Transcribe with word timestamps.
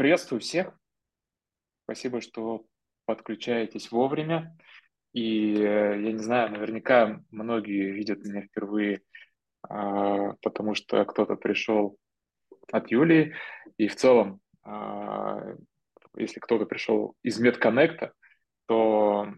Приветствую 0.00 0.40
всех. 0.40 0.72
Спасибо, 1.84 2.22
что 2.22 2.64
подключаетесь 3.04 3.92
вовремя. 3.92 4.56
И 5.12 5.52
э, 5.56 6.00
я 6.00 6.12
не 6.12 6.22
знаю, 6.22 6.50
наверняка 6.52 7.20
многие 7.30 7.92
видят 7.92 8.24
меня 8.24 8.40
впервые, 8.40 9.02
а, 9.60 10.32
потому 10.40 10.74
что 10.74 11.04
кто-то 11.04 11.36
пришел 11.36 11.98
от 12.72 12.90
Юлии. 12.90 13.34
И 13.76 13.88
в 13.88 13.96
целом, 13.96 14.40
а, 14.62 15.54
если 16.16 16.40
кто-то 16.40 16.64
пришел 16.64 17.14
из 17.22 17.38
медконнекта, 17.38 18.14
то 18.64 19.28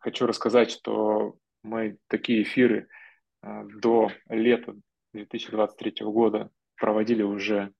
хочу 0.00 0.24
рассказать, 0.26 0.70
что 0.70 1.36
мы 1.62 1.98
такие 2.06 2.44
эфиры 2.44 2.88
а, 3.42 3.62
до 3.64 4.10
лета 4.30 4.74
2023 5.12 5.96
года 6.06 6.50
проводили 6.76 7.22
уже 7.22 7.74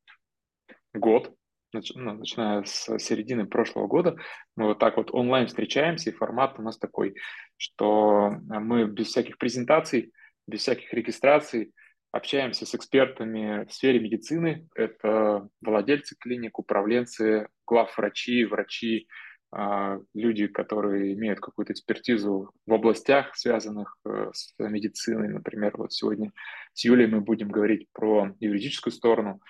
год 0.93 1.35
начиная 1.73 2.65
с 2.65 2.99
середины 2.99 3.47
прошлого 3.47 3.87
года, 3.87 4.17
мы 4.57 4.67
вот 4.67 4.79
так 4.79 4.97
вот 4.97 5.13
онлайн 5.13 5.47
встречаемся, 5.47 6.11
и 6.11 6.15
формат 6.15 6.59
у 6.59 6.63
нас 6.63 6.79
такой, 6.79 7.15
что 7.57 8.31
мы 8.49 8.87
без 8.87 9.09
всяких 9.09 9.39
презентаций, 9.39 10.13
без 10.47 10.61
всяких 10.61 10.93
регистраций 10.93 11.73
общаемся 12.13 12.67
с 12.67 12.75
экспертами 12.75 13.67
в 13.67 13.73
сфере 13.73 14.01
медицины. 14.01 14.67
Это 14.75 15.49
владельцы 15.61 16.17
клиник, 16.19 16.59
управленцы, 16.59 17.49
главврачи, 17.67 18.45
врачи, 18.45 19.09
а, 19.51 19.99
люди, 20.15 20.47
которые 20.47 21.15
имеют 21.15 21.41
какую-то 21.41 21.73
экспертизу 21.73 22.53
в 22.67 22.73
областях, 22.73 23.35
связанных 23.35 23.97
э, 24.05 24.31
с 24.35 24.55
медициной. 24.59 25.29
Например, 25.29 25.73
вот 25.79 25.93
сегодня 25.93 26.33
с 26.75 26.85
Юлей 26.85 27.07
мы 27.07 27.23
будем 27.23 27.49
говорить 27.49 27.89
про 27.93 28.35
юридическую 28.41 28.93
сторону, 28.93 29.41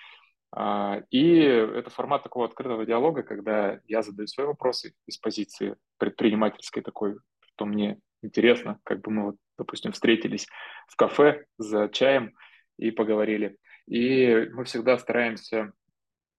и 1.11 1.41
это 1.41 1.89
формат 1.91 2.23
такого 2.23 2.45
открытого 2.45 2.85
диалога, 2.85 3.23
когда 3.23 3.79
я 3.85 4.01
задаю 4.01 4.27
свои 4.27 4.47
вопросы 4.47 4.93
из 5.05 5.17
позиции 5.17 5.75
предпринимательской 5.97 6.81
такой, 6.81 7.17
что 7.53 7.65
мне 7.65 7.99
интересно, 8.21 8.79
как 8.83 9.01
бы 9.01 9.11
мы, 9.11 9.25
вот, 9.25 9.35
допустим, 9.57 9.91
встретились 9.91 10.47
в 10.87 10.95
кафе 10.95 11.45
за 11.57 11.87
чаем 11.89 12.33
и 12.77 12.91
поговорили. 12.91 13.57
И 13.87 14.49
мы 14.53 14.63
всегда 14.63 14.97
стараемся 14.97 15.71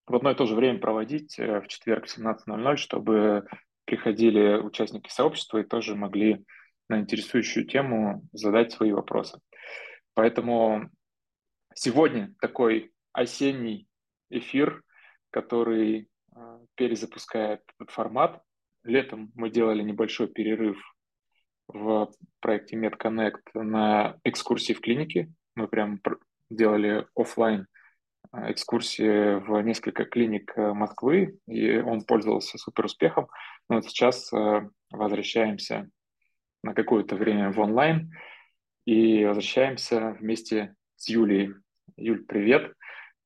в 0.06 0.16
одно 0.16 0.33
и 0.33 0.34
то 0.34 0.47
же 0.47 0.55
время 0.55 0.78
проводить 0.78 1.38
э, 1.38 1.61
в 1.61 1.69
четверг 1.69 2.06
в 2.06 2.19
17.00, 2.19 2.77
чтобы 2.77 3.47
приходили 3.84 4.56
участники 4.56 5.08
сообщества 5.08 5.58
и 5.58 5.64
тоже 5.64 5.94
могли 5.94 6.44
на 6.88 7.00
интересующую 7.00 7.66
тему 7.66 8.22
задать 8.33 8.72
свои 8.72 8.92
вопросы. 8.92 9.38
Поэтому 10.14 10.91
сегодня 11.75 12.34
такой 12.41 12.92
осенний 13.12 13.86
эфир, 14.31 14.83
который 15.31 16.09
а, 16.34 16.61
перезапускает 16.75 17.62
этот 17.78 17.91
формат. 17.91 18.42
Летом 18.83 19.31
мы 19.34 19.50
делали 19.50 19.83
небольшой 19.83 20.28
перерыв 20.28 20.78
в 21.69 22.11
проекте 22.41 22.77
MedConnect 22.77 23.55
на 23.55 24.19
экскурсии 24.25 24.72
в 24.72 24.81
клинике. 24.81 25.31
Мы 25.55 25.69
прям 25.69 26.00
делали 26.48 27.06
офлайн 27.14 27.67
а, 28.33 28.50
экскурсии 28.50 29.39
в 29.41 29.61
несколько 29.62 30.05
клиник 30.05 30.53
э, 30.56 30.72
Москвы, 30.72 31.39
и 31.47 31.78
он 31.78 32.03
пользовался 32.03 32.59
супер 32.59 32.87
успехом. 32.87 33.28
Но 33.69 33.77
вот 33.77 33.87
сейчас 33.87 34.33
э, 34.33 34.69
возвращаемся 34.91 35.91
на 36.62 36.75
какое-то 36.75 37.17
время 37.17 37.50
в 37.50 37.59
онлайн 37.61 38.12
и 38.84 39.25
возвращаемся 39.25 40.17
вместе 40.20 40.75
с 40.97 41.09
Юлией. 41.09 41.55
Юль, 41.97 42.25
привет! 42.25 42.72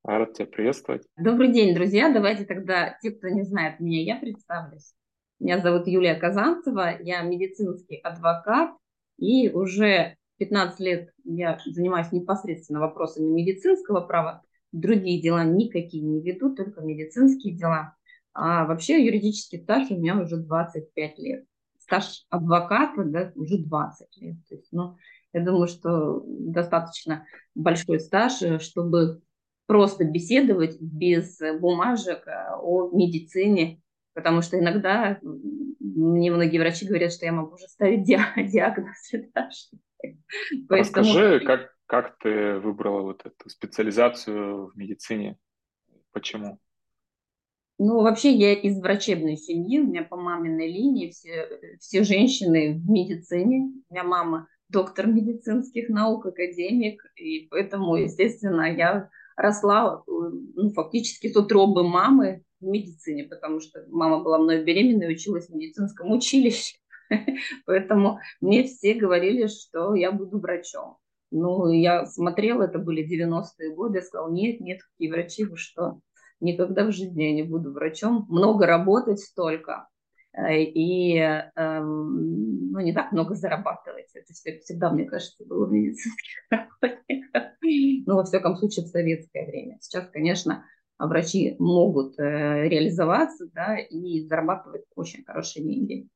Рад 0.05 0.34
тебя 0.34 0.47
приветствовать. 0.47 1.02
Добрый 1.16 1.50
день, 1.50 1.74
друзья. 1.74 2.12
Давайте 2.12 2.44
тогда, 2.44 2.98
те, 3.00 3.10
кто 3.10 3.28
не 3.28 3.42
знает 3.42 3.80
меня, 3.80 4.02
я 4.02 4.20
представлюсь. 4.20 4.92
Меня 5.41 5.61
зовут 5.61 5.86
Юлия 5.86 6.14
Казанцева, 6.14 7.00
я 7.00 7.22
медицинский 7.22 7.96
адвокат, 7.96 8.77
и 9.16 9.48
уже 9.48 10.16
15 10.36 10.80
лет 10.80 11.11
я 11.24 11.58
занимаюсь 11.64 12.12
непосредственно 12.12 12.80
вопросами 12.80 13.33
медицинского 13.33 14.02
права. 14.02 14.42
Другие 14.73 15.23
дела 15.23 15.42
никакие 15.42 16.02
не 16.02 16.20
веду, 16.20 16.55
только 16.55 16.83
медицинские 16.83 17.55
дела. 17.55 17.96
А 18.34 18.67
вообще 18.67 19.02
юридический 19.02 19.62
стаж 19.62 19.90
у 19.90 19.96
меня 19.96 20.20
уже 20.20 20.36
25 20.36 21.18
лет. 21.18 21.46
Стаж 21.78 22.27
адвоката 22.28 23.05
да, 23.05 23.33
уже 23.36 23.57
20 23.57 24.17
лет. 24.18 24.36
То 24.51 24.55
есть, 24.55 24.68
ну, 24.70 24.96
я 25.33 25.40
думаю, 25.42 25.67
что 25.67 26.23
достаточно 26.27 27.27
большой 27.55 28.01
стаж, 28.01 28.42
э, 28.42 28.58
чтобы 28.58 29.23
просто 29.67 30.05
беседовать 30.05 30.80
без 30.80 31.39
бумажек 31.61 32.27
э, 32.27 32.57
о 32.61 32.91
медицине, 32.92 33.80
потому 34.14 34.42
что 34.42 34.58
иногда 34.58 35.19
мне 35.80 36.30
многие 36.30 36.58
врачи 36.58 36.86
говорят, 36.86 37.13
что 37.13 37.27
я 37.27 37.33
могу 37.33 37.55
уже 37.55 37.67
ставить 37.69 38.05
диагноз. 38.52 39.13
Расскажи, 40.69 41.41
как, 41.41 41.75
как 41.86 42.19
ты 42.19 42.58
выбрала 42.58 43.02
вот 43.02 43.25
эту 43.25 43.48
специализацию 43.48 44.69
в 44.69 44.77
медицине? 44.77 45.39
Почему? 46.13 46.58
Ну, 47.79 48.02
вообще 48.02 48.31
я 48.33 48.52
из 48.52 48.81
врачебной 48.81 49.36
семьи, 49.36 49.81
у 49.81 49.86
меня 49.86 50.05
по 50.05 50.17
маминой 50.17 50.70
линии 50.70 51.11
все, 51.11 51.48
все 51.81 52.05
женщины 52.05 52.75
в 52.75 52.89
медицине. 52.89 53.73
У 53.89 53.92
меня 53.92 54.05
мама 54.05 54.46
доктор 54.69 55.08
медицинских 55.08 55.89
наук, 55.89 56.27
академик, 56.27 57.02
и 57.17 57.48
поэтому, 57.48 57.96
естественно, 57.96 58.73
я 58.73 59.11
росла 59.36 60.02
ну, 60.06 60.70
фактически 60.70 61.33
с 61.33 61.36
утробы 61.36 61.86
мамы 61.86 62.42
в 62.61 62.67
медицине, 62.67 63.24
потому 63.24 63.61
что 63.61 63.84
мама 63.89 64.22
была 64.22 64.39
мной 64.39 64.64
беременной, 64.64 65.12
училась 65.12 65.48
в 65.48 65.55
медицинском 65.55 66.11
училище. 66.11 66.77
Поэтому 67.67 68.20
мне 68.40 68.64
все 68.64 68.95
говорили, 68.95 69.46
что 69.46 69.95
я 69.95 70.12
буду 70.12 70.39
врачом. 70.39 70.96
Ну, 71.30 71.68
я 71.68 72.06
смотрела, 72.06 72.62
это 72.64 72.78
были 72.78 73.05
90-е 73.05 73.74
годы, 73.74 73.98
я 73.98 74.05
сказала, 74.05 74.30
нет, 74.30 74.61
нет, 74.61 74.80
какие 74.83 75.11
врачи, 75.11 75.45
вы 75.45 75.56
что, 75.56 75.98
никогда 76.40 76.84
в 76.84 76.92
жизни 76.92 77.24
я 77.24 77.33
не 77.33 77.42
буду 77.42 77.72
врачом, 77.72 78.27
много 78.28 78.66
работать 78.66 79.18
столько, 79.18 79.89
э, 80.33 80.62
и 80.62 81.16
эм, 81.16 82.70
ну, 82.70 82.78
не 82.78 82.92
так 82.92 83.11
много 83.11 83.34
зарабатывать. 83.34 84.11
Это 84.14 84.33
всегда, 84.33 84.92
мне 84.92 85.06
кажется, 85.06 85.45
было 85.45 85.66
в 85.66 85.72
медицинских 85.72 86.36
работниках 86.51 87.53
ну, 88.07 88.17
во 88.17 88.25
всяком 88.25 88.57
случае, 88.57 88.85
в 88.85 88.89
советское 88.89 89.47
время. 89.47 89.79
Сейчас, 89.80 90.08
конечно, 90.11 90.64
врачи 90.98 91.57
могут 91.58 92.19
э, 92.19 92.69
реализоваться 92.69 93.48
да, 93.52 93.79
и 93.79 94.27
зарабатывать 94.27 94.85
очень 94.95 95.25
хорошие 95.25 95.64
деньги. 95.64 96.08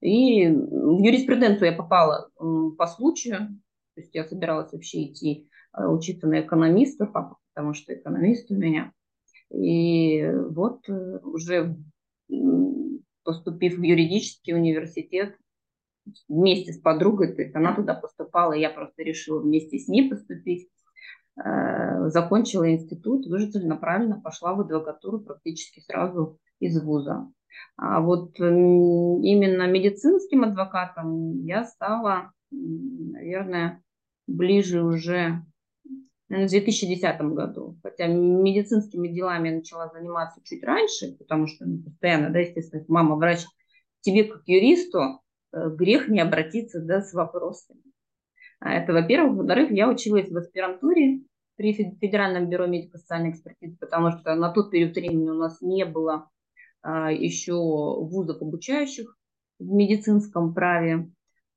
И 0.00 0.48
в 0.48 1.02
юриспруденцию 1.02 1.70
я 1.70 1.76
попала 1.76 2.28
по 2.36 2.86
случаю, 2.86 3.60
то 3.94 4.00
есть 4.00 4.14
я 4.14 4.24
собиралась 4.24 4.72
вообще 4.72 5.04
идти 5.04 5.48
э, 5.76 5.86
учиться 5.86 6.26
на 6.26 6.40
экономиста, 6.40 7.06
потому 7.06 7.74
что 7.74 7.94
экономист 7.94 8.50
у 8.50 8.54
меня. 8.54 8.92
И 9.50 10.26
вот 10.50 10.88
э, 10.88 11.18
уже 11.22 11.76
поступив 13.24 13.78
в 13.78 13.82
юридический 13.82 14.54
университет 14.54 15.36
вместе 16.28 16.72
с 16.72 16.78
подругой, 16.78 17.34
то 17.34 17.42
есть 17.42 17.54
она 17.54 17.74
туда 17.74 17.94
поступала, 17.94 18.52
я 18.52 18.70
просто 18.70 19.02
решила 19.02 19.40
вместе 19.40 19.78
с 19.78 19.88
ней 19.88 20.08
поступить. 20.08 20.68
Э, 21.42 22.08
закончила 22.08 22.70
институт, 22.72 23.26
выжительно 23.26 23.76
правильно 23.76 24.20
пошла 24.20 24.54
в 24.54 24.60
адвокатуру 24.60 25.20
практически 25.20 25.80
сразу 25.80 26.38
из 26.60 26.80
вуза. 26.82 27.30
А 27.76 28.00
вот 28.00 28.38
именно 28.38 29.66
медицинским 29.66 30.44
адвокатом 30.44 31.42
я 31.44 31.64
стала, 31.64 32.32
наверное, 32.50 33.82
ближе 34.26 34.82
уже 34.82 35.42
в 36.28 36.48
2010 36.48 37.20
году. 37.34 37.78
Хотя 37.82 38.06
медицинскими 38.06 39.08
делами 39.08 39.48
я 39.48 39.54
начала 39.56 39.88
заниматься 39.88 40.40
чуть 40.42 40.64
раньше, 40.64 41.16
потому 41.18 41.46
что 41.46 41.66
ну, 41.66 41.82
постоянно, 41.82 42.30
да, 42.30 42.40
естественно, 42.40 42.84
мама 42.88 43.16
врач, 43.16 43.44
тебе 44.00 44.24
как 44.24 44.42
юристу 44.46 45.20
э, 45.52 45.70
грех 45.70 46.08
не 46.08 46.20
обратиться 46.20 46.80
да, 46.80 47.02
с 47.02 47.12
вопросами. 47.12 47.82
А 48.66 48.72
это, 48.72 48.92
во-первых. 48.92 49.36
Во-вторых, 49.36 49.70
я 49.70 49.88
училась 49.88 50.28
в 50.28 50.36
аспирантуре 50.36 51.20
при 51.54 51.72
Федеральном 51.72 52.48
бюро 52.48 52.66
медико-социальной 52.66 53.30
экспертизы, 53.30 53.76
потому 53.78 54.10
что 54.10 54.34
на 54.34 54.50
тот 54.50 54.72
период 54.72 54.92
времени 54.96 55.30
у 55.30 55.34
нас 55.34 55.60
не 55.60 55.84
было 55.84 56.28
а, 56.82 57.12
еще 57.12 57.54
вузов 57.54 58.42
обучающих 58.42 59.16
в 59.60 59.72
медицинском 59.72 60.52
праве. 60.52 61.08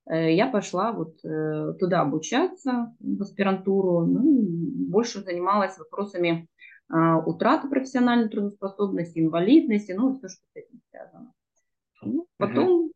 Э, 0.08 0.32
я 0.32 0.48
пошла 0.52 0.92
вот 0.92 1.16
э, 1.26 1.74
туда 1.80 2.02
обучаться, 2.02 2.96
в 3.00 3.22
аспирантуру, 3.24 4.06
ну, 4.06 4.46
больше 4.92 5.22
занималась 5.22 5.80
вопросами 5.80 6.48
а, 6.90 7.18
утраты 7.18 7.70
профессиональной 7.70 8.30
трудоспособности, 8.30 9.18
инвалидности, 9.18 9.94
ну, 9.94 10.14
все, 10.14 10.28
что 10.28 10.44
с 10.54 10.56
этим 10.56 10.80
связано. 10.92 11.34
Ну, 12.04 12.28
потом, 12.38 12.86
uh 12.86 12.92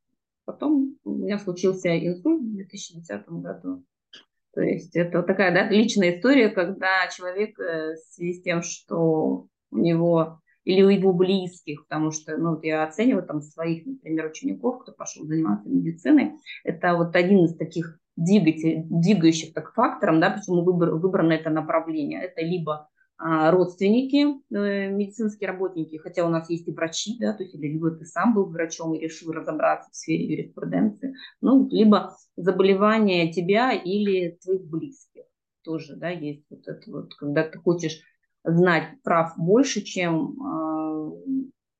потом 0.45 0.97
у 1.03 1.15
меня 1.15 1.39
случился 1.39 1.89
инсульт 1.89 2.41
в 2.41 2.55
2010 2.55 3.27
году. 3.29 3.83
То 4.53 4.61
есть 4.61 4.95
это 4.95 5.23
такая 5.23 5.53
да, 5.53 5.69
личная 5.69 6.17
история, 6.17 6.49
когда 6.49 7.07
человек 7.15 7.59
э, 7.59 7.93
в 7.93 8.13
связи 8.13 8.33
с 8.33 8.41
тем, 8.43 8.61
что 8.61 9.47
у 9.71 9.77
него 9.77 10.39
или 10.63 10.81
у 10.81 10.89
его 10.89 11.11
близких, 11.11 11.85
потому 11.87 12.11
что 12.11 12.37
ну, 12.37 12.59
я 12.61 12.83
оцениваю 12.83 13.25
там 13.25 13.41
своих, 13.41 13.85
например, 13.85 14.27
учеников, 14.27 14.83
кто 14.83 14.93
пошел 14.93 15.25
заниматься 15.25 15.67
медициной, 15.69 16.33
это 16.63 16.95
вот 16.95 17.15
один 17.15 17.45
из 17.45 17.57
таких 17.57 17.99
двигатель, 18.15 18.83
двигающих 18.85 19.53
так 19.53 19.73
фактором, 19.73 20.19
да, 20.19 20.29
почему 20.29 20.63
выбор, 20.63 20.91
выбрано 20.91 21.33
это 21.33 21.49
направление. 21.49 22.21
Это 22.21 22.41
либо 22.41 22.89
родственники, 23.17 24.25
э, 24.53 24.89
медицинские 24.89 25.49
работники, 25.49 25.97
хотя 25.97 26.25
у 26.25 26.29
нас 26.29 26.49
есть 26.49 26.67
и 26.67 26.71
врачи, 26.71 27.17
да, 27.19 27.33
то 27.33 27.43
есть 27.43 27.55
либо 27.55 27.91
ты 27.91 28.05
сам 28.05 28.33
был 28.33 28.45
врачом 28.45 28.93
и 28.93 28.99
решил 28.99 29.31
разобраться 29.31 29.91
в 29.91 29.95
сфере 29.95 30.25
юриспруденции, 30.25 31.15
ну, 31.41 31.67
либо 31.69 32.15
заболевание 32.35 33.31
тебя 33.31 33.71
или 33.71 34.37
твоих 34.43 34.65
близких 34.65 35.23
тоже, 35.63 35.95
да, 35.95 36.09
есть 36.09 36.45
вот 36.49 36.67
это 36.67 36.91
вот, 36.91 37.13
когда 37.15 37.43
ты 37.47 37.59
хочешь 37.59 38.01
знать 38.43 39.01
прав 39.03 39.33
больше, 39.37 39.81
чем 39.81 40.41
а, 40.41 41.11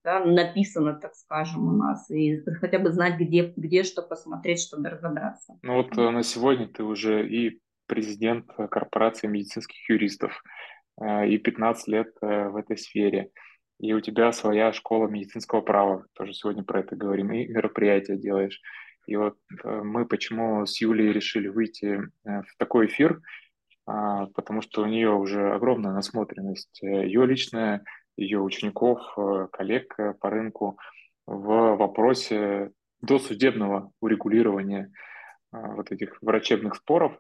да, 0.04 0.24
написано, 0.24 0.94
так 0.94 1.16
скажем, 1.16 1.68
у 1.68 1.72
нас, 1.72 2.10
и 2.12 2.44
хотя 2.60 2.80
бы 2.80 2.92
знать, 2.92 3.20
где, 3.20 3.54
где 3.56 3.84
что 3.84 4.02
посмотреть, 4.02 4.62
чтобы 4.62 4.90
разобраться. 4.90 5.58
Ну 5.62 5.76
вот 5.76 5.98
э, 5.98 6.10
на 6.10 6.24
сегодня 6.24 6.68
ты 6.68 6.84
уже 6.84 7.28
и 7.28 7.60
президент 7.88 8.46
корпорации 8.70 9.28
медицинских 9.28 9.90
юристов, 9.90 10.32
э, 10.32 10.73
и 11.02 11.38
15 11.38 11.88
лет 11.88 12.08
э, 12.22 12.50
в 12.50 12.56
этой 12.56 12.78
сфере, 12.78 13.30
и 13.80 13.94
у 13.94 14.00
тебя 14.00 14.32
своя 14.32 14.72
школа 14.74 15.08
медицинского 15.08 15.62
права, 15.62 16.06
тоже 16.14 16.34
сегодня 16.34 16.64
про 16.64 16.82
это 16.82 16.96
говорим, 16.96 17.32
и 17.34 17.48
мероприятия 17.48 18.18
делаешь. 18.18 18.62
И 19.06 19.18
вот 19.18 19.38
мы 19.64 20.06
почему 20.06 20.66
с 20.66 20.80
Юлей 20.80 21.12
решили 21.12 21.50
выйти 21.50 22.00
в 22.24 22.58
такой 22.58 22.86
эфир, 22.86 23.20
а, 23.86 24.28
потому 24.28 24.62
что 24.62 24.84
у 24.84 24.86
нее 24.86 25.12
уже 25.12 25.52
огромная 25.54 25.92
насмотренность. 25.92 26.82
Ее 26.82 27.26
личная 27.26 27.84
ее 28.16 28.40
учеников, 28.40 29.02
э, 29.18 29.48
коллег 29.52 29.94
э, 29.98 30.14
по 30.14 30.30
рынку 30.30 30.78
в 31.26 31.76
вопросе 31.76 32.72
досудебного 33.02 33.92
урегулирования 34.02 34.92
а, 35.52 35.74
вот 35.74 35.92
этих 35.92 36.22
врачебных 36.22 36.76
споров 36.76 37.20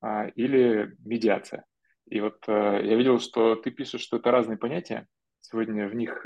а, 0.00 0.26
или 0.34 0.96
медиация. 1.04 1.64
И 2.10 2.20
вот 2.20 2.44
э, 2.46 2.80
я 2.84 2.96
видел, 2.96 3.18
что 3.18 3.54
ты 3.54 3.70
пишешь, 3.70 4.02
что 4.02 4.18
это 4.18 4.30
разные 4.30 4.58
понятия. 4.58 5.06
Сегодня 5.40 5.88
в 5.88 5.94
них 5.94 6.24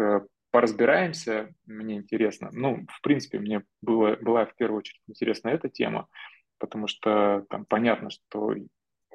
поразбираемся, 0.50 1.54
мне 1.66 1.96
интересно. 1.96 2.50
Ну, 2.52 2.84
в 2.88 3.00
принципе, 3.00 3.38
мне 3.38 3.62
было, 3.80 4.16
была 4.16 4.44
в 4.44 4.54
первую 4.56 4.78
очередь 4.78 5.00
интересна 5.06 5.48
эта 5.48 5.68
тема, 5.68 6.08
потому 6.58 6.86
что 6.86 7.44
там 7.48 7.64
понятно, 7.64 8.10
что 8.10 8.54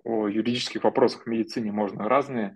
о 0.03 0.27
юридических 0.27 0.83
вопросах 0.83 1.23
в 1.23 1.29
медицине 1.29 1.71
можно 1.71 2.07
разные 2.07 2.55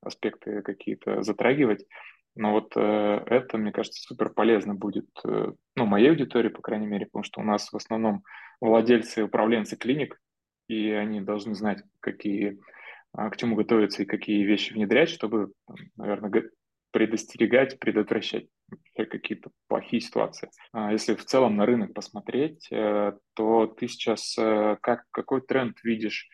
аспекты 0.00 0.62
какие-то 0.62 1.22
затрагивать. 1.22 1.86
Но 2.34 2.52
вот 2.52 2.72
э, 2.76 3.24
это, 3.26 3.58
мне 3.58 3.72
кажется, 3.72 4.00
супер 4.02 4.30
полезно 4.30 4.74
будет, 4.74 5.08
э, 5.24 5.52
ну, 5.76 5.86
моей 5.86 6.08
аудитории, 6.08 6.48
по 6.48 6.62
крайней 6.62 6.86
мере, 6.86 7.06
потому 7.06 7.24
что 7.24 7.40
у 7.40 7.44
нас 7.44 7.70
в 7.70 7.76
основном 7.76 8.24
владельцы, 8.60 9.24
управленцы 9.24 9.76
клиник, 9.76 10.18
и 10.68 10.90
они 10.90 11.20
должны 11.20 11.54
знать, 11.54 11.82
какие, 12.00 12.52
э, 12.52 12.56
к 13.14 13.36
чему 13.36 13.56
готовиться 13.56 14.02
и 14.02 14.06
какие 14.06 14.44
вещи 14.44 14.72
внедрять, 14.72 15.10
чтобы, 15.10 15.52
наверное, 15.96 16.50
предостерегать, 16.92 17.78
предотвращать 17.78 18.46
какие-то 18.94 19.50
плохие 19.66 20.00
ситуации. 20.00 20.50
А 20.72 20.92
если 20.92 21.14
в 21.14 21.24
целом 21.24 21.56
на 21.56 21.66
рынок 21.66 21.94
посмотреть, 21.94 22.68
э, 22.70 23.12
то 23.34 23.66
ты 23.66 23.88
сейчас 23.88 24.36
э, 24.38 24.76
как, 24.80 25.04
какой 25.10 25.40
тренд 25.40 25.82
видишь 25.82 26.28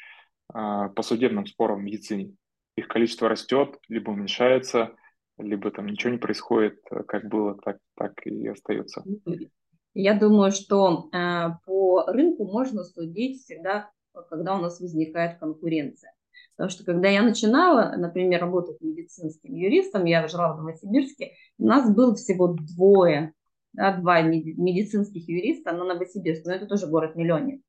э, 0.52 0.88
по 0.94 1.02
судебным 1.02 1.46
спорам 1.46 1.80
в 1.80 1.82
медицине? 1.84 2.34
их 2.76 2.86
количество 2.86 3.28
растет, 3.28 3.76
либо 3.88 4.10
уменьшается, 4.10 4.94
либо 5.36 5.72
там 5.72 5.86
ничего 5.86 6.12
не 6.12 6.18
происходит, 6.18 6.78
э, 6.90 7.02
как 7.04 7.28
было, 7.28 7.56
так, 7.56 7.78
так 7.96 8.12
и 8.24 8.46
остается. 8.46 9.04
Я 9.94 10.14
думаю, 10.14 10.52
что 10.52 11.10
по 11.64 12.04
рынку 12.06 12.44
можно 12.44 12.84
судить 12.84 13.42
всегда, 13.42 13.90
когда 14.30 14.56
у 14.56 14.60
нас 14.60 14.78
возникает 14.80 15.40
конкуренция. 15.40 16.12
Потому 16.58 16.70
что 16.70 16.84
когда 16.84 17.08
я 17.08 17.22
начинала, 17.22 17.94
например, 17.96 18.40
работать 18.40 18.80
медицинским 18.80 19.54
юристом, 19.54 20.06
я 20.06 20.26
жила 20.26 20.52
в 20.52 20.56
Новосибирске, 20.56 21.34
у 21.56 21.64
нас 21.64 21.88
было 21.88 22.16
всего 22.16 22.48
двое, 22.48 23.32
да, 23.74 23.96
два 23.96 24.22
медицинских 24.22 25.28
юриста 25.28 25.70
на 25.70 25.84
Новосибирске, 25.84 26.48
но 26.48 26.56
это 26.56 26.66
тоже 26.66 26.88
город-миллионник. 26.88 27.62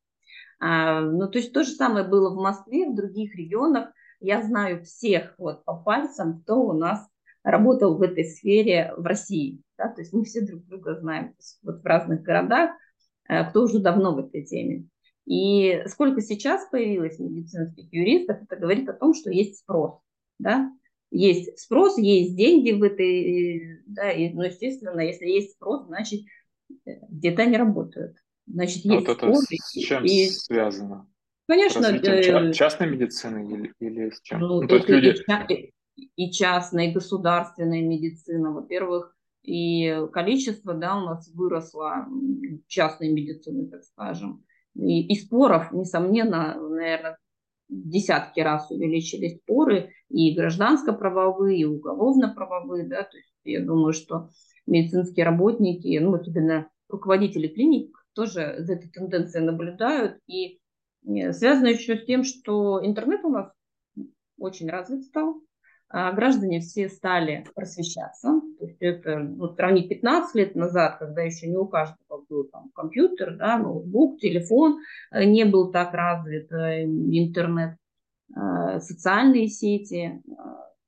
А, 0.60 1.02
ну, 1.02 1.30
то 1.30 1.38
есть 1.38 1.54
то 1.54 1.64
же 1.64 1.70
самое 1.70 2.04
было 2.04 2.34
в 2.34 2.42
Москве, 2.42 2.90
в 2.90 2.96
других 2.96 3.36
регионах. 3.36 3.92
Я 4.22 4.42
знаю 4.42 4.84
всех 4.84 5.36
вот 5.38 5.64
по 5.66 5.76
пальцам, 5.76 6.42
кто 6.42 6.60
у 6.60 6.74
нас 6.74 7.08
работал 7.44 7.96
в 7.96 8.02
этой 8.02 8.26
сфере 8.26 8.96
в 8.98 9.06
России. 9.06 9.62
Да? 9.78 9.90
То 9.90 10.02
есть 10.02 10.14
мы 10.14 10.24
все 10.24 10.42
друг 10.42 10.66
друга 10.66 10.96
знаем 10.96 11.36
вот 11.62 11.84
в 11.84 11.86
разных 11.86 12.24
городах, 12.24 12.72
э, 13.28 13.48
кто 13.52 13.66
уже 13.66 13.78
давно 13.78 14.16
в 14.16 14.18
этой 14.18 14.44
теме. 14.46 14.88
И 15.30 15.84
сколько 15.86 16.22
сейчас 16.22 16.68
появилось 16.72 17.20
медицинских 17.20 17.94
юристов, 17.94 18.38
это 18.42 18.56
говорит 18.56 18.90
о 18.90 18.94
том, 18.94 19.14
что 19.14 19.30
есть 19.30 19.60
спрос. 19.60 20.00
Да? 20.40 20.72
Есть 21.12 21.60
спрос, 21.60 22.00
есть 22.00 22.36
деньги 22.36 22.72
в 22.72 22.82
этой, 22.82 23.84
да, 23.86 24.12
и, 24.12 24.34
ну, 24.34 24.42
естественно, 24.42 25.00
если 25.00 25.28
есть 25.28 25.54
спрос, 25.54 25.86
значит, 25.86 26.22
э, 26.88 26.94
где-то 27.10 27.44
они 27.44 27.58
работают. 27.58 28.18
Значит, 28.48 28.86
есть 28.86 29.08
вот 29.08 29.18
это 29.18 29.34
с 29.36 29.72
чем 29.74 30.04
и... 30.04 30.26
связано? 30.30 31.08
Конечно. 31.48 31.86
Э, 31.86 32.52
частной 32.52 32.90
медицины 32.90 33.54
или, 33.54 33.74
или 33.80 34.10
с 34.10 34.22
чем? 34.22 34.40
Ну, 34.40 34.62
ну, 34.62 34.68
то 34.68 34.78
есть 34.78 34.90
люди... 34.90 35.16
и, 35.48 35.74
и 36.16 36.32
частная, 36.32 36.90
и 36.90 36.92
государственная 36.92 37.84
медицина. 37.84 38.52
Во-первых, 38.52 39.16
и 39.44 39.96
количество 40.12 40.74
да, 40.74 40.98
у 40.98 41.06
нас 41.06 41.30
выросло 41.36 42.08
частной 42.68 43.12
медицины, 43.12 43.68
так 43.68 43.84
скажем. 43.84 44.44
И, 44.76 45.08
и 45.08 45.16
споров, 45.16 45.72
несомненно, 45.72 46.56
наверное, 46.60 47.18
десятки 47.68 48.40
раз 48.40 48.70
увеличились 48.72 49.38
споры, 49.38 49.92
и 50.10 50.36
гражданско-правовые, 50.36 51.60
и 51.60 51.66
уголовно-правовые. 51.66 52.88
Да, 52.88 53.04
то 53.04 53.18
есть 53.18 53.34
я 53.44 53.64
думаю, 53.64 53.94
что 53.94 54.30
медицинские 54.66 55.26
работники, 55.26 55.98
ну, 56.00 56.14
особенно 56.16 56.70
руководители 56.88 57.48
клиник, 57.48 57.96
тоже 58.14 58.56
за 58.60 58.74
этой 58.74 58.90
тенденцией 58.90 59.46
наблюдают 59.46 60.20
и 60.28 60.60
Связано 61.04 61.68
еще 61.68 61.98
с 61.98 62.06
тем, 62.06 62.24
что 62.24 62.86
интернет 62.86 63.24
у 63.24 63.30
нас 63.30 63.52
очень 64.38 64.70
развит 64.70 65.06
стал, 65.06 65.42
а 65.88 66.12
граждане 66.12 66.60
все 66.60 66.90
стали 66.90 67.46
просвещаться. 67.56 68.42
То 68.60 68.66
есть 68.66 68.82
это 68.82 69.20
ну, 69.20 69.48
сравнить 69.56 69.88
15 69.88 70.36
лет 70.36 70.56
назад, 70.56 70.98
когда 71.00 71.22
еще 71.22 71.48
не 71.48 71.56
у 71.56 71.66
каждого 71.66 72.26
был 72.28 72.44
там, 72.44 72.70
компьютер, 72.76 73.38
да, 73.38 73.58
ноутбук, 73.58 74.20
телефон, 74.20 74.82
э, 75.12 75.24
не 75.24 75.46
был 75.46 75.72
так 75.72 75.94
развит 75.94 76.52
э, 76.52 76.84
интернет, 76.84 77.78
э, 78.36 78.80
социальные 78.82 79.48
сети. 79.48 80.22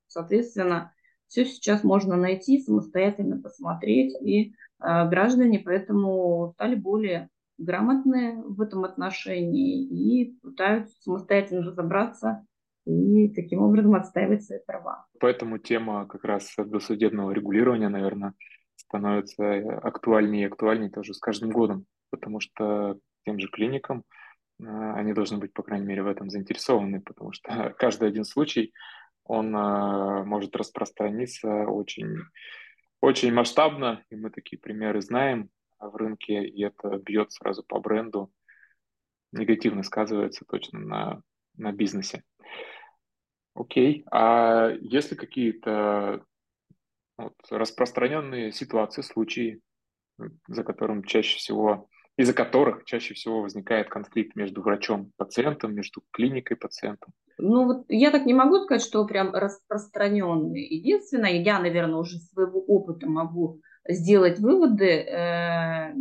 Соответственно, 0.07 0.91
все 1.27 1.45
сейчас 1.45 1.85
можно 1.85 2.17
найти, 2.17 2.61
самостоятельно 2.61 3.41
посмотреть, 3.41 4.13
и 4.21 4.53
граждане 4.79 5.59
поэтому 5.59 6.51
стали 6.55 6.75
более 6.75 7.29
грамотные 7.57 8.35
в 8.35 8.59
этом 8.59 8.83
отношении 8.83 9.85
и 9.85 10.33
пытаются 10.41 10.93
самостоятельно 11.01 11.67
разобраться 11.67 12.45
и 12.85 13.29
таким 13.33 13.61
образом 13.61 13.95
отстаивать 13.95 14.43
свои 14.43 14.59
права. 14.65 15.05
Поэтому 15.19 15.57
тема 15.57 16.07
как 16.07 16.23
раз 16.23 16.53
досудебного 16.57 17.31
регулирования, 17.31 17.89
наверное, 17.89 18.33
становится 18.75 19.59
актуальнее 19.79 20.43
и 20.43 20.47
актуальнее 20.47 20.89
тоже 20.89 21.13
с 21.13 21.19
каждым 21.19 21.51
годом, 21.51 21.85
потому 22.09 22.39
что 22.39 22.97
тем 23.25 23.39
же 23.39 23.47
клиникам 23.47 24.03
э, 24.59 24.65
они 24.65 25.13
должны 25.13 25.37
быть, 25.37 25.53
по 25.53 25.63
крайней 25.63 25.85
мере, 25.85 26.03
в 26.03 26.07
этом 26.07 26.29
заинтересованы, 26.29 27.01
потому 27.01 27.31
что 27.31 27.73
каждый 27.77 28.07
один 28.07 28.25
случай, 28.25 28.73
он 29.23 29.55
э, 29.55 30.23
может 30.23 30.55
распространиться 30.55 31.47
очень, 31.67 32.17
очень 32.99 33.31
масштабно, 33.31 34.03
и 34.09 34.15
мы 34.15 34.31
такие 34.31 34.59
примеры 34.59 35.01
знаем, 35.01 35.49
в 35.79 35.95
рынке, 35.95 36.45
и 36.45 36.63
это 36.63 36.97
бьет 36.97 37.31
сразу 37.31 37.63
по 37.63 37.79
бренду, 37.79 38.31
негативно 39.31 39.83
сказывается 39.83 40.45
точно 40.45 40.79
на, 40.79 41.21
на 41.55 41.71
бизнесе. 41.71 42.23
Окей, 43.53 44.05
а 44.11 44.69
если 44.79 45.15
какие-то 45.15 46.23
вот, 47.17 47.33
распространенные 47.49 48.51
ситуации, 48.51 49.01
случаи, 49.01 49.61
за 50.47 50.63
которым 50.63 51.03
чаще 51.03 51.37
всего, 51.37 51.89
из-за 52.17 52.33
которых 52.33 52.85
чаще 52.85 53.13
всего 53.13 53.41
возникает 53.41 53.89
конфликт 53.89 54.35
между 54.35 54.61
врачом 54.61 55.05
и 55.05 55.11
пациентом, 55.17 55.73
между 55.73 56.01
клиникой 56.11 56.55
и 56.55 56.59
пациентом? 56.59 57.13
Ну 57.37 57.65
вот 57.65 57.85
я 57.89 58.11
так 58.11 58.25
не 58.25 58.33
могу 58.33 58.59
сказать, 58.59 58.83
что 58.83 59.05
прям 59.05 59.33
распространенные. 59.33 60.63
Единственное, 60.63 61.41
я, 61.41 61.59
наверное, 61.59 61.99
уже 61.99 62.19
своего 62.19 62.59
опыта 62.61 63.07
могу 63.07 63.61
сделать 63.87 64.39
выводы, 64.39 64.85
э, 64.85 65.93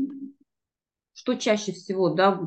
что 1.14 1.34
чаще 1.34 1.72
всего, 1.72 2.10
да, 2.10 2.40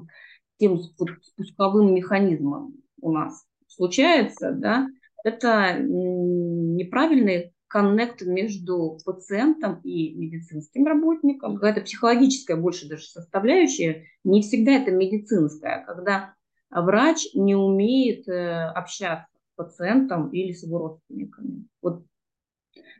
тем 0.60 0.80
спусковым 0.80 1.94
механизмом 1.94 2.76
у 3.02 3.12
нас 3.12 3.46
случается, 3.76 4.52
да, 4.52 4.88
это 5.24 5.78
неправильные 5.80 7.54
коннект 7.74 8.22
между 8.22 9.00
пациентом 9.04 9.82
и 9.84 10.14
медицинским 10.14 10.86
работником, 10.86 11.56
какая-то 11.56 11.82
психологическая 11.82 12.56
больше 12.56 12.88
даже 12.88 13.06
составляющая, 13.06 14.06
не 14.24 14.44
всегда 14.44 14.74
это 14.74 14.92
медицинская, 14.92 15.84
когда 15.86 16.36
врач 16.70 17.28
не 17.34 17.56
умеет 17.56 18.28
э, 18.28 18.66
общаться 18.70 19.28
с 19.34 19.56
пациентом 19.56 20.30
или 20.30 20.52
с 20.52 20.64
его 20.64 20.78
родственниками. 20.78 21.66
Вот 21.82 22.04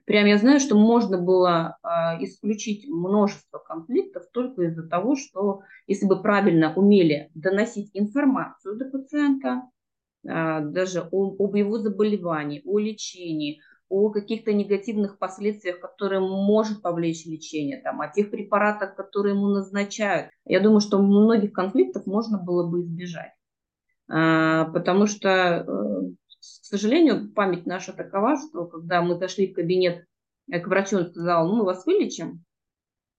прям 0.06 0.26
я 0.26 0.40
знаю, 0.40 0.60
что 0.60 0.76
можно 0.76 1.22
было 1.22 1.78
э, 1.84 2.24
исключить 2.24 2.88
множество 2.88 3.60
конфликтов 3.60 4.24
только 4.34 4.64
из-за 4.64 4.88
того, 4.88 5.16
что 5.16 5.62
если 5.86 6.08
бы 6.08 6.20
правильно 6.20 6.74
умели 6.74 7.30
доносить 7.36 7.92
информацию 7.94 8.76
до 8.78 8.86
пациента, 8.86 9.62
даже 10.24 11.08
о, 11.12 11.36
об 11.38 11.56
его 11.56 11.78
заболевании, 11.80 12.62
о 12.66 12.80
лечении, 12.80 13.60
о 13.90 14.10
каких-то 14.10 14.54
негативных 14.54 15.20
последствиях, 15.20 15.80
которые 15.80 16.20
может 16.20 16.82
повлечь 16.82 17.26
лечение, 17.26 17.82
там, 17.82 18.02
о 18.02 18.08
тех 18.08 18.32
препаратах, 18.32 18.96
которые 18.96 19.36
ему 19.36 19.48
назначают. 19.48 20.32
Я 20.46 20.60
думаю, 20.60 20.80
что 20.80 21.02
многих 21.02 21.54
конфликтов 21.54 22.06
можно 22.06 22.40
было 22.40 22.68
бы 22.68 22.82
избежать. 22.82 23.34
А, 24.10 24.66
потому 24.66 25.06
что, 25.06 25.30
э, 25.30 25.66
к 25.68 26.66
сожалению, 26.66 27.32
память 27.34 27.66
наша 27.66 27.94
такова, 27.94 28.36
что 28.38 28.66
когда 28.66 29.02
мы 29.02 29.16
зашли 29.16 29.48
в 29.48 29.54
кабинет 29.54 30.06
э, 30.52 30.60
к 30.60 30.68
врачу, 30.68 30.98
он 30.98 31.08
сказал, 31.08 31.48
ну, 31.48 31.58
мы 31.58 31.66
вас 31.66 31.86
вылечим, 31.86 32.44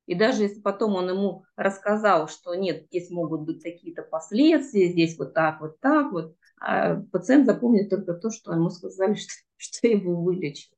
и 0.06 0.14
даже 0.14 0.42
если 0.42 0.60
потом 0.60 0.96
он 0.96 1.08
ему 1.08 1.44
рассказал, 1.56 2.28
что 2.28 2.54
нет, 2.54 2.86
здесь 2.88 3.10
могут 3.10 3.42
быть 3.42 3.62
какие-то 3.62 4.02
последствия, 4.02 4.88
здесь 4.88 5.16
вот 5.18 5.32
так, 5.32 5.60
вот 5.60 5.80
так, 5.80 6.12
вот, 6.12 6.34
а 6.66 6.96
пациент 7.12 7.44
запомнит 7.44 7.90
только 7.90 8.14
то, 8.14 8.30
что 8.30 8.52
ему 8.52 8.70
сказали, 8.70 9.14
что, 9.14 9.32
что 9.56 9.86
его 9.86 10.22
вылечат. 10.22 10.72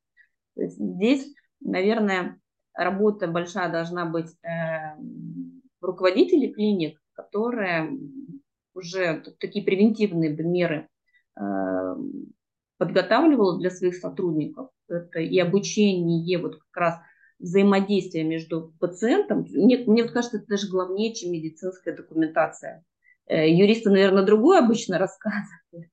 То 0.55 0.63
есть 0.63 0.77
здесь, 0.77 1.33
наверное, 1.61 2.39
работа 2.73 3.27
большая 3.27 3.71
должна 3.71 4.05
быть 4.05 4.35
э, 4.43 4.97
руководителей 5.79 6.51
клиник, 6.51 7.01
которые 7.13 7.97
уже 8.73 9.23
такие 9.39 9.63
превентивные 9.63 10.35
меры 10.35 10.89
э, 11.39 11.95
подготавливала 12.77 13.57
для 13.57 13.69
своих 13.69 13.95
сотрудников. 13.95 14.69
Это 14.89 15.19
и 15.19 15.39
обучение, 15.39 16.37
вот 16.37 16.55
как 16.55 16.75
раз 16.75 16.99
взаимодействие 17.39 18.25
между 18.25 18.73
пациентом. 18.79 19.45
Мне, 19.49 19.85
мне 19.85 20.03
кажется, 20.03 20.37
это 20.37 20.47
даже 20.47 20.69
главнее, 20.69 21.13
чем 21.13 21.31
медицинская 21.31 21.95
документация. 21.95 22.83
Э, 23.27 23.49
юристы, 23.49 23.89
наверное, 23.89 24.23
другое 24.23 24.59
обычно 24.59 24.97
рассказывают. 24.97 25.91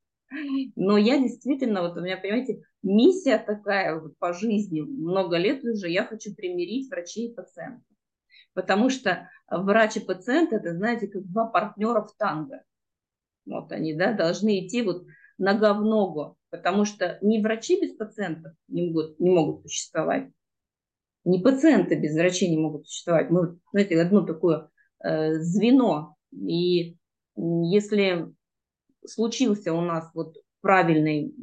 Но 0.76 0.96
я 0.96 1.18
действительно, 1.18 1.82
вот 1.82 1.96
у 1.96 2.00
меня, 2.00 2.16
понимаете, 2.16 2.62
миссия 2.82 3.38
такая 3.38 4.00
вот 4.00 4.18
по 4.18 4.32
жизни, 4.32 4.80
много 4.80 5.36
лет 5.36 5.62
уже, 5.64 5.88
я 5.88 6.04
хочу 6.04 6.34
примирить 6.34 6.90
врачей 6.90 7.28
и 7.28 7.34
пациентов. 7.34 7.84
Потому 8.52 8.88
что 8.88 9.28
врач 9.48 9.96
и 9.96 10.00
пациент, 10.00 10.52
это, 10.52 10.74
знаете, 10.74 11.08
как 11.08 11.24
два 11.24 11.46
партнера 11.46 12.02
в 12.02 12.16
танго. 12.16 12.62
Вот 13.46 13.70
они, 13.72 13.94
да, 13.94 14.12
должны 14.12 14.64
идти 14.64 14.82
вот 14.82 15.04
нога 15.38 15.74
в 15.74 15.82
ногу, 15.82 16.38
потому 16.50 16.84
что 16.84 17.18
ни 17.20 17.42
врачи 17.42 17.80
без 17.80 17.94
пациентов 17.94 18.52
не 18.68 18.86
могут, 18.86 19.18
не 19.20 19.30
могут 19.30 19.62
существовать, 19.62 20.30
ни 21.24 21.42
пациенты 21.42 21.96
без 21.96 22.14
врачей 22.14 22.48
не 22.48 22.58
могут 22.58 22.86
существовать. 22.86 23.30
Мы, 23.30 23.58
знаете, 23.72 24.00
одно 24.00 24.24
такое 24.24 24.70
э, 25.02 25.34
звено. 25.40 26.16
И 26.32 26.96
если 27.36 28.32
случился 29.06 29.72
у 29.72 29.80
нас 29.80 30.10
вот 30.14 30.36
правильный, 30.60 31.34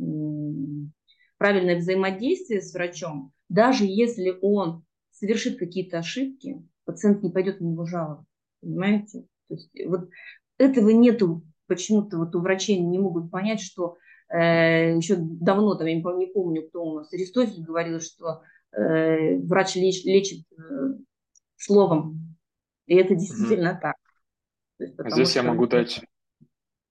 правильное 1.37 1.77
взаимодействие 1.77 2.61
с 2.61 2.73
врачом, 2.73 3.31
даже 3.49 3.85
если 3.85 4.37
он 4.41 4.83
совершит 5.11 5.59
какие-то 5.59 5.99
ошибки, 5.99 6.65
пациент 6.85 7.21
не 7.23 7.29
пойдет 7.29 7.61
на 7.61 7.65
него 7.65 7.85
жаловаться. 7.85 8.25
Понимаете? 8.61 9.25
То 9.47 9.55
есть 9.55 9.69
вот 9.85 10.09
этого 10.57 10.89
нету 10.89 11.43
почему-то 11.67 12.17
вот 12.17 12.35
у 12.35 12.41
врачей 12.41 12.79
не 12.79 12.99
могут 12.99 13.31
понять, 13.31 13.61
что 13.61 13.97
э, 14.29 14.97
еще 14.97 15.15
давно, 15.17 15.75
там, 15.75 15.87
я 15.87 15.95
не, 15.95 16.01
не 16.01 16.27
помню, 16.27 16.67
кто 16.67 16.83
у 16.83 16.95
нас, 16.99 17.13
Аристотель 17.13 17.63
говорил, 17.63 17.99
что 17.99 18.41
э, 18.71 19.37
врач 19.39 19.75
леч, 19.75 20.03
лечит 20.03 20.45
э, 20.51 20.95
словом. 21.57 22.37
И 22.87 22.95
это 22.95 23.15
действительно 23.15 23.77
mm 23.77 23.81
так. 23.81 23.95
Есть, 24.81 24.95
Здесь 25.13 25.31
что... 25.31 25.39
я 25.39 25.47
могу 25.47 25.67
дать 25.67 26.01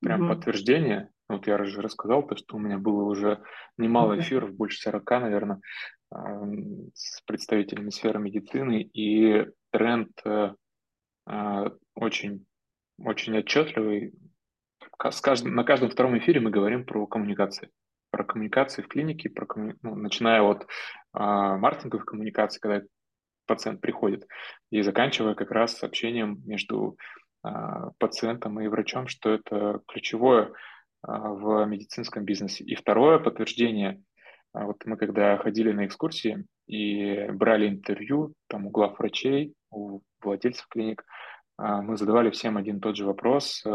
прям 0.00 0.25
mm 0.25 0.28
подтверждение. 0.28 1.11
Вот 1.28 1.47
я 1.47 1.56
уже 1.56 1.80
рассказал, 1.80 2.26
то, 2.26 2.37
что 2.37 2.56
у 2.56 2.59
меня 2.59 2.78
было 2.78 3.04
уже 3.04 3.42
немало 3.76 4.18
эфиров, 4.18 4.52
больше 4.52 4.80
40, 4.80 5.11
наверное, 5.11 5.61
с 6.92 7.23
представителями 7.25 7.90
сферы 7.90 8.18
медицины, 8.18 8.82
и 8.82 9.47
тренд 9.70 10.11
э, 10.25 10.54
э, 11.28 11.70
очень, 11.94 12.47
очень 12.99 13.38
отчетливый 13.38 14.12
с 15.09 15.20
каждым, 15.20 15.54
на 15.54 15.64
каждом 15.64 15.88
втором 15.90 16.18
эфире 16.18 16.40
мы 16.40 16.50
говорим 16.50 16.85
про 16.85 17.06
коммуникации. 17.06 17.70
Про 18.11 18.25
коммуникации 18.25 18.82
в 18.82 18.88
клинике, 18.88 19.30
про 19.30 19.47
комму... 19.47 19.75
ну, 19.82 19.94
начиная 19.94 20.42
от 20.42 20.66
а, 21.12 21.56
маркетинговых 21.56 22.04
коммуникаций, 22.04 22.61
когда 22.61 22.85
пациент 23.47 23.80
приходит, 23.80 24.26
и 24.70 24.82
заканчивая 24.82 25.35
как 25.35 25.50
раз 25.50 25.82
общением 25.82 26.42
между 26.44 26.99
а, 27.42 27.90
пациентом 27.99 28.61
и 28.61 28.68
врачом, 28.68 29.09
что 29.09 29.30
это 29.30 29.80
ключевое 29.87 30.52
а, 31.02 31.30
в 31.30 31.64
медицинском 31.66 32.25
бизнесе. 32.25 32.64
И 32.64 32.75
второе 32.75 33.18
подтверждение, 33.18 34.02
а, 34.52 34.66
вот 34.66 34.85
мы 34.85 34.97
когда 34.97 35.37
ходили 35.38 35.73
на 35.73 35.87
экскурсии 35.87 36.44
и 36.66 37.26
брали 37.32 37.68
интервью 37.68 38.35
там 38.49 38.66
у 38.66 38.70
глав 38.70 38.99
врачей, 38.99 39.54
у 39.70 40.00
владельцев 40.23 40.66
клиник, 40.68 41.04
мы 41.59 41.99
задавали 41.99 42.30
всем 42.30 42.56
один 42.56 42.78
и 42.78 42.80
тот 42.80 42.97
же 42.97 43.04
вопрос– 43.04 43.62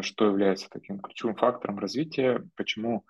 что 0.00 0.24
является 0.24 0.70
таким 0.70 1.00
ключевым 1.00 1.36
фактором 1.36 1.78
развития, 1.78 2.42
почему 2.56 3.04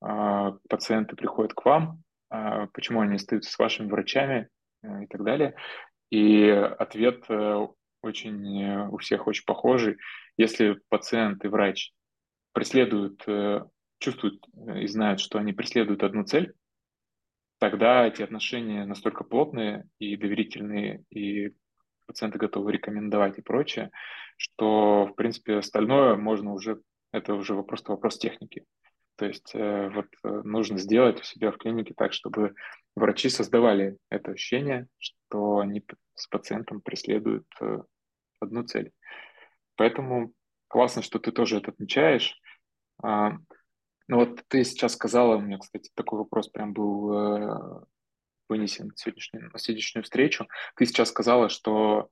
пациенты 0.00 1.16
приходят 1.16 1.54
к 1.54 1.64
вам, 1.64 2.02
почему 2.72 3.00
они 3.00 3.14
остаются 3.14 3.50
с 3.50 3.58
вашими 3.58 3.88
врачами 3.88 4.48
э, 4.82 5.04
и 5.04 5.06
так 5.06 5.24
далее. 5.24 5.54
И 6.10 6.48
ответ 6.48 7.24
э, 7.28 7.66
очень 8.02 8.62
э, 8.62 8.88
у 8.88 8.98
всех 8.98 9.26
очень 9.26 9.44
похожий. 9.44 9.96
Если 10.36 10.80
пациент 10.88 11.44
и 11.44 11.48
врач 11.48 11.92
преследуют, 12.52 13.24
чувствуют 13.98 14.44
и 14.74 14.86
знают, 14.86 15.20
что 15.20 15.38
они 15.38 15.52
преследуют 15.52 16.02
одну 16.02 16.24
цель, 16.24 16.54
тогда 17.58 18.06
эти 18.06 18.22
отношения 18.22 18.84
настолько 18.86 19.22
плотные 19.22 19.86
и 19.98 20.16
доверительные, 20.16 21.04
и 21.10 21.52
пациенты 22.06 22.38
готовы 22.38 22.72
рекомендовать 22.72 23.38
и 23.38 23.42
прочее, 23.42 23.90
что, 24.36 25.06
в 25.06 25.14
принципе, 25.14 25.58
остальное 25.58 26.16
можно 26.16 26.52
уже, 26.52 26.80
это 27.12 27.34
уже 27.34 27.62
просто 27.62 27.92
вопрос 27.92 28.18
техники. 28.18 28.64
То 29.20 29.26
есть 29.26 29.54
э, 29.54 29.90
вот 29.90 30.06
э, 30.24 30.28
нужно 30.44 30.78
сделать 30.78 31.20
у 31.20 31.24
себя 31.24 31.52
в 31.52 31.58
клинике 31.58 31.92
так, 31.94 32.14
чтобы 32.14 32.54
врачи 32.96 33.28
создавали 33.28 33.98
это 34.08 34.30
ощущение, 34.30 34.86
что 34.96 35.58
они 35.58 35.84
с 36.14 36.26
пациентом 36.26 36.80
преследуют 36.80 37.44
э, 37.60 37.80
одну 38.40 38.62
цель. 38.62 38.92
Поэтому 39.76 40.32
классно, 40.68 41.02
что 41.02 41.18
ты 41.18 41.32
тоже 41.32 41.58
это 41.58 41.70
отмечаешь. 41.70 42.40
А, 43.02 43.32
ну 44.08 44.20
вот 44.20 44.42
ты 44.48 44.64
сейчас 44.64 44.94
сказала, 44.94 45.36
у 45.36 45.42
меня, 45.42 45.58
кстати, 45.58 45.90
такой 45.94 46.20
вопрос 46.20 46.48
прям 46.48 46.72
был 46.72 47.86
вынесен 48.48 48.86
на 48.86 48.96
сегодняшнюю, 48.96 49.50
на 49.52 49.58
сегодняшнюю 49.58 50.02
встречу. 50.02 50.48
Ты 50.76 50.86
сейчас 50.86 51.10
сказала, 51.10 51.50
что 51.50 52.08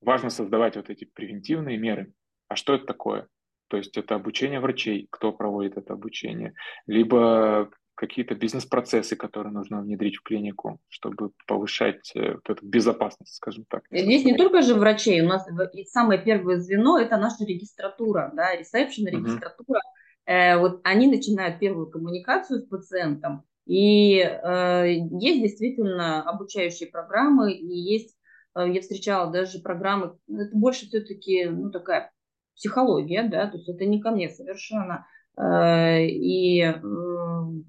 важно 0.00 0.30
создавать 0.30 0.74
вот 0.74 0.90
эти 0.90 1.04
превентивные 1.04 1.78
меры. 1.78 2.12
А 2.48 2.56
что 2.56 2.74
это 2.74 2.86
такое? 2.86 3.28
То 3.70 3.76
есть 3.76 3.96
это 3.96 4.16
обучение 4.16 4.60
врачей, 4.60 5.06
кто 5.10 5.32
проводит 5.32 5.76
это 5.76 5.94
обучение, 5.94 6.54
либо 6.86 7.70
какие-то 7.94 8.34
бизнес-процессы, 8.34 9.14
которые 9.14 9.52
нужно 9.52 9.82
внедрить 9.82 10.16
в 10.16 10.22
клинику, 10.22 10.80
чтобы 10.88 11.30
повышать 11.46 12.10
э, 12.14 12.34
вот 12.34 12.48
эту 12.48 12.66
безопасность, 12.66 13.34
скажем 13.34 13.64
так. 13.68 13.82
Здесь 13.90 14.24
не 14.24 14.36
только 14.36 14.62
же 14.62 14.74
врачей, 14.74 15.20
у 15.20 15.28
нас 15.28 15.46
самое 15.86 16.20
первое 16.20 16.58
звено– 16.58 16.98
это 17.00 17.18
наша 17.18 17.44
регистратура, 17.44 18.32
да, 18.34 18.56
ресепшн, 18.56 19.06
регистратура. 19.06 19.80
Uh-huh. 20.26 20.58
вот 20.58 20.80
они 20.84 21.08
начинают 21.08 21.58
первую 21.58 21.90
коммуникацию 21.90 22.60
с 22.60 22.64
пациентом, 22.64 23.44
и 23.66 24.18
э, 24.18 24.86
есть 24.88 25.42
действительно 25.42 26.22
обучающие 26.22 26.88
программы, 26.88 27.52
и 27.52 27.72
есть, 27.72 28.16
э, 28.56 28.68
я 28.68 28.80
встречала 28.80 29.30
даже 29.30 29.60
программы, 29.60 30.16
ну, 30.26 30.40
это 30.40 30.56
больше 30.56 30.86
все-таки, 30.86 31.44
ну, 31.44 31.70
такая 31.70 32.10
психология, 32.54 33.28
да, 33.28 33.46
то 33.46 33.56
есть 33.56 33.68
это 33.68 33.86
не 33.86 34.00
ко 34.00 34.10
мне 34.10 34.28
совершенно, 34.28 35.06
э, 35.36 36.06
и 36.06 36.74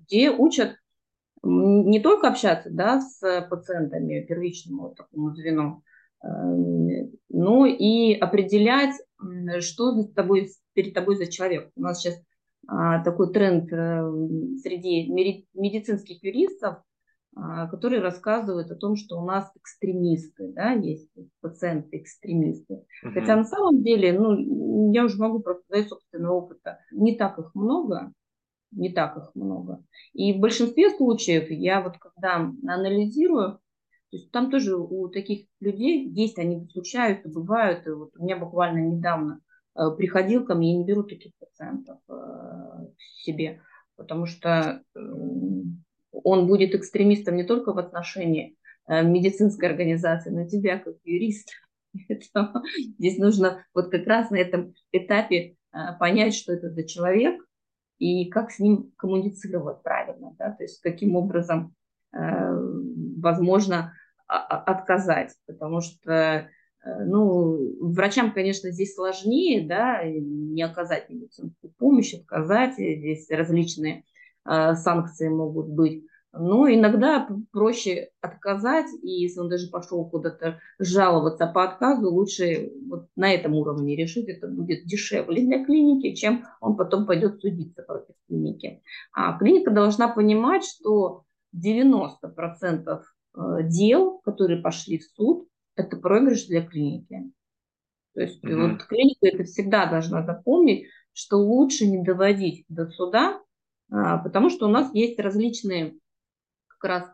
где 0.06 0.32
учат 0.32 0.76
не 1.44 2.00
только 2.00 2.28
общаться, 2.28 2.70
да, 2.72 3.02
с 3.02 3.48
пациентами, 3.50 4.26
первичному 4.26 4.94
такому 4.96 5.34
звену, 5.34 5.84
э, 6.24 6.28
но 7.30 7.66
и 7.66 8.14
определять, 8.14 8.96
что 9.60 9.94
за 9.94 10.08
тобой, 10.14 10.50
перед 10.74 10.94
тобой 10.94 11.16
за 11.16 11.28
человек. 11.28 11.72
У 11.76 11.82
нас 11.82 12.02
сейчас 12.02 12.22
а, 12.68 13.04
такой 13.04 13.34
тренд 13.34 13.72
э, 13.74 14.02
среди 14.62 15.10
медицинских 15.10 16.24
юристов 16.24 16.78
которые 17.34 18.02
рассказывают 18.02 18.72
о 18.72 18.76
том, 18.76 18.96
что 18.96 19.18
у 19.18 19.26
нас 19.26 19.52
экстремисты, 19.56 20.52
да, 20.54 20.72
есть 20.74 21.10
пациенты-экстремисты. 21.40 22.86
Угу. 23.04 23.14
Хотя 23.14 23.38
на 23.38 23.46
самом 23.46 23.84
деле, 23.84 24.12
ну, 24.20 24.92
я 24.92 25.06
уже 25.06 25.18
могу 25.18 25.40
просто 25.40 25.64
сказать 25.64 25.88
собственного 25.88 26.34
опыта, 26.34 26.80
не 26.92 27.16
так 27.16 27.40
их 27.40 27.56
много, 27.56 28.12
не 28.72 28.92
так 28.92 29.18
их 29.18 29.32
много. 29.36 29.84
И 30.14 30.34
в 30.34 30.40
большинстве 30.40 30.90
случаев 30.90 31.50
я 31.50 31.82
вот 31.82 31.98
когда 31.98 32.36
анализирую, 32.36 33.60
то 34.12 34.18
есть 34.18 34.32
там 34.32 34.52
тоже 34.52 34.76
у 34.76 35.08
таких 35.08 35.48
людей 35.62 36.10
есть, 36.10 36.38
они 36.38 36.68
случаются, 36.70 37.30
бывают. 37.30 37.88
И 37.88 37.92
вот 37.92 38.12
у 38.18 38.24
меня 38.24 38.38
буквально 38.38 38.80
недавно 38.80 39.40
э, 39.76 39.90
приходил 39.98 40.46
ко 40.46 40.54
мне, 40.54 40.74
я 40.74 40.80
не 40.80 40.86
беру 40.86 41.04
таких 41.04 41.32
пациентов 41.40 42.00
э, 42.10 42.14
себе, 43.24 43.62
потому 43.96 44.26
что 44.26 44.84
э, 44.96 45.00
он 46.12 46.48
будет 46.48 46.76
экстремистом 46.76 47.36
не 47.36 47.44
только 47.44 47.74
в 47.74 47.78
отношении 47.78 48.58
э, 48.88 49.04
медицинской 49.04 49.70
организации, 49.70 50.30
но 50.30 50.42
и 50.42 50.48
тебя 50.48 50.80
как 50.80 50.96
юриста. 51.04 51.54
Здесь 53.00 53.18
нужно 53.18 53.66
вот 53.74 53.90
как 53.90 54.06
раз 54.08 54.30
на 54.30 54.38
этом 54.38 54.74
этапе 54.92 55.56
э, 55.74 55.78
понять, 56.00 56.36
что 56.36 56.54
это 56.54 56.70
за 56.70 56.84
человек 56.84 57.42
и 57.98 58.30
как 58.30 58.52
с 58.52 58.60
ним 58.60 58.92
коммуницировать 58.98 59.84
правильно, 59.84 60.36
да? 60.38 60.52
то 60.52 60.64
есть 60.64 60.82
каким 60.82 61.16
образом 61.16 61.76
э, 62.14 62.18
возможно 62.18 63.94
отказать, 64.28 65.36
потому 65.46 65.82
что 65.82 66.50
ну, 66.84 67.78
врачам, 67.94 68.32
конечно, 68.32 68.72
здесь 68.72 68.96
сложнее, 68.96 69.68
да, 69.68 70.04
не 70.06 70.64
оказать 70.64 71.10
медицинскую 71.10 71.74
помощь, 71.78 72.14
отказать. 72.14 72.76
Здесь 72.76 73.30
различные 73.30 74.06
санкции 74.46 75.30
могут 75.30 75.68
быть. 75.68 76.06
Но 76.34 76.70
иногда 76.70 77.28
проще 77.52 78.10
отказать, 78.22 78.88
и 79.02 79.10
если 79.10 79.42
он 79.42 79.50
даже 79.50 79.70
пошел 79.70 80.10
куда-то 80.10 80.60
жаловаться 80.80 81.46
по 81.46 81.66
отказу, 81.66 82.10
лучше 82.10 82.72
вот 82.88 83.08
на 83.18 83.34
этом 83.34 83.54
уровне 83.56 83.98
решить, 83.98 84.30
это 84.30 84.48
будет 84.48 84.86
дешевле 84.86 85.44
для 85.44 85.66
клиники, 85.66 86.16
чем 86.16 86.46
он 86.62 86.78
потом 86.78 87.06
пойдет 87.06 87.42
судиться 87.42 87.84
против 87.84 88.16
клиники. 88.28 88.82
А 89.12 89.38
клиника 89.38 89.72
должна 89.72 90.08
понимать, 90.08 90.64
что 90.64 91.26
90% 91.54 93.02
э, 93.36 93.64
дел, 93.64 94.20
которые 94.20 94.62
пошли 94.62 95.00
в 95.00 95.04
суд, 95.04 95.50
это 95.76 95.98
проигрыш 95.98 96.46
для 96.48 96.66
клиники. 96.66 97.30
То 98.14 98.22
есть 98.22 98.42
mm-hmm. 98.42 98.72
вот 98.72 98.84
клиника 98.84 99.28
это 99.28 99.44
всегда 99.44 99.86
должна 99.86 100.24
запомнить, 100.24 100.88
что 101.12 101.38
лучше 101.38 101.88
не 101.88 102.02
доводить 102.02 102.64
до 102.70 102.88
суда 102.88 103.41
потому 103.92 104.50
что 104.50 104.68
у 104.68 104.70
нас 104.70 104.94
есть 104.94 105.20
различные 105.20 105.98
как 106.68 106.84
раз 106.90 107.12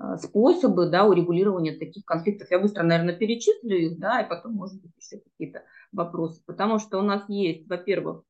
а, 0.00 0.16
способы 0.16 0.88
да, 0.88 1.06
урегулирования 1.06 1.76
таких 1.76 2.04
конфликтов. 2.06 2.50
Я 2.50 2.58
быстро, 2.58 2.82
наверное, 2.82 3.14
перечислю 3.14 3.76
их, 3.76 3.98
да, 3.98 4.22
и 4.22 4.28
потом, 4.28 4.54
может 4.54 4.80
быть, 4.80 4.92
еще 4.98 5.18
какие-то 5.18 5.62
вопросы. 5.92 6.42
Потому 6.46 6.78
что 6.78 6.98
у 6.98 7.02
нас 7.02 7.28
есть, 7.28 7.68
во-первых, 7.68 8.22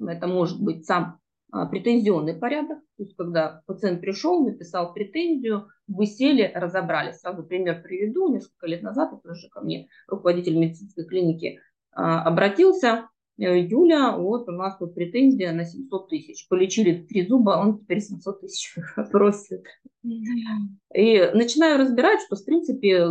это 0.00 0.26
может 0.26 0.62
быть 0.62 0.86
сам 0.86 1.18
а, 1.52 1.66
претензионный 1.66 2.34
порядок, 2.34 2.78
то 2.96 3.02
есть 3.02 3.14
когда 3.16 3.62
пациент 3.66 4.00
пришел, 4.00 4.42
написал 4.42 4.94
претензию, 4.94 5.68
вы 5.88 6.06
сели, 6.06 6.50
разобрались. 6.54 7.18
Сразу 7.18 7.42
пример 7.42 7.82
приведу. 7.82 8.32
Несколько 8.32 8.66
лет 8.66 8.82
назад, 8.82 9.12
это 9.12 9.32
уже 9.32 9.48
ко 9.50 9.60
мне 9.60 9.88
руководитель 10.06 10.56
медицинской 10.56 11.04
клиники 11.04 11.60
обратился, 11.92 13.08
Юля, 13.40 14.16
вот 14.16 14.48
у 14.48 14.52
нас 14.52 14.76
тут 14.76 14.94
претензия 14.94 15.52
на 15.52 15.64
700 15.64 16.08
тысяч. 16.10 16.46
Полечили 16.48 17.06
три 17.06 17.26
зуба, 17.26 17.58
он 17.60 17.78
теперь 17.78 18.00
700 18.00 18.40
тысяч 18.42 18.74
просит. 19.10 19.64
И 20.02 21.30
начинаю 21.34 21.78
разбирать, 21.78 22.20
что, 22.20 22.36
в 22.36 22.44
принципе, 22.44 23.06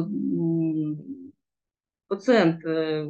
пациент 2.07 2.63
э, 2.65 3.07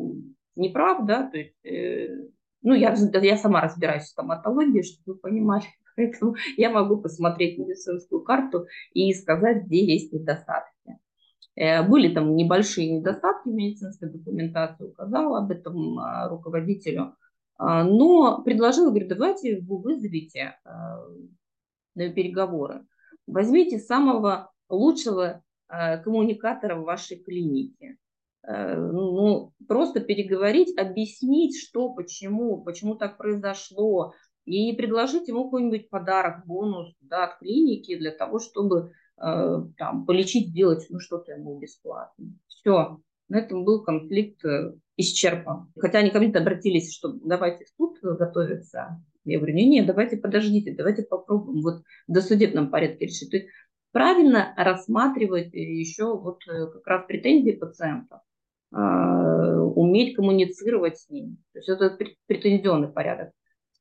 не 0.55 0.69
прав, 0.69 1.05
да, 1.05 1.29
то 1.29 1.37
есть, 1.37 1.55
э, 1.65 2.07
ну, 2.61 2.73
я, 2.73 2.95
я 2.95 3.37
сама 3.37 3.61
разбираюсь 3.61 4.03
в 4.03 4.09
стоматологии, 4.09 4.81
чтобы 4.81 5.13
вы 5.13 5.19
понимали, 5.19 5.65
поэтому 5.95 6.35
я 6.57 6.69
могу 6.69 7.01
посмотреть 7.01 7.57
медицинскую 7.57 8.21
карту 8.21 8.65
и 8.93 9.13
сказать, 9.13 9.65
где 9.65 9.85
есть 9.85 10.13
недостатки. 10.13 10.78
Э, 11.59 11.83
были 11.83 12.13
там 12.13 12.35
небольшие 12.35 12.89
недостатки 12.89 13.49
в 13.49 13.53
медицинской 13.53 14.09
документации, 14.09 14.85
указал 14.85 15.35
об 15.35 15.51
этом 15.51 15.99
а, 15.99 16.29
руководителю, 16.29 17.15
а, 17.57 17.83
но 17.83 18.41
предложил, 18.43 18.89
говорит, 18.89 19.09
давайте 19.09 19.59
вы 19.59 19.81
вызовите 19.81 20.55
а, 20.63 21.03
на 21.95 22.09
переговоры, 22.13 22.85
возьмите 23.27 23.77
самого 23.77 24.51
лучшего 24.69 25.43
коммуникатора 25.67 26.77
в 26.77 26.83
вашей 26.83 27.17
клинике. 27.17 27.97
Э, 28.47 28.75
ну, 28.75 29.53
просто 29.67 29.99
переговорить, 29.99 30.75
объяснить, 30.77 31.59
что, 31.59 31.89
почему, 31.93 32.63
почему 32.63 32.95
так 32.95 33.17
произошло, 33.17 34.13
и 34.45 34.73
предложить 34.73 35.27
ему 35.27 35.43
какой-нибудь 35.43 35.89
подарок, 35.89 36.45
бонус 36.47 36.95
да, 37.01 37.25
от 37.25 37.37
клиники 37.37 37.95
для 37.97 38.11
того, 38.11 38.39
чтобы 38.39 38.93
там, 39.19 40.05
полечить, 40.05 40.49
сделать 40.49 40.85
ну, 40.89 40.99
что-то 40.99 41.33
ему 41.33 41.59
бесплатно. 41.59 42.33
Все. 42.47 42.99
На 43.27 43.39
этом 43.39 43.63
был 43.63 43.83
конфликт 43.83 44.43
э, 44.43 44.73
исчерпан. 44.97 45.71
Хотя 45.77 45.99
они 45.99 46.09
ко 46.09 46.19
мне 46.19 46.31
обратились, 46.31 46.93
что 46.93 47.13
давайте 47.13 47.65
в 47.65 47.69
суд 47.69 47.99
готовиться. 48.01 49.01
Я 49.23 49.37
говорю, 49.37 49.53
не, 49.53 49.67
не, 49.69 49.83
давайте 49.83 50.17
подождите, 50.17 50.73
давайте 50.73 51.03
попробуем 51.03 51.61
вот 51.61 51.83
в 52.07 52.11
досудебном 52.11 52.71
порядке 52.71 53.05
решить. 53.05 53.29
То 53.29 53.37
есть 53.37 53.49
правильно 53.91 54.53
рассматривать 54.57 55.53
еще 55.53 56.17
вот 56.17 56.39
э, 56.47 56.67
как 56.67 56.87
раз 56.87 57.05
претензии 57.07 57.51
пациентов, 57.51 58.21
уметь 58.71 60.15
коммуницировать 60.15 60.99
с 60.99 61.09
ним. 61.09 61.37
То 61.53 61.59
есть 61.59 61.69
это 61.69 61.97
претензионный 62.27 62.89
порядок. 62.89 63.31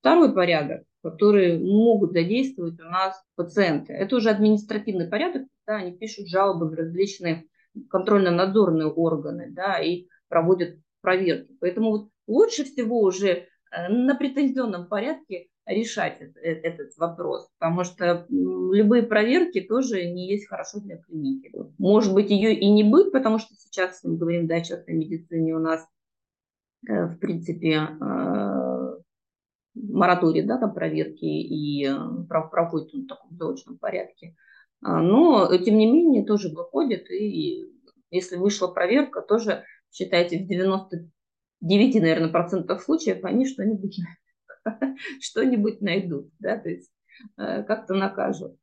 Второй 0.00 0.32
порядок 0.34 0.84
которые 1.10 1.58
могут 1.58 2.12
задействовать 2.12 2.78
у 2.80 2.84
нас 2.84 3.22
пациенты. 3.36 3.92
Это 3.92 4.16
уже 4.16 4.30
административный 4.30 5.08
порядок, 5.08 5.46
когда 5.64 5.82
они 5.82 5.96
пишут 5.96 6.28
жалобы 6.28 6.68
в 6.68 6.74
различные 6.74 7.44
контрольно-надзорные 7.90 8.88
органы 8.88 9.48
да, 9.50 9.78
и 9.78 10.06
проводят 10.28 10.76
проверки. 11.00 11.56
Поэтому 11.60 11.90
вот 11.90 12.08
лучше 12.26 12.64
всего 12.64 13.00
уже 13.00 13.28
э, 13.28 13.88
на 13.88 14.14
претензионном 14.14 14.88
порядке 14.88 15.48
решать 15.66 16.20
э, 16.20 16.26
этот 16.42 16.96
вопрос, 16.96 17.48
потому 17.58 17.84
что 17.84 18.26
любые 18.30 19.02
проверки 19.02 19.60
тоже 19.60 20.04
не 20.10 20.28
есть 20.28 20.48
хорошо 20.48 20.80
для 20.80 20.98
клиники. 20.98 21.52
Может 21.78 22.14
быть, 22.14 22.30
ее 22.30 22.54
и 22.54 22.68
не 22.70 22.84
быть, 22.84 23.12
потому 23.12 23.38
что 23.38 23.54
сейчас 23.54 24.02
мы 24.02 24.16
говорим, 24.16 24.46
да, 24.46 24.60
частной 24.60 24.94
медицине 24.94 25.54
у 25.54 25.60
нас, 25.60 25.86
э, 26.88 27.06
в 27.06 27.18
принципе, 27.18 27.88
мораторий, 29.88 30.42
да, 30.42 30.58
там 30.58 30.74
проверки 30.74 31.24
и 31.24 31.86
э, 31.86 31.96
проходит 32.28 32.94
он 32.94 33.04
в 33.04 33.08
таком 33.08 33.36
заочном 33.36 33.78
порядке. 33.78 34.34
А, 34.82 35.00
но, 35.00 35.56
тем 35.58 35.76
не 35.76 35.90
менее, 35.90 36.24
тоже 36.24 36.48
выходит, 36.50 37.10
и 37.10 37.72
если 38.10 38.36
вышла 38.36 38.68
проверка, 38.68 39.22
тоже, 39.22 39.64
считайте, 39.90 40.38
в 40.38 40.46
99, 40.46 41.94
наверное, 41.96 42.28
процентов 42.28 42.82
случаев 42.82 43.24
они 43.24 43.46
что-нибудь 43.46 44.00
что-нибудь 45.20 45.80
найдут, 45.80 46.30
да, 46.38 46.56
то 46.56 46.68
есть 46.68 46.90
э, 47.36 47.62
как-то 47.64 47.94
накажут. 47.94 48.56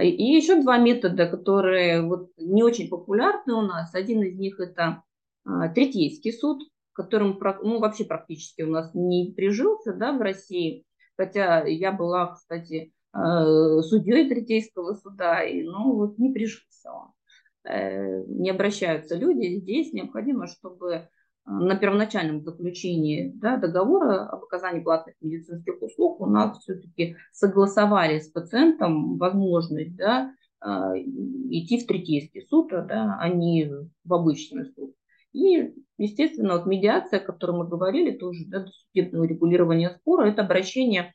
И 0.00 0.24
еще 0.24 0.60
два 0.60 0.78
метода, 0.78 1.28
которые 1.28 2.02
вот 2.02 2.30
не 2.36 2.64
очень 2.64 2.88
популярны 2.88 3.54
у 3.54 3.60
нас. 3.62 3.94
Один 3.94 4.22
из 4.22 4.36
них 4.36 4.58
это 4.58 5.04
а, 5.44 5.68
третейский 5.68 6.32
суд, 6.32 6.62
которым 6.94 7.38
ну, 7.62 7.80
вообще 7.80 8.04
практически 8.04 8.62
у 8.62 8.70
нас 8.70 8.90
не 8.94 9.32
прижился 9.36 9.92
да, 9.92 10.12
в 10.12 10.22
России. 10.22 10.86
Хотя 11.16 11.64
я 11.64 11.92
была, 11.92 12.34
кстати, 12.34 12.92
э, 13.12 13.80
судьей 13.82 14.28
третейского 14.28 14.94
суда, 14.94 15.42
и 15.42 15.62
ну, 15.62 15.94
вот 15.94 16.18
не 16.18 16.32
прижился 16.32 16.90
он. 16.90 17.12
Э, 17.64 18.24
не 18.26 18.50
обращаются 18.50 19.16
люди. 19.16 19.58
Здесь 19.60 19.92
необходимо, 19.92 20.46
чтобы 20.46 20.92
э, 20.92 21.06
на 21.46 21.76
первоначальном 21.76 22.42
заключении 22.42 23.32
да, 23.34 23.56
договора 23.56 24.26
об 24.26 24.44
оказании 24.44 24.80
платных 24.80 25.16
медицинских 25.20 25.82
услуг 25.82 26.20
у 26.20 26.26
нас 26.26 26.58
все-таки 26.58 27.16
согласовали 27.32 28.20
с 28.20 28.28
пациентом 28.28 29.18
возможность 29.18 29.96
да, 29.96 30.32
идти 30.64 31.78
в 31.78 31.86
третейский 31.86 32.46
суд, 32.48 32.70
да, 32.70 33.18
а 33.20 33.28
не 33.28 33.70
в 34.04 34.14
обычный 34.14 34.64
суд. 34.64 34.94
И, 35.34 35.74
естественно, 35.98 36.54
вот 36.56 36.66
медиация, 36.66 37.18
о 37.18 37.24
которой 37.24 37.58
мы 37.58 37.68
говорили, 37.68 38.16
тоже 38.16 38.44
да, 38.46 38.64
судебное 38.66 39.28
регулирование 39.28 39.90
спора, 39.90 40.28
это 40.30 40.42
обращение 40.42 41.12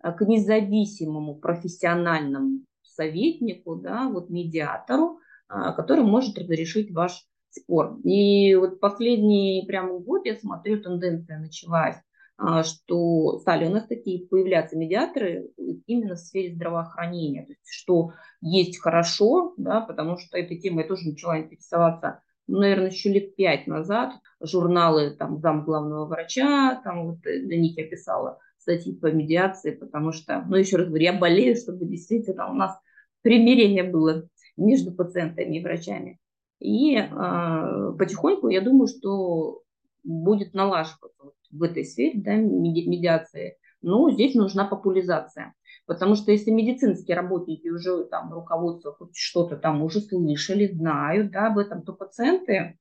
а, 0.00 0.12
к 0.12 0.22
независимому 0.22 1.36
профессиональному 1.36 2.62
советнику, 2.82 3.76
да, 3.76 4.08
вот 4.08 4.30
медиатору, 4.30 5.20
а, 5.48 5.72
который 5.72 6.04
может 6.04 6.38
разрешить 6.38 6.90
ваш 6.92 7.24
спор. 7.50 8.00
И 8.04 8.54
вот 8.56 8.80
последний 8.80 9.64
прямо 9.68 9.98
год, 9.98 10.24
я 10.24 10.34
смотрю, 10.34 10.80
тенденция 10.80 11.38
началась 11.38 11.96
а, 12.40 12.62
что 12.62 13.40
стали 13.40 13.66
у 13.66 13.70
нас 13.70 13.86
такие 13.86 14.26
появляться 14.28 14.76
медиаторы 14.76 15.50
именно 15.86 16.14
в 16.14 16.20
сфере 16.20 16.54
здравоохранения, 16.54 17.44
то 17.44 17.50
есть, 17.50 17.68
что 17.68 18.12
есть 18.40 18.78
хорошо, 18.78 19.54
да, 19.56 19.80
потому 19.80 20.18
что 20.18 20.38
этой 20.38 20.56
темой 20.58 20.84
я 20.84 20.88
тоже 20.88 21.08
начала 21.08 21.40
интересоваться, 21.40 22.22
наверное, 22.48 22.90
еще 22.90 23.10
лет 23.12 23.36
пять 23.36 23.66
назад, 23.66 24.14
журналы 24.40 25.10
там 25.10 25.38
зам 25.38 25.64
главного 25.64 26.06
врача, 26.06 26.80
там 26.82 27.10
вот 27.10 27.26
э, 27.26 27.40
на 27.42 27.56
них 27.56 27.76
я 27.76 27.86
писала 27.86 28.38
статьи 28.58 28.94
по 28.94 29.06
медиации, 29.06 29.72
потому 29.72 30.12
что, 30.12 30.44
ну, 30.48 30.56
еще 30.56 30.76
раз 30.76 30.88
говорю, 30.88 31.04
я 31.04 31.12
болею, 31.12 31.56
чтобы 31.56 31.86
действительно 31.86 32.50
у 32.50 32.54
нас 32.54 32.78
примирение 33.22 33.84
было 33.84 34.28
между 34.56 34.92
пациентами 34.92 35.56
и 35.56 35.62
врачами. 35.62 36.18
И 36.58 36.96
э, 36.96 37.92
потихоньку 37.98 38.48
я 38.48 38.60
думаю, 38.60 38.88
что 38.88 39.62
будет 40.02 40.54
налаживаться 40.54 41.32
в 41.50 41.62
этой 41.62 41.84
сфере 41.84 42.20
да, 42.20 42.34
медиации. 42.34 43.56
Но 43.80 44.10
здесь 44.10 44.34
нужна 44.34 44.64
популяризация. 44.64 45.54
Потому 45.88 46.16
что 46.16 46.30
если 46.30 46.50
медицинские 46.50 47.16
работники 47.16 47.66
уже 47.68 48.04
там 48.04 48.30
руководство 48.30 48.92
хоть 48.92 49.16
что-то 49.16 49.56
там 49.56 49.82
уже 49.82 50.02
слышали, 50.02 50.66
знают 50.66 51.30
да, 51.30 51.46
об 51.46 51.56
этом, 51.56 51.80
то 51.80 51.94
пациенты 51.94 52.78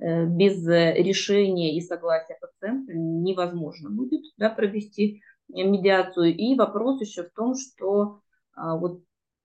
э, 0.00 0.24
без 0.24 0.64
решения 0.64 1.76
и 1.76 1.80
согласия 1.80 2.38
пациента 2.40 2.92
невозможно 2.94 3.90
будет 3.90 4.22
да, 4.36 4.50
провести 4.50 5.20
медиацию. 5.48 6.32
И 6.32 6.54
вопрос 6.54 7.00
еще 7.00 7.24
в 7.24 7.32
том, 7.32 7.56
что 7.56 8.20
а, 8.54 8.76
вот 8.76 9.02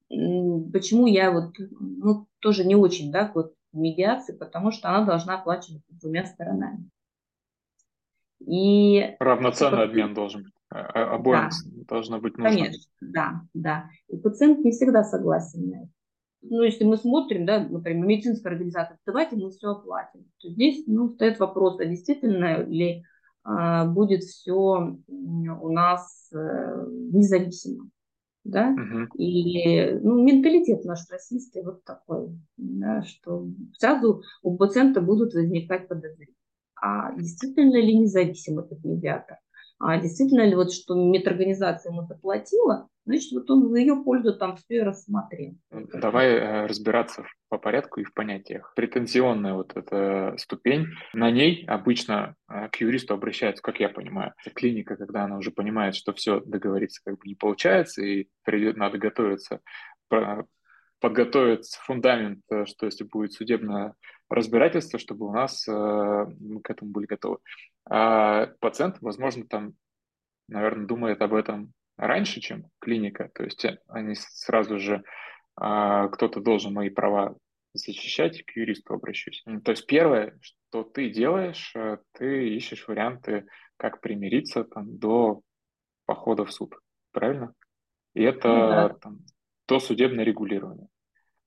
почему 0.09 1.07
я 1.07 1.31
вот 1.31 1.55
ну, 1.57 2.27
тоже 2.41 2.63
не 2.63 2.75
очень 2.75 3.11
да, 3.11 3.31
вот 3.33 3.55
медиации, 3.71 4.37
потому 4.37 4.71
что 4.71 4.89
она 4.89 5.03
должна 5.03 5.39
оплачиваться 5.39 5.91
двумя 5.99 6.25
сторонами. 6.25 6.91
И 8.45 9.15
Равноценный 9.19 9.85
обмен 9.85 10.13
должен 10.13 10.43
быть. 10.43 10.52
Обоим 10.73 11.49
да. 11.49 11.85
должно 11.87 12.19
быть 12.19 12.37
нужно. 12.37 12.57
Конечно, 12.57 12.83
да, 13.01 13.41
да. 13.53 13.89
И 14.07 14.17
пациент 14.17 14.59
не 14.65 14.71
всегда 14.71 15.03
согласен 15.03 15.69
на 15.69 15.75
это. 15.83 15.89
Ну, 16.41 16.63
если 16.63 16.83
мы 16.83 16.97
смотрим, 16.97 17.45
да, 17.45 17.59
например, 17.59 18.05
медицинская 18.05 18.53
организация, 18.53 18.97
давайте 19.05 19.35
мы 19.37 19.49
все 19.51 19.69
оплатим. 19.69 20.25
То 20.39 20.49
здесь, 20.49 20.83
ну, 20.87 21.09
стоит 21.09 21.39
вопрос, 21.39 21.79
а 21.79 21.85
действительно 21.85 22.63
ли 22.63 23.03
а, 23.43 23.85
будет 23.85 24.23
все 24.23 24.97
у 25.07 25.69
нас 25.71 26.29
а, 26.33 26.85
независимо 26.87 27.89
да, 28.43 28.69
угу. 28.71 29.07
и 29.17 29.91
ну, 30.01 30.21
менталитет 30.23 30.83
наш 30.83 30.99
российский 31.09 31.61
вот 31.61 31.83
такой, 31.83 32.37
да, 32.57 33.01
что 33.03 33.47
сразу 33.77 34.21
у 34.41 34.57
пациента 34.57 35.01
будут 35.01 35.33
возникать 35.33 35.87
подозрения. 35.87 36.33
А 36.75 37.15
действительно 37.15 37.77
ли 37.77 37.97
независим 37.97 38.59
этот 38.59 38.83
медиатор? 38.83 39.37
А 39.85 39.97
действительно 39.97 40.45
ли 40.45 40.55
вот, 40.55 40.71
что 40.71 40.95
медорганизация 40.95 41.91
ему 41.91 42.03
заплатила, 42.03 42.87
значит, 43.05 43.33
вот 43.33 43.51
он 43.51 43.67
в 43.67 43.75
ее 43.75 43.97
пользу 43.97 44.33
там 44.33 44.55
все 44.55 44.77
и 44.77 44.79
рассмотрел. 44.79 45.57
Давай 45.71 46.29
э, 46.29 46.65
разбираться 46.67 47.25
по 47.49 47.57
порядку 47.57 47.99
и 47.99 48.05
в 48.05 48.13
понятиях. 48.13 48.71
Претензионная 48.77 49.55
вот 49.55 49.75
эта 49.75 50.35
ступень, 50.37 50.87
на 51.13 51.29
ней 51.31 51.65
обычно 51.67 52.35
э, 52.49 52.69
к 52.69 52.77
юристу 52.77 53.13
обращаются, 53.13 53.61
как 53.61 53.81
я 53.81 53.89
понимаю. 53.89 54.33
Клиника, 54.55 54.95
когда 54.95 55.25
она 55.25 55.37
уже 55.37 55.51
понимает, 55.51 55.95
что 55.95 56.13
все 56.13 56.39
договориться 56.39 57.01
как 57.03 57.15
бы 57.15 57.27
не 57.27 57.35
получается, 57.35 58.01
и 58.03 58.27
придет, 58.45 58.77
надо 58.77 58.97
готовиться 58.97 59.59
подготовить 61.01 61.67
фундамент, 61.81 62.39
э, 62.49 62.63
что 62.65 62.85
если 62.85 63.03
будет 63.03 63.33
судебное 63.33 63.95
разбирательство, 64.29 64.97
чтобы 64.97 65.27
у 65.27 65.33
нас 65.33 65.67
мы 65.67 66.61
к 66.63 66.69
этому 66.69 66.91
были 66.91 67.05
готовы. 67.05 67.37
А 67.85 68.47
пациент, 68.59 68.97
возможно, 69.01 69.45
там, 69.47 69.73
наверное, 70.47 70.87
думает 70.87 71.21
об 71.21 71.33
этом 71.33 71.73
раньше, 71.97 72.39
чем 72.39 72.65
клиника. 72.79 73.29
То 73.33 73.43
есть 73.43 73.63
э, 73.65 73.79
они 73.87 74.15
сразу 74.15 74.79
же, 74.79 75.03
а, 75.55 76.07
кто-то 76.07 76.41
должен 76.41 76.73
мои 76.73 76.89
права 76.89 77.35
защищать, 77.73 78.43
к 78.45 78.55
юристу 78.55 78.93
обращусь. 78.93 79.43
То 79.63 79.71
есть 79.71 79.85
первое, 79.85 80.37
что 80.41 80.83
ты 80.83 81.09
делаешь, 81.09 81.73
э, 81.75 81.97
ты 82.13 82.49
ищешь 82.55 82.87
варианты, 82.87 83.45
как 83.77 83.99
примириться 84.01 84.63
там, 84.63 84.97
до 84.97 85.41
похода 86.05 86.45
в 86.45 86.51
суд. 86.51 86.75
Правильно? 87.11 87.53
И 88.13 88.23
это 88.23 88.47
ну, 88.47 88.69
да. 88.69 88.89
там, 89.01 89.19
до 89.67 89.79
судебное 89.79 90.23
регулирование. 90.23 90.87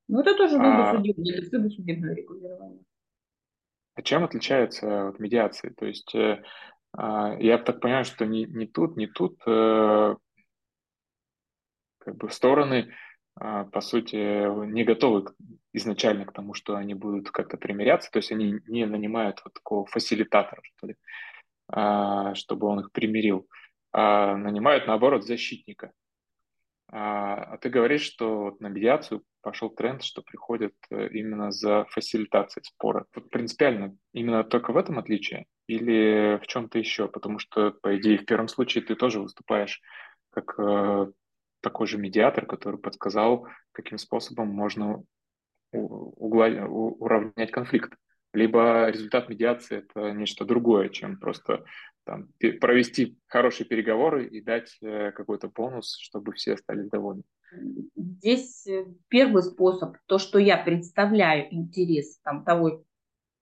Ну, 0.08 0.20
это 0.20 0.36
тоже 0.36 0.56
а, 0.58 0.96
судебное, 0.96 1.38
это 1.38 1.68
судебное 1.70 2.14
регулирование. 2.14 2.82
А 3.96 4.02
чем 4.02 4.24
отличается 4.24 5.08
от 5.08 5.18
медиации? 5.18 5.70
То 5.70 5.86
есть 5.86 6.14
э, 6.14 6.42
э, 6.96 7.36
я 7.40 7.56
так 7.58 7.80
понимаю, 7.80 8.04
что 8.04 8.26
не, 8.26 8.44
не 8.44 8.66
тут, 8.66 8.96
не 8.96 9.06
тут 9.06 9.40
э, 9.46 10.14
как 11.98 12.16
бы 12.16 12.30
стороны, 12.30 12.94
э, 13.40 13.64
по 13.72 13.80
сути, 13.80 14.16
не 14.70 14.84
готовы 14.84 15.24
изначально 15.72 16.26
к 16.26 16.32
тому, 16.32 16.52
что 16.52 16.76
они 16.76 16.92
будут 16.92 17.30
как-то 17.30 17.56
примиряться, 17.56 18.10
то 18.10 18.18
есть 18.18 18.30
они 18.30 18.60
не 18.66 18.84
нанимают 18.84 19.40
вот 19.44 19.54
такого 19.54 19.86
фасилитатора, 19.86 20.60
что 20.62 20.88
ли, 20.88 20.96
э, 21.72 22.34
чтобы 22.34 22.66
он 22.66 22.80
их 22.80 22.92
примирил, 22.92 23.48
а 23.92 24.36
нанимают, 24.36 24.86
наоборот, 24.86 25.24
защитника. 25.24 25.90
А, 26.98 27.34
а 27.34 27.58
ты 27.58 27.68
говоришь, 27.68 28.04
что 28.04 28.56
на 28.58 28.68
медиацию 28.68 29.22
пошел 29.42 29.68
тренд, 29.68 30.02
что 30.02 30.22
приходят 30.22 30.72
э, 30.88 31.08
именно 31.08 31.50
за 31.50 31.84
фасилитацией 31.90 32.64
спора. 32.64 33.04
Вот 33.14 33.28
принципиально 33.28 33.94
именно 34.14 34.44
только 34.44 34.72
в 34.72 34.78
этом 34.78 34.98
отличие 34.98 35.44
или 35.66 36.40
в 36.42 36.46
чем-то 36.46 36.78
еще? 36.78 37.06
Потому 37.06 37.38
что, 37.38 37.72
по 37.82 37.98
идее, 37.98 38.16
в 38.16 38.24
первом 38.24 38.48
случае 38.48 38.82
ты 38.82 38.94
тоже 38.94 39.20
выступаешь 39.20 39.82
как 40.30 40.58
э, 40.58 41.12
такой 41.60 41.86
же 41.86 41.98
медиатор, 41.98 42.46
который 42.46 42.80
подсказал, 42.80 43.46
каким 43.72 43.98
способом 43.98 44.48
можно 44.48 45.02
угла... 45.72 46.46
уравнять 46.46 47.50
конфликт. 47.50 47.92
Либо 48.36 48.90
результат 48.90 49.30
медиации– 49.30 49.78
это 49.90 50.10
нечто 50.12 50.44
другое, 50.44 50.90
чем 50.90 51.18
просто 51.18 51.64
там, 52.04 52.28
провести 52.60 53.18
хорошие 53.28 53.66
переговоры 53.66 54.26
и 54.26 54.42
дать 54.42 54.76
э, 54.82 55.10
какой-то 55.12 55.48
бонус, 55.48 55.96
чтобы 55.98 56.34
все 56.34 56.52
остались 56.52 56.90
довольны. 56.90 57.22
Здесь 57.96 58.66
э, 58.66 58.84
первый 59.08 59.42
способ, 59.42 59.96
то, 60.04 60.18
что 60.18 60.38
я 60.38 60.58
представляю 60.58 61.52
интерес 61.52 62.18
там, 62.22 62.44
того 62.44 62.84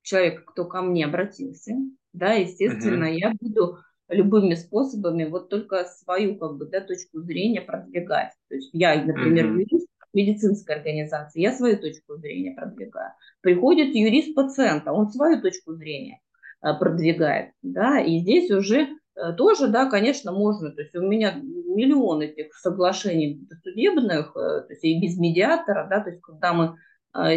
человека, 0.02 0.42
кто 0.46 0.64
ко 0.64 0.80
мне 0.80 1.06
обратился, 1.06 1.74
да, 2.12 2.34
естественно, 2.34 3.06
угу. 3.06 3.14
я 3.14 3.32
буду 3.40 3.78
любыми 4.08 4.54
способами 4.54 5.24
вот 5.24 5.48
только 5.48 5.86
свою 5.86 6.38
как 6.38 6.56
бы, 6.56 6.66
да, 6.66 6.80
точку 6.80 7.20
зрения 7.20 7.62
продвигать. 7.62 8.32
То 8.48 8.54
есть 8.54 8.70
я, 8.72 8.94
например, 9.02 9.50
угу. 9.50 9.58
юрист 9.58 9.88
медицинской 10.14 10.76
организации, 10.76 11.40
я 11.40 11.52
свою 11.52 11.78
точку 11.78 12.16
зрения 12.16 12.54
продвигаю. 12.54 13.12
Приходит 13.40 13.94
юрист 13.94 14.34
пациента, 14.34 14.92
он 14.92 15.10
свою 15.10 15.40
точку 15.40 15.74
зрения 15.74 16.20
Э, 16.64 16.72
продвигает, 16.78 17.50
да, 17.60 18.00
и 18.00 18.20
здесь 18.20 18.50
уже 18.50 18.88
э, 19.16 19.32
тоже, 19.36 19.68
да, 19.68 19.84
конечно, 19.84 20.32
можно, 20.32 20.70
то 20.70 20.80
есть 20.80 20.94
у 20.96 21.02
меня 21.02 21.34
миллион 21.34 22.22
этих 22.22 22.54
соглашений 22.54 23.46
судебных, 23.62 24.34
э, 24.34 24.62
то 24.62 24.66
есть 24.70 24.82
и 24.82 24.98
без 24.98 25.18
медиатора, 25.18 25.86
да, 25.90 26.00
то 26.00 26.08
есть 26.08 26.22
когда 26.22 26.54
мы 26.54 26.76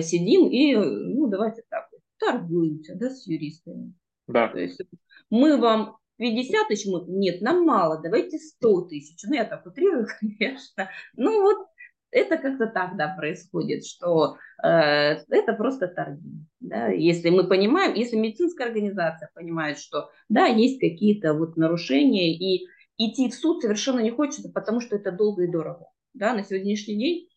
сидим 0.01 0.47
и, 0.47 0.73
ну, 0.75 1.27
давайте 1.27 1.61
так, 1.69 1.87
торгуемся, 2.17 2.95
да, 2.95 3.11
с 3.11 3.27
юристами. 3.27 3.93
Да. 4.27 4.47
То 4.47 4.57
есть 4.59 4.81
мы 5.29 5.57
вам 5.57 5.97
50 6.17 6.67
тысяч, 6.69 6.87
мы, 6.87 7.03
нет, 7.07 7.41
нам 7.41 7.63
мало, 7.63 8.01
давайте 8.01 8.39
100 8.39 8.81
тысяч. 8.87 9.21
Ну, 9.27 9.35
я 9.35 9.45
так 9.45 9.63
утрирую, 9.67 10.07
конечно. 10.19 10.89
Ну, 11.15 11.41
вот 11.43 11.67
это 12.17 12.37
как-то 12.37 12.67
так, 12.67 12.97
да, 12.97 13.13
происходит, 13.17 13.85
что 13.85 14.37
э, 14.63 14.67
это 14.67 15.53
просто 15.53 15.87
торги. 15.87 16.45
Да? 16.59 16.87
Если 16.87 17.29
мы 17.29 17.47
понимаем, 17.47 17.93
если 17.93 18.15
медицинская 18.15 18.67
организация 18.67 19.29
понимает, 19.33 19.79
что 19.79 20.09
да, 20.29 20.45
есть 20.45 20.79
какие-то 20.79 21.33
вот 21.33 21.57
нарушения, 21.57 22.35
и 22.35 22.67
идти 22.97 23.29
в 23.29 23.35
суд 23.35 23.61
совершенно 23.61 23.99
не 23.99 24.11
хочется, 24.11 24.49
потому 24.49 24.81
что 24.81 24.95
это 24.95 25.11
долго 25.11 25.43
и 25.43 25.51
дорого. 25.51 25.85
Да? 26.13 26.33
На 26.33 26.43
сегодняшний 26.43 26.97
день 26.97 27.29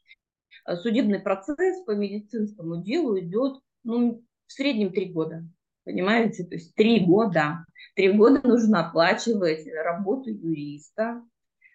э, 0.67 0.77
судебный 0.77 1.21
процесс 1.21 1.85
по 1.85 1.93
медицинскому 1.93 2.83
делу 2.83 3.19
идет 3.19 3.61
ну, 3.85 4.25
в 4.47 4.53
среднем 4.53 4.93
три 4.93 5.07
года. 5.07 5.45
Понимаете? 5.85 6.45
То 6.45 6.55
есть 6.55 6.75
три 6.75 7.05
года. 7.05 7.65
Три 7.97 8.13
года 8.13 8.41
нужно 8.47 8.87
оплачивать 8.87 9.67
работу 9.85 10.31
юриста, 10.31 11.23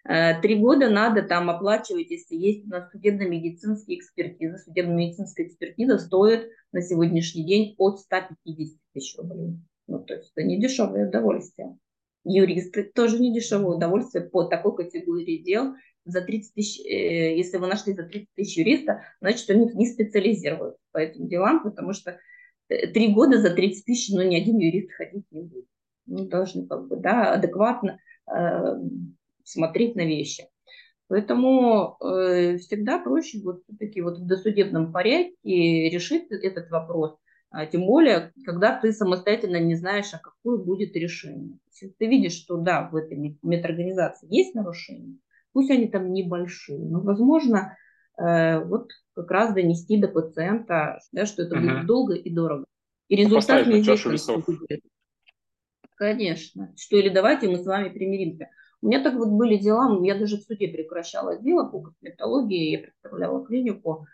три 0.06 0.60
года 0.60 0.90
надо 0.90 1.24
там 1.24 1.50
оплачивать, 1.50 2.12
если 2.12 2.36
есть 2.36 2.66
у 2.66 2.70
нас 2.70 2.92
судебно-медицинские 2.92 4.00
экспертизы. 4.00 4.60
Судебно-медицинская 4.60 5.48
экспертиза 5.48 5.98
стоит 5.98 6.50
на 6.72 6.82
сегодняшний 6.82 7.46
день 7.46 7.76
от 7.80 8.00
150 8.00 8.78
тысяч 8.94 9.18
рублей. 9.18 9.58
Ну, 9.88 10.00
то 10.00 10.14
есть 10.14 10.32
это 10.36 10.46
не 10.46 10.60
дешевое 10.60 11.08
удовольствие. 11.08 11.78
Юристы 12.24 12.84
тоже 12.84 13.20
не 13.20 13.34
дешевое 13.34 13.78
удовольствие 13.78 14.24
по 14.24 14.44
такой 14.46 14.76
категории 14.76 15.38
дел. 15.38 15.76
За 16.06 16.22
30 16.22 16.54
тысяч, 16.54 16.80
э, 16.86 17.38
если 17.38 17.58
вы 17.58 17.68
нашли 17.68 17.94
за 17.94 18.04
30 18.04 18.28
тысяч 18.36 18.58
юриста, 18.58 19.02
значит, 19.22 19.50
они 19.50 19.72
не 19.74 19.88
специализируются 19.88 20.80
по 20.92 21.00
этим 21.00 21.28
делам, 21.28 21.64
потому 21.64 21.94
что 21.94 22.20
э, 22.70 22.88
три 22.88 23.14
года 23.14 23.40
за 23.40 23.52
30 23.52 23.86
тысяч, 23.86 24.14
ну, 24.14 24.22
ни 24.22 24.36
один 24.36 24.58
юрист 24.58 24.92
ходить 24.92 25.26
не 25.32 25.42
будет. 25.42 25.66
Мы 26.06 26.28
должны 26.28 26.68
как 26.68 26.88
бы, 26.88 26.98
да, 26.98 27.34
адекватно 27.34 28.00
э, 28.28 28.76
смотреть 29.46 29.96
на 29.96 30.06
вещи. 30.06 30.48
Поэтому 31.08 31.98
э, 32.02 32.58
всегда 32.58 33.00
проще 33.00 33.40
вот 33.44 33.62
все-таки 33.64 34.02
вот 34.02 34.18
в 34.18 34.26
досудебном 34.26 34.92
порядке 34.92 35.90
решить 35.90 36.30
этот 36.32 36.70
вопрос. 36.72 37.16
А 37.52 37.66
тем 37.68 37.86
более, 37.86 38.34
когда 38.44 38.78
ты 38.78 38.92
самостоятельно 38.92 39.58
не 39.58 39.76
знаешь, 39.76 40.14
а 40.14 40.20
какое 40.20 40.58
будет 40.58 40.96
решение. 40.96 41.58
Если 41.72 41.94
ты 41.98 42.08
видишь, 42.08 42.34
что 42.34 42.58
да, 42.58 42.90
в 42.90 42.96
этой 42.96 43.38
медорганизации 43.42 44.28
есть 44.30 44.56
нарушения, 44.56 45.20
пусть 45.54 45.70
они 45.72 45.88
там 45.88 46.12
небольшие, 46.12 46.80
но, 46.80 47.00
возможно, 47.00 47.78
э, 48.18 48.60
вот 48.60 48.90
как 49.14 49.32
раз 49.32 49.54
донести 49.54 49.98
до 49.98 50.08
пациента, 50.08 51.00
да, 51.12 51.26
что 51.26 51.44
это 51.44 51.56
угу. 51.56 51.64
будет 51.64 51.86
долго 51.86 52.16
и 52.16 52.30
дорого. 52.30 52.66
И 53.08 53.16
ну, 53.16 53.24
результат 53.24 53.68
неизвестен. 53.68 54.42
Конечно. 55.96 56.74
Что 56.76 56.98
или 56.98 57.10
давайте 57.10 57.48
мы 57.48 57.58
с 57.58 57.66
вами 57.66 57.90
примиримся. 57.90 58.50
У 58.82 58.88
меня 58.88 59.02
так 59.04 59.16
вот 59.16 59.30
были 59.30 59.58
дела, 59.58 60.04
я 60.04 60.18
даже 60.18 60.38
в 60.38 60.42
суде 60.42 60.68
прекращала 60.68 61.38
дело 61.38 61.68
по 61.70 61.82
косметологии, 61.82 62.72
я 62.72 62.80
представляла 62.80 63.46
клинику, 63.46 64.06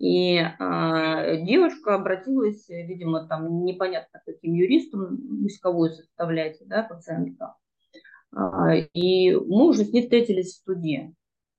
и 0.00 0.36
э, 0.38 1.44
девушка 1.44 1.94
обратилась, 1.94 2.66
видимо, 2.70 3.28
там 3.28 3.64
непонятно 3.64 4.22
каким 4.24 4.54
юристом, 4.54 5.46
исковую 5.46 5.90
составляете, 5.90 6.64
да, 6.64 6.82
пациентка. 6.82 7.56
Э, 8.34 8.86
и 8.94 9.34
мы 9.34 9.68
уже 9.68 9.84
с 9.84 9.92
ней 9.92 10.02
встретились 10.02 10.54
в 10.54 10.64
суде. 10.64 11.12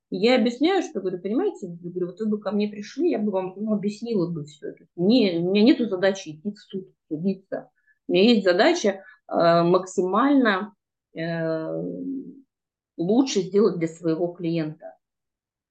я 0.09 0.37
объясняю, 0.37 0.81
что, 0.81 1.01
говорю, 1.01 1.21
понимаете, 1.21 1.67
говорю, 1.67 2.07
вот 2.07 2.19
вы 2.19 2.29
бы 2.29 2.39
ко 2.39 2.49
мне 2.51 2.67
пришли, 2.67 3.11
я 3.11 3.19
бы 3.19 3.31
вам 3.31 3.53
ну, 3.57 3.75
объяснила 3.75 4.27
бы 4.27 4.45
все 4.45 4.69
это. 4.69 4.85
Мне, 4.95 5.37
у 5.37 5.51
меня 5.51 5.61
нет 5.61 5.77
задачи 5.87 6.29
идти 6.29 6.51
в 6.51 6.57
суд, 6.57 6.87
судиться. 7.09 7.69
У 8.07 8.13
меня 8.13 8.23
есть 8.33 8.43
задача 8.43 9.03
э, 9.27 9.61
максимально 9.61 10.73
э, 11.13 11.83
лучше 12.97 13.41
сделать 13.41 13.77
для 13.77 13.87
своего 13.87 14.27
клиента. 14.27 14.97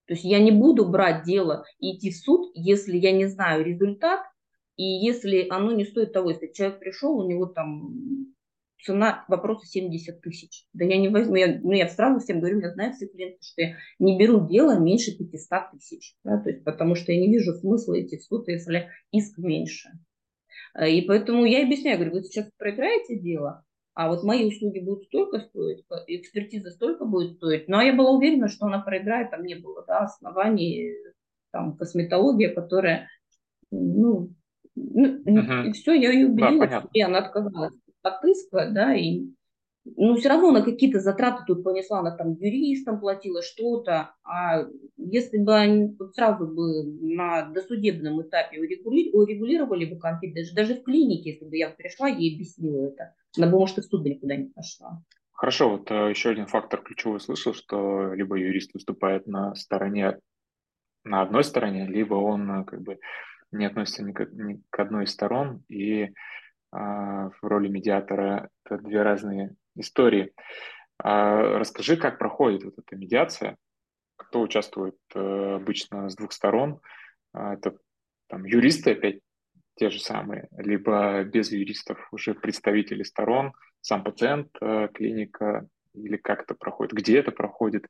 То 0.06 0.14
есть 0.14 0.24
я 0.24 0.40
не 0.40 0.50
буду 0.50 0.88
брать 0.88 1.24
дело 1.24 1.64
и 1.78 1.96
идти 1.96 2.10
в 2.10 2.16
суд, 2.16 2.50
если 2.54 2.96
я 2.96 3.12
не 3.12 3.26
знаю 3.26 3.64
результат, 3.64 4.20
и 4.76 4.82
если 4.82 5.46
оно 5.50 5.72
не 5.72 5.84
стоит 5.84 6.12
того, 6.12 6.30
если 6.30 6.52
человек 6.52 6.80
пришел, 6.80 7.16
у 7.16 7.28
него 7.28 7.46
там 7.46 7.94
цена 8.82 9.24
вопроса 9.28 9.66
70 9.66 10.20
тысяч. 10.20 10.64
Да 10.72 10.84
я 10.84 10.96
не 10.96 11.08
возьму, 11.08 11.36
я, 11.36 11.60
ну 11.62 11.72
я 11.72 11.88
сразу 11.88 12.20
всем 12.20 12.40
говорю, 12.40 12.60
я 12.60 12.72
знаю 12.72 12.92
все 12.94 13.06
клиенты, 13.06 13.38
что 13.42 13.62
я 13.62 13.76
не 13.98 14.18
беру 14.18 14.48
дело 14.48 14.78
меньше 14.78 15.16
500 15.16 15.72
тысяч, 15.72 16.14
да, 16.24 16.40
то 16.40 16.50
есть 16.50 16.64
потому 16.64 16.94
что 16.94 17.12
я 17.12 17.20
не 17.20 17.28
вижу 17.28 17.52
смысла 17.52 18.00
идти 18.00 18.16
в 18.16 18.24
суд, 18.24 18.48
если 18.48 18.88
иск 19.12 19.38
меньше. 19.38 19.90
И 20.86 21.02
поэтому 21.02 21.44
я 21.44 21.62
объясняю, 21.62 21.98
говорю, 21.98 22.14
вы 22.14 22.22
сейчас 22.22 22.50
проиграете 22.56 23.18
дело, 23.18 23.64
а 23.94 24.08
вот 24.08 24.22
мои 24.22 24.46
услуги 24.46 24.78
будут 24.78 25.04
столько 25.04 25.40
стоить, 25.40 25.84
экспертиза 26.06 26.70
столько 26.70 27.04
будет 27.04 27.36
стоить. 27.36 27.68
Но 27.68 27.82
я 27.82 27.94
была 27.94 28.12
уверена, 28.12 28.48
что 28.48 28.66
она 28.66 28.80
проиграет, 28.80 29.30
там 29.30 29.44
не 29.44 29.56
было 29.56 29.84
да, 29.86 30.00
оснований, 30.00 30.94
там 31.50 31.76
косметология, 31.76 32.54
которая, 32.54 33.08
ну, 33.70 34.30
ну 34.74 35.20
угу. 35.24 35.68
и 35.68 35.72
все, 35.72 35.94
я 35.94 36.12
ее 36.12 36.28
убедила, 36.28 36.66
да, 36.66 36.84
и 36.92 37.00
она 37.00 37.18
отказалась 37.18 37.74
от 38.02 38.24
иска, 38.24 38.70
да, 38.70 38.94
и 38.94 39.24
ну, 39.84 40.16
все 40.16 40.28
равно 40.28 40.50
на 40.50 40.62
какие-то 40.62 41.00
затраты 41.00 41.44
тут 41.46 41.64
понесла, 41.64 42.00
она 42.00 42.14
там 42.14 42.34
юристам 42.34 43.00
платила 43.00 43.42
что-то, 43.42 44.14
а 44.24 44.66
если 44.96 45.38
бы 45.38 45.54
они 45.54 45.96
сразу 46.14 46.46
бы 46.46 46.84
на 46.84 47.46
досудебном 47.46 48.22
этапе 48.22 48.60
урегули, 48.60 49.10
урегулировали 49.12 49.86
бы 49.86 49.98
конфликт, 49.98 50.34
даже, 50.36 50.54
даже 50.54 50.74
в 50.74 50.82
клинике, 50.82 51.30
если 51.30 51.46
бы 51.46 51.56
я 51.56 51.70
пришла, 51.70 52.08
ей 52.08 52.34
объяснила 52.34 52.88
это, 52.88 53.14
она 53.36 53.46
бы, 53.46 53.58
может, 53.58 53.78
и 53.78 53.80
в 53.80 53.84
суд 53.84 54.04
никуда 54.04 54.36
не 54.36 54.46
пошла. 54.46 55.02
Хорошо, 55.32 55.70
вот 55.70 55.90
э, 55.90 56.10
еще 56.10 56.30
один 56.30 56.46
фактор 56.46 56.82
ключевой 56.82 57.18
слышал, 57.18 57.54
что 57.54 58.12
либо 58.12 58.36
юрист 58.36 58.74
выступает 58.74 59.26
на 59.26 59.54
стороне, 59.54 60.18
на 61.04 61.22
одной 61.22 61.44
стороне, 61.44 61.86
либо 61.86 62.14
он 62.14 62.50
э, 62.50 62.64
как 62.64 62.82
бы 62.82 62.98
не 63.50 63.64
относится 63.64 64.04
ни 64.04 64.12
к, 64.12 64.28
ни 64.32 64.60
к 64.68 64.78
одной 64.78 65.04
из 65.04 65.12
сторон, 65.12 65.64
и 65.68 66.02
э, 66.02 66.10
в 66.72 67.38
роли 67.40 67.68
медиатора 67.68 68.50
это 68.66 68.76
две 68.76 69.02
разные 69.02 69.56
истории. 69.80 70.32
А 71.02 71.58
расскажи, 71.58 71.96
как 71.96 72.18
проходит 72.18 72.64
вот 72.64 72.74
эта 72.78 72.96
медиация, 72.96 73.56
кто 74.16 74.40
участвует 74.40 74.96
э, 75.14 75.54
обычно 75.56 76.08
с 76.10 76.16
двух 76.16 76.32
сторон. 76.32 76.80
А, 77.32 77.54
это 77.54 77.76
там 78.28 78.44
юристы 78.44 78.92
опять 78.92 79.20
те 79.76 79.88
же 79.88 79.98
самые, 79.98 80.48
либо 80.56 81.24
без 81.24 81.50
юристов 81.52 82.06
уже 82.12 82.34
представители 82.34 83.02
сторон, 83.02 83.52
сам 83.80 84.04
пациент, 84.04 84.48
э, 84.60 84.88
клиника, 84.92 85.66
или 85.94 86.16
как 86.16 86.42
это 86.42 86.54
проходит, 86.54 86.92
где 86.92 87.18
это 87.18 87.32
проходит, 87.32 87.86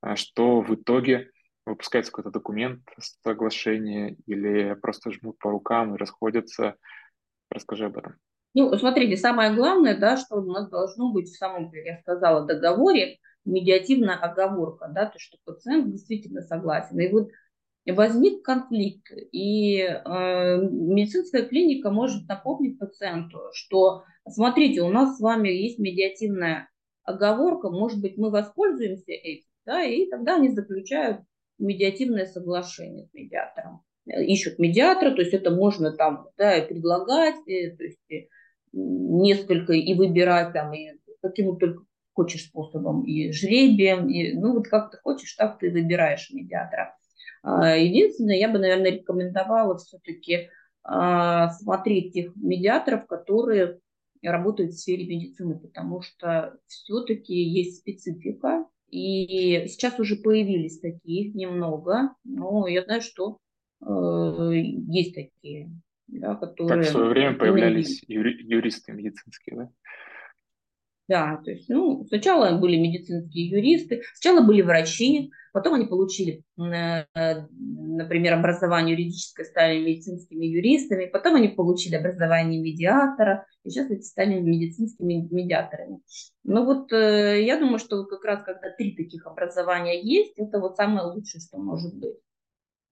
а 0.00 0.16
что 0.16 0.60
в 0.62 0.74
итоге 0.74 1.30
выпускается 1.66 2.10
какой-то 2.10 2.30
документ, 2.30 2.82
соглашение, 3.22 4.16
или 4.26 4.74
просто 4.74 5.12
жмут 5.12 5.38
по 5.38 5.50
рукам 5.50 5.94
и 5.94 5.98
расходятся. 5.98 6.76
Расскажи 7.50 7.86
об 7.86 7.98
этом. 7.98 8.16
Ну, 8.54 8.76
смотрите, 8.78 9.16
самое 9.16 9.52
главное, 9.52 9.98
да, 9.98 10.16
что 10.16 10.36
у 10.36 10.44
нас 10.44 10.68
должно 10.70 11.12
быть 11.12 11.28
в 11.28 11.36
самом, 11.36 11.70
как 11.70 11.84
я 11.84 11.98
сказала, 11.98 12.46
договоре 12.46 13.18
медиативная 13.44 14.16
оговорка, 14.16 14.88
да, 14.94 15.06
то, 15.06 15.18
что 15.18 15.38
пациент 15.44 15.90
действительно 15.90 16.40
согласен. 16.40 16.98
И 17.00 17.08
вот 17.08 17.30
возник 17.84 18.44
конфликт, 18.44 19.10
и 19.32 19.78
э, 19.78 20.56
медицинская 20.56 21.42
клиника 21.42 21.90
может 21.90 22.28
напомнить 22.28 22.78
пациенту, 22.78 23.40
что, 23.52 24.04
смотрите, 24.28 24.82
у 24.82 24.88
нас 24.88 25.16
с 25.16 25.20
вами 25.20 25.48
есть 25.48 25.80
медиативная 25.80 26.70
оговорка, 27.02 27.70
может 27.70 28.00
быть, 28.00 28.16
мы 28.16 28.30
воспользуемся 28.30 29.12
этим, 29.12 29.48
да, 29.66 29.82
и 29.82 30.08
тогда 30.08 30.36
они 30.36 30.50
заключают 30.50 31.22
медиативное 31.58 32.26
соглашение 32.26 33.06
с 33.06 33.12
медиатором 33.12 33.82
ищут 34.06 34.58
медиатора, 34.58 35.12
то 35.12 35.22
есть 35.22 35.32
это 35.32 35.50
можно 35.50 35.90
там 35.92 36.28
да, 36.36 36.60
предлагать, 36.60 37.36
то 37.46 37.50
есть 37.50 37.98
несколько 38.74 39.72
и 39.72 39.94
выбирать 39.94 40.52
там, 40.52 40.72
и 40.72 40.92
каким 41.22 41.56
только 41.56 41.84
хочешь 42.12 42.44
способом, 42.44 43.04
и 43.04 43.32
жребием, 43.32 44.08
и, 44.08 44.32
ну 44.34 44.54
вот 44.54 44.68
как 44.68 44.90
ты 44.90 44.98
хочешь, 44.98 45.34
так 45.34 45.58
ты 45.58 45.70
выбираешь 45.70 46.30
медиатора. 46.30 46.96
А, 47.42 47.76
единственное, 47.76 48.36
я 48.36 48.48
бы, 48.48 48.58
наверное, 48.58 48.92
рекомендовала 48.92 49.76
все-таки 49.78 50.48
а, 50.82 51.50
смотреть 51.50 52.12
тех 52.14 52.36
медиаторов, 52.36 53.06
которые 53.06 53.78
работают 54.22 54.72
в 54.72 54.78
сфере 54.78 55.06
медицины, 55.06 55.58
потому 55.58 56.02
что 56.02 56.56
все-таки 56.66 57.34
есть 57.34 57.78
специфика, 57.80 58.66
и 58.90 59.66
сейчас 59.66 59.98
уже 59.98 60.16
появились 60.16 60.78
такие, 60.78 61.32
немного, 61.32 62.14
но 62.22 62.66
я 62.68 62.84
знаю, 62.84 63.02
что 63.02 63.38
э, 63.84 64.52
есть 64.54 65.14
такие 65.14 65.70
да, 66.06 66.34
которые... 66.34 66.82
Как 66.82 66.86
в 66.86 66.90
свое 66.90 67.08
время 67.08 67.34
появлялись 67.36 68.02
юри, 68.06 68.42
юристы 68.42 68.92
медицинские, 68.92 69.56
да? 69.56 69.70
Да, 71.06 71.40
то 71.44 71.50
есть, 71.50 71.68
ну, 71.68 72.06
сначала 72.08 72.58
были 72.58 72.76
медицинские 72.76 73.48
юристы, 73.48 74.02
сначала 74.14 74.42
были 74.42 74.62
врачи, 74.62 75.30
потом 75.52 75.74
они 75.74 75.84
получили, 75.84 76.42
э, 76.58 77.04
например, 77.14 78.32
образование 78.32 78.94
юридическое, 78.94 79.44
стали 79.44 79.84
медицинскими 79.84 80.46
юристами, 80.46 81.04
потом 81.04 81.34
они 81.34 81.48
получили 81.48 81.96
образование 81.96 82.58
медиатора, 82.58 83.46
и 83.64 83.68
сейчас 83.68 83.90
эти 83.90 84.00
стали 84.00 84.40
медицинскими 84.40 85.28
медиаторами. 85.30 86.00
Ну 86.42 86.64
вот 86.64 86.90
э, 86.90 87.42
я 87.44 87.58
думаю, 87.58 87.80
что 87.80 88.06
как 88.06 88.24
раз 88.24 88.42
когда 88.42 88.70
три 88.70 88.96
таких 88.96 89.26
образования 89.26 90.00
есть, 90.00 90.38
это 90.38 90.58
вот 90.58 90.76
самое 90.76 91.06
лучшее, 91.06 91.42
что 91.42 91.58
может 91.58 91.94
быть. 91.94 92.16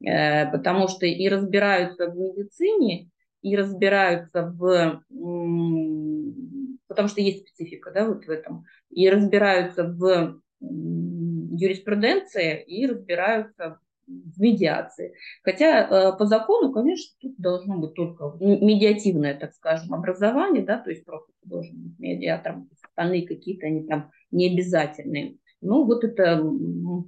Э, 0.04 0.50
потому 0.50 0.88
что 0.88 1.06
и 1.06 1.28
разбираются 1.28 2.08
в 2.08 2.16
медицине, 2.16 3.10
и 3.42 3.56
разбираются 3.56 4.52
в... 4.56 5.02
Потому 6.88 7.08
что 7.08 7.20
есть 7.20 7.48
специфика, 7.48 7.90
да, 7.90 8.06
вот 8.06 8.24
в 8.24 8.30
этом. 8.30 8.64
И 8.90 9.08
разбираются 9.08 9.84
в 9.84 10.40
юриспруденции, 10.60 12.62
и 12.62 12.86
разбираются 12.86 13.78
в 14.06 14.40
медиации. 14.40 15.14
Хотя 15.42 15.86
э, 15.86 16.16
по 16.16 16.26
закону, 16.26 16.72
конечно, 16.72 17.16
тут 17.20 17.34
должно 17.38 17.78
быть 17.78 17.94
только 17.94 18.36
медиативное, 18.40 19.34
так 19.34 19.52
скажем, 19.54 19.94
образование, 19.94 20.64
да, 20.64 20.78
то 20.78 20.90
есть 20.90 21.04
просто 21.04 21.32
должен 21.44 21.76
быть 21.76 21.98
медиатором, 21.98 22.68
остальные 22.82 23.26
какие-то 23.26 23.66
они 23.66 23.84
там 23.84 24.10
не 24.30 24.52
обязательные. 24.52 25.36
Ну, 25.62 25.84
вот 25.84 26.04
это 26.04 26.42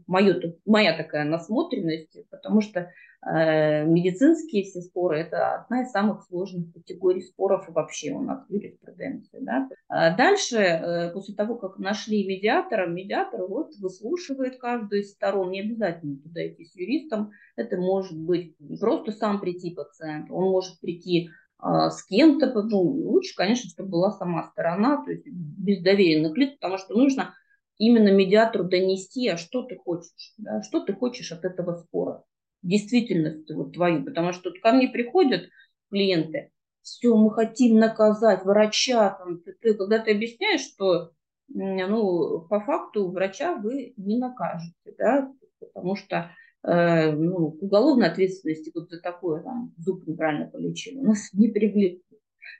моё, 0.06 0.40
моя 0.64 0.96
такая 0.96 1.24
насмотренность, 1.24 2.16
потому 2.30 2.60
что 2.60 2.90
э, 3.26 3.84
медицинские 3.84 4.62
все 4.62 4.80
споры– 4.80 5.18
это 5.20 5.56
одна 5.56 5.82
из 5.82 5.90
самых 5.90 6.22
сложных 6.22 6.72
категорий 6.72 7.22
споров 7.22 7.66
вообще 7.68 8.12
у 8.12 8.22
нас 8.22 8.46
в 8.46 8.52
юриспруденции. 8.52 9.38
Да? 9.40 9.68
А 9.88 10.16
дальше, 10.16 10.56
э, 10.56 11.10
после 11.12 11.34
того, 11.34 11.56
как 11.56 11.78
нашли 11.78 12.26
медиатора, 12.26 12.86
медиатор 12.86 13.44
вот 13.46 13.74
выслушивает 13.80 14.58
каждую 14.58 15.02
из 15.02 15.10
сторон, 15.10 15.50
не 15.50 15.60
обязательно 15.60 16.16
туда 16.18 16.46
идти 16.46 16.64
с 16.64 16.76
юристом, 16.76 17.32
это 17.56 17.76
может 17.76 18.16
быть 18.16 18.56
просто 18.80 19.10
сам 19.10 19.40
прийти 19.40 19.74
пациент, 19.74 20.30
он 20.30 20.44
может 20.44 20.78
прийти 20.80 21.28
а, 21.58 21.90
с 21.90 22.04
кем-то, 22.04 22.52
ну, 22.62 22.78
лучше, 22.78 23.34
конечно, 23.34 23.70
чтобы 23.70 23.88
была 23.88 24.10
сама 24.10 24.44
сторона, 24.44 25.02
то 25.02 25.10
есть 25.10 25.26
без 25.26 25.82
доверенных 25.82 26.36
лиц, 26.36 26.52
потому 26.60 26.76
что 26.78 26.94
нужно 26.94 27.34
именно 27.78 28.10
медиатору 28.10 28.64
донести, 28.64 29.28
а 29.28 29.36
что 29.36 29.62
ты 29.62 29.76
хочешь, 29.76 30.34
да, 30.38 30.62
что 30.62 30.80
ты 30.80 30.92
хочешь 30.92 31.32
от 31.32 31.44
этого 31.44 31.76
спора, 31.76 32.24
действительность 32.62 33.50
вот 33.50 33.72
твою, 33.74 34.04
потому 34.04 34.32
что 34.32 34.52
ко 34.62 34.72
мне 34.72 34.88
приходят 34.88 35.48
клиенты, 35.90 36.50
все, 36.82 37.16
мы 37.16 37.32
хотим 37.32 37.78
наказать 37.78 38.44
врача, 38.44 39.10
там, 39.18 39.40
ты, 39.40 39.54
ты, 39.60 39.74
когда 39.74 39.98
ты 39.98 40.12
объясняешь, 40.12 40.60
что 40.60 41.12
ну, 41.48 42.46
по 42.48 42.60
факту 42.60 43.10
врача 43.10 43.56
вы 43.56 43.94
не 43.96 44.18
накажете, 44.18 44.94
да, 44.98 45.32
потому 45.60 45.96
что 45.96 46.30
э, 46.62 47.12
ну, 47.12 47.52
к 47.52 47.62
уголовной 47.62 48.08
ответственности 48.08 48.70
вот 48.74 48.90
за 48.90 49.00
такое 49.00 49.42
там, 49.42 49.72
зуб 49.78 50.06
неправильно 50.06 50.46
полечили, 50.46 51.00
нас 51.00 51.32
не 51.32 51.48
привлекут. 51.48 52.03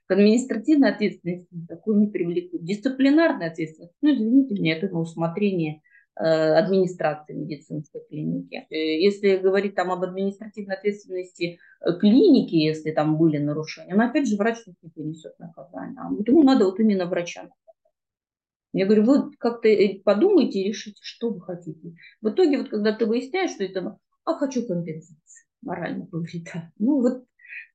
К 0.07 0.13
административной 0.13 0.91
ответственности 0.91 1.49
такую 1.69 1.99
не 1.99 2.07
привлекут. 2.09 2.65
Дисциплинарная 2.65 3.51
ответственность, 3.51 3.95
ну, 4.03 4.15
извините 4.15 4.55
меня, 4.55 4.77
это 4.77 4.89
на 4.89 5.01
усмотрение 5.01 5.81
э, 6.17 6.25
администрации 6.25 7.35
медицинской 7.35 8.03
клиники. 8.09 8.67
Э, 8.71 8.77
если 8.77 9.37
говорить 9.37 9.75
там 9.75 9.91
об 9.93 10.03
административной 10.03 10.77
ответственности 10.77 11.59
э, 11.81 11.99
клиники, 11.99 12.55
если 12.55 12.91
там 12.91 13.17
были 13.17 13.39
нарушения, 13.39 13.95
но 13.95 14.05
опять 14.05 14.29
же 14.29 14.37
врач 14.37 14.59
не 14.67 14.91
понесет 14.91 15.39
наказание. 15.39 15.97
А 15.99 16.09
вот 16.11 16.27
ему 16.29 16.43
надо 16.43 16.65
вот 16.65 16.79
именно 16.81 17.07
врача 17.07 17.49
я 18.75 18.87
говорю, 18.87 19.05
вы 19.05 19.37
как-то 19.39 19.69
подумайте 20.05 20.59
и 20.61 20.69
решите, 20.69 20.99
что 21.01 21.31
вы 21.31 21.41
хотите. 21.41 21.95
В 22.21 22.31
итоге, 22.31 22.59
вот 22.59 22.71
когда 22.71 22.93
ты 22.93 23.07
выясняешь, 23.07 23.53
что 23.53 23.63
это, 23.63 23.99
а 24.25 24.35
хочу 24.35 24.67
компенсации, 24.67 25.47
морально 25.63 26.07
повлияет. 26.07 26.73
Ну 26.79 27.01
вот, 27.01 27.25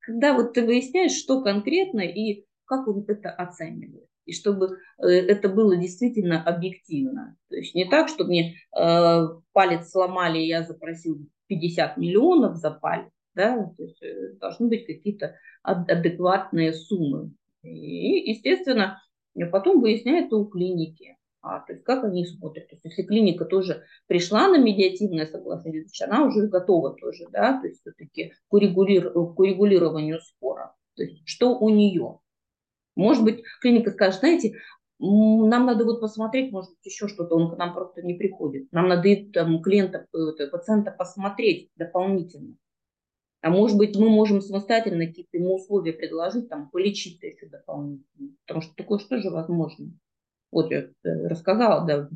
когда 0.02 0.34
вот 0.34 0.54
ты 0.54 0.66
выясняешь, 0.66 1.14
что 1.14 1.42
конкретно 1.42 2.02
и 2.02 2.46
как 2.66 2.88
он 2.88 3.04
это 3.08 3.30
оценивает. 3.32 4.08
И 4.26 4.34
чтобы 4.34 4.78
э, 5.00 5.08
это 5.08 5.50
было 5.50 5.76
действительно 5.76 6.44
объективно. 6.44 7.36
То 7.50 7.56
есть 7.56 7.74
не 7.74 7.90
так, 7.90 8.10
что 8.10 8.26
мне 8.26 8.58
э, 8.78 9.28
палец 9.54 9.90
сломали, 9.90 10.40
и 10.40 10.48
я 10.48 10.64
запросил 10.64 11.28
50 11.48 11.98
миллионов 11.98 12.58
за 12.58 12.72
палец. 12.72 13.12
Да? 13.34 13.72
То 13.76 13.84
есть 13.84 14.02
э, 14.04 14.34
должны 14.40 14.68
быть 14.68 14.86
какие-то 14.86 15.36
адекватные 15.64 16.74
суммы. 16.74 17.34
И, 17.64 18.32
естественно, 18.32 19.02
потом 19.52 19.82
выясняется 19.82 20.36
у 20.36 20.46
клиники, 20.46 21.18
а, 21.42 21.60
то 21.60 21.74
есть 21.74 21.86
как 21.86 22.04
они 22.04 22.26
смотрят. 22.26 22.68
То 22.68 22.76
есть 22.76 22.86
если 22.86 23.04
клиника 23.04 23.46
тоже 23.46 23.84
пришла 24.08 24.48
на 24.48 24.58
медиативное 24.58 25.26
согласие, 25.26 25.84
значит, 25.84 26.08
она 26.08 26.26
уже 26.26 26.48
готова 26.48 26.96
тоже, 26.96 27.26
да, 27.32 27.60
то 27.60 27.68
есть 27.68 27.82
все-таки 27.82 28.34
к, 28.50 28.54
урегулир... 28.54 29.12
к 29.12 29.40
урегулированию 29.40 30.20
спора. 30.22 30.76
То 30.96 31.04
есть 31.04 31.22
что 31.26 31.58
у 31.58 31.70
нее. 31.70 32.20
Может 32.96 33.24
быть, 33.24 33.44
клиника 33.62 33.92
скажет, 33.92 34.20
знаете, 34.20 34.56
нам 35.00 35.66
надо 35.66 35.86
вот 35.86 36.02
посмотреть, 36.02 36.52
может 36.52 36.72
быть, 36.72 36.86
еще 36.86 37.08
что-то, 37.08 37.36
он 37.36 37.56
к 37.56 37.58
нам 37.58 37.74
просто 37.74 38.02
не 38.02 38.16
приходит. 38.16 38.70
Нам 38.74 38.90
надо 38.90 39.10
там, 39.34 39.62
клиента, 39.62 40.08
э, 40.14 40.48
пациента 40.48 40.92
посмотреть 40.92 41.70
дополнительно. 41.78 42.58
А 43.42 43.50
может 43.50 43.78
быть, 43.78 43.96
мы 43.96 44.10
можем 44.10 44.42
самостоятельно 44.42 45.06
какие-то 45.06 45.38
ему 45.38 45.56
условия 45.56 45.94
предложить, 45.94 46.50
там, 46.50 46.70
полечить 46.70 47.24
еще 47.24 47.48
дополнительно. 47.48 48.36
Потому 48.46 48.62
что 48.62 48.76
такое 48.76 49.00
что 49.00 49.18
же 49.20 49.30
возможно. 49.30 49.94
Вот 50.52 50.72
я 50.72 50.80
э, 50.80 51.28
рассказала, 51.28 51.86
да, 51.86 52.10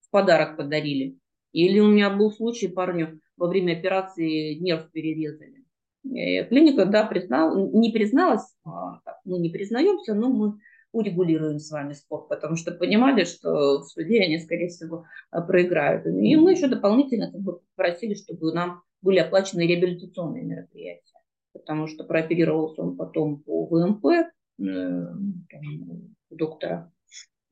в 0.00 0.10
подарок 0.10 0.56
подарили. 0.56 1.18
Или 1.52 1.80
у 1.80 1.88
меня 1.88 2.10
был 2.10 2.30
случай 2.30 2.68
парню 2.68 3.20
во 3.36 3.48
время 3.48 3.72
операции 3.72 4.54
нерв 4.54 4.90
перерезали. 4.90 5.64
И 6.04 6.42
клиника, 6.44 6.84
да, 6.84 7.04
признал, 7.06 7.70
не 7.72 7.92
призналась, 7.92 8.54
а, 8.64 9.00
так, 9.04 9.18
мы 9.24 9.38
не 9.38 9.50
признаемся, 9.50 10.14
но 10.14 10.28
мы 10.28 10.58
урегулируем 10.92 11.58
с 11.58 11.70
вами 11.70 11.94
спор, 11.94 12.26
потому 12.28 12.56
что 12.56 12.72
понимали, 12.72 13.24
что 13.24 13.80
в 13.80 13.84
суде 13.84 14.20
они, 14.20 14.38
скорее 14.38 14.68
всего, 14.68 15.06
проиграют. 15.30 16.06
И 16.06 16.36
мы 16.36 16.52
еще 16.52 16.66
дополнительно 16.68 17.30
как 17.30 17.40
бы, 17.40 17.60
попросили, 17.74 18.14
чтобы 18.14 18.52
нам 18.52 18.82
были 19.00 19.18
оплачены 19.18 19.66
реабилитационные 19.66 20.42
мероприятия, 20.42 21.18
потому 21.52 21.86
что 21.86 22.04
прооперировался 22.04 22.82
он 22.82 22.96
потом 22.96 23.40
по 23.40 23.66
ВМП 23.66 24.04
э, 24.06 24.28
там, 24.58 26.14
доктора. 26.30 26.92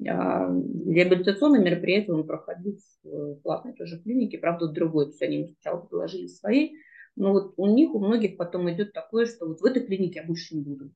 А 0.08 0.48
реабилитационные 0.48 1.62
мероприятия 1.62 2.12
он 2.12 2.26
проходил 2.26 2.78
в 3.02 3.36
платной 3.42 3.74
тоже 3.74 4.00
клинике, 4.00 4.38
правда, 4.38 4.68
другой. 4.68 5.06
То 5.06 5.10
есть 5.10 5.22
они 5.22 5.56
сначала 5.60 5.80
предложили 5.80 6.26
свои, 6.26 6.72
но 7.16 7.32
вот 7.32 7.54
у 7.56 7.66
них, 7.66 7.94
у 7.94 7.98
многих 7.98 8.36
потом 8.36 8.70
идет 8.70 8.92
такое, 8.92 9.26
что 9.26 9.46
вот 9.46 9.60
в 9.60 9.64
этой 9.64 9.84
клинике 9.84 10.20
я 10.20 10.26
больше 10.26 10.56
не 10.56 10.62
буду. 10.62 10.92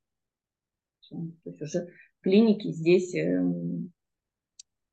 Все. 1.00 1.16
То 1.44 1.50
есть 1.50 1.62
уже 1.62 1.88
клиники 2.22 2.68
здесь, 2.72 3.14
эм, 3.14 3.92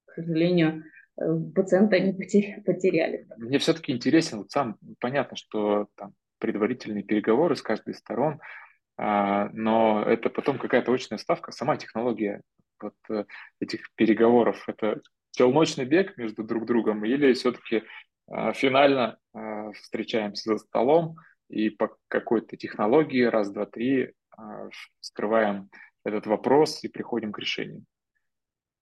к 0.06 0.13
сожалению, 0.15 0.84
Э, 1.21 1.38
пациента 1.56 1.97
они 1.97 2.13
потеряли. 2.13 3.28
Мне 3.38 3.60
все-таки 3.60 3.91
интересен, 3.91 4.39
вот 4.39 4.52
сам 4.52 4.78
понятно, 5.00 5.36
что 5.38 5.88
там 5.95 6.13
предварительные 6.39 7.04
переговоры 7.04 7.56
с 7.56 7.62
каждой 7.62 7.93
из 7.93 8.00
сторон, 8.00 8.39
а, 8.97 9.50
но 9.54 10.04
это 10.04 10.30
потом 10.30 10.58
какая-то 10.58 10.91
очная 10.91 11.19
ставка, 11.19 11.52
сама 11.52 11.78
технология 11.78 12.41
вот 12.82 12.96
э, 13.10 13.26
этих 13.60 13.94
переговоров, 13.96 14.63
это 14.67 15.02
челночный 15.32 15.86
бег 15.86 16.17
между 16.17 16.44
друг 16.44 16.65
другом 16.65 17.06
или 17.06 17.34
все-таки 17.34 17.84
а, 18.28 18.54
финально 18.54 19.17
а, 19.34 19.72
встречаемся 19.72 20.54
за 20.54 20.58
столом 20.58 21.15
и 21.50 21.70
по 21.70 21.96
какой-то 22.08 22.58
технологии 22.58 23.24
раз, 23.24 23.52
два, 23.52 23.65
три 23.65 24.13
скрываем 25.00 25.70
этот 26.04 26.26
вопрос 26.26 26.84
и 26.84 26.88
приходим 26.88 27.32
к 27.32 27.39
решению. 27.39 27.86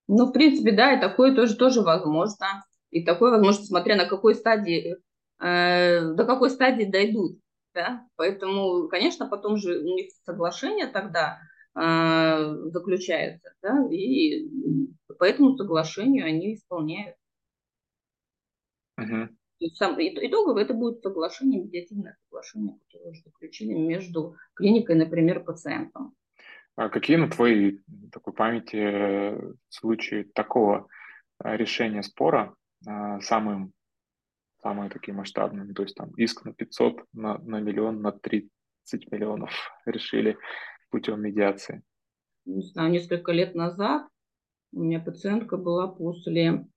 Ну, 0.07 0.25
в 0.25 0.31
принципе, 0.31 0.71
да, 0.71 0.93
и 0.93 1.01
такое 1.01 1.35
тоже, 1.35 1.55
тоже 1.55 1.81
возможно. 1.81 2.63
И 2.89 3.03
такое 3.03 3.31
возможно, 3.31 3.63
смотря 3.65 3.95
на 3.95 4.05
какой 4.05 4.35
стадии, 4.35 4.97
э, 5.39 6.13
до 6.13 6.25
какой 6.25 6.49
стадии 6.49 6.85
дойдут. 6.85 7.39
Да? 7.73 8.07
Поэтому, 8.15 8.87
конечно, 8.87 9.27
потом 9.27 9.57
же 9.57 9.79
у 9.79 9.95
них 9.95 10.11
соглашение 10.25 10.87
тогда 10.87 11.39
заключается, 11.75 13.53
да, 13.61 13.87
и 13.91 14.47
по 15.17 15.23
этому 15.23 15.55
соглашению 15.55 16.25
они 16.25 16.55
исполняют. 16.55 17.15
Uh-huh. 18.99 19.29
сам, 19.75 19.95
итогово 19.97 20.59
это 20.59 20.73
будет 20.73 21.01
соглашение, 21.01 21.61
медиативное 21.61 22.17
соглашение, 22.25 22.77
которое 22.85 23.11
уже 23.11 23.21
заключили 23.21 23.73
между 23.73 24.35
клиникой, 24.55 24.95
например, 24.95 25.43
пациентом. 25.43 26.15
А 26.79 26.87
какие 26.87 27.17
на 27.17 27.29
твоей 27.29 27.81
такой 28.09 28.31
памяти 28.31 28.77
э, 28.77 29.53
случаи 29.67 30.23
такого 30.33 30.87
э, 31.43 31.57
решения 31.57 32.01
спора 32.03 32.55
э, 32.87 33.19
самым, 33.19 33.73
самые 34.61 34.89
такие 34.89 35.13
масштабные? 35.13 35.73
То 35.73 35.83
есть 35.83 35.95
там 35.95 36.11
иск 36.11 36.45
на 36.45 36.53
500, 36.53 37.03
на, 37.11 37.37
на 37.39 37.59
миллион, 37.59 38.01
на 38.01 38.13
30 38.13 38.49
миллионов 39.11 39.51
решили 39.85 40.37
путем 40.89 41.21
медиации? 41.21 41.83
Не 42.45 42.61
знаю, 42.61 42.91
несколько 42.91 43.31
лет 43.31 43.55
назад 43.55 44.07
у 44.71 44.81
меня 44.81 44.99
пациентка 44.99 45.57
была 45.57 45.87
после 45.87 46.67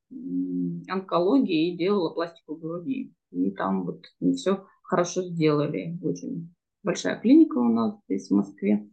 онкологии 0.88 1.72
и 1.72 1.76
делала 1.76 2.12
пластику 2.12 2.56
груди. 2.56 3.12
И 3.30 3.50
там 3.52 3.84
вот 3.84 4.04
все 4.34 4.66
хорошо 4.82 5.22
сделали. 5.22 5.98
Очень 6.02 6.54
большая 6.82 7.18
клиника 7.20 7.58
у 7.58 7.68
нас 7.68 7.94
здесь 8.06 8.28
в 8.28 8.34
Москве. 8.34 8.88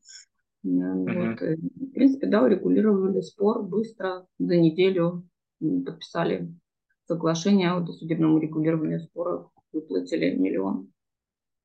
Uh-huh. 0.66 1.04
Вот. 1.04 1.42
В 1.42 1.92
принципе, 1.92 2.28
да, 2.28 2.44
урегулировали 2.44 3.22
спор 3.22 3.64
быстро, 3.64 4.26
за 4.38 4.58
неделю 4.58 5.28
подписали 5.60 6.54
соглашение 7.06 7.72
о 7.72 7.80
досудебном 7.82 8.36
урегулировании 8.36 9.00
спора, 9.00 9.50
выплатили 9.72 10.36
миллион. 10.36 10.92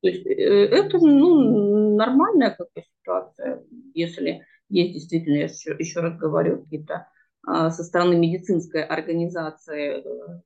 То 0.05 0.09
есть 0.09 0.27
э, 0.27 0.31
это 0.31 0.99
ну, 0.99 1.95
нормальная 1.95 2.51
какая 2.51 2.85
ситуация, 2.99 3.63
если 3.95 4.45
есть 4.69 4.93
действительно, 4.93 5.37
я 5.37 5.45
еще, 5.45 5.75
еще 5.79 6.01
раз 6.01 6.15
говорю, 6.15 6.61
какие-то 6.61 7.07
а, 7.41 7.71
со 7.71 7.83
стороны 7.83 8.15
медицинской 8.15 8.83
организации 8.83 10.03
э, 10.05 10.41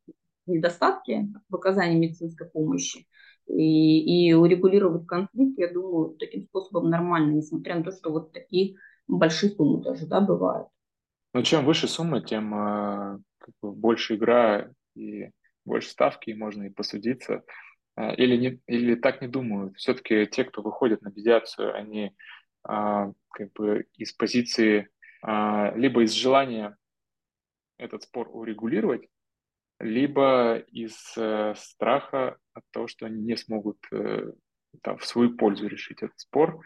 недостатки 0.45 1.27
в 1.49 1.55
оказании 1.55 1.99
медицинской 1.99 2.47
помощи 2.47 3.05
и, 3.47 4.29
и 4.29 4.33
урегулировать 4.33 5.05
конфликт, 5.05 5.59
я 5.59 5.73
думаю, 5.73 6.15
таким 6.17 6.43
способом 6.43 6.89
нормально, 6.89 7.33
несмотря 7.33 7.75
на 7.75 7.83
то, 7.83 7.91
что 7.91 8.11
вот 8.11 8.31
такие 8.31 8.77
большие 9.09 9.51
суммы 9.51 9.83
тоже, 9.83 10.07
да, 10.07 10.21
бывают. 10.21 10.69
Но 11.33 11.41
чем 11.41 11.65
выше 11.65 11.89
сумма, 11.89 12.21
тем 12.21 12.53
э, 12.53 13.19
как 13.39 13.53
бы, 13.61 13.73
больше 13.73 14.15
игра 14.15 14.71
и 14.95 15.31
больше 15.65 15.89
ставки, 15.89 16.29
и 16.29 16.33
можно 16.33 16.63
и 16.63 16.69
посудиться. 16.69 17.43
Э, 17.99 18.15
или, 18.15 18.37
не, 18.37 18.59
или 18.67 18.95
так 18.95 19.21
не 19.21 19.27
думают. 19.27 19.75
Все-таки 19.77 20.25
те, 20.25 20.45
кто 20.45 20.61
выходит 20.61 21.01
на 21.01 21.09
медиацию, 21.09 21.75
они 21.75 22.05
э, 22.07 22.11
как 23.31 23.53
бы 23.53 23.85
из 23.95 24.13
позиции, 24.13 24.89
либо 25.21 26.03
из 26.03 26.13
желания 26.13 26.77
этот 27.77 28.03
спор 28.03 28.29
урегулировать, 28.31 29.09
либо 29.79 30.57
из 30.57 31.13
э, 31.17 31.53
страха 31.55 32.37
от 32.53 32.63
того, 32.71 32.87
что 32.87 33.05
они 33.05 33.21
не 33.21 33.37
смогут 33.37 33.77
э, 33.91 34.31
там, 34.81 34.97
в 34.97 35.05
свою 35.05 35.35
пользу 35.35 35.67
решить 35.67 36.03
этот 36.03 36.19
спор, 36.19 36.61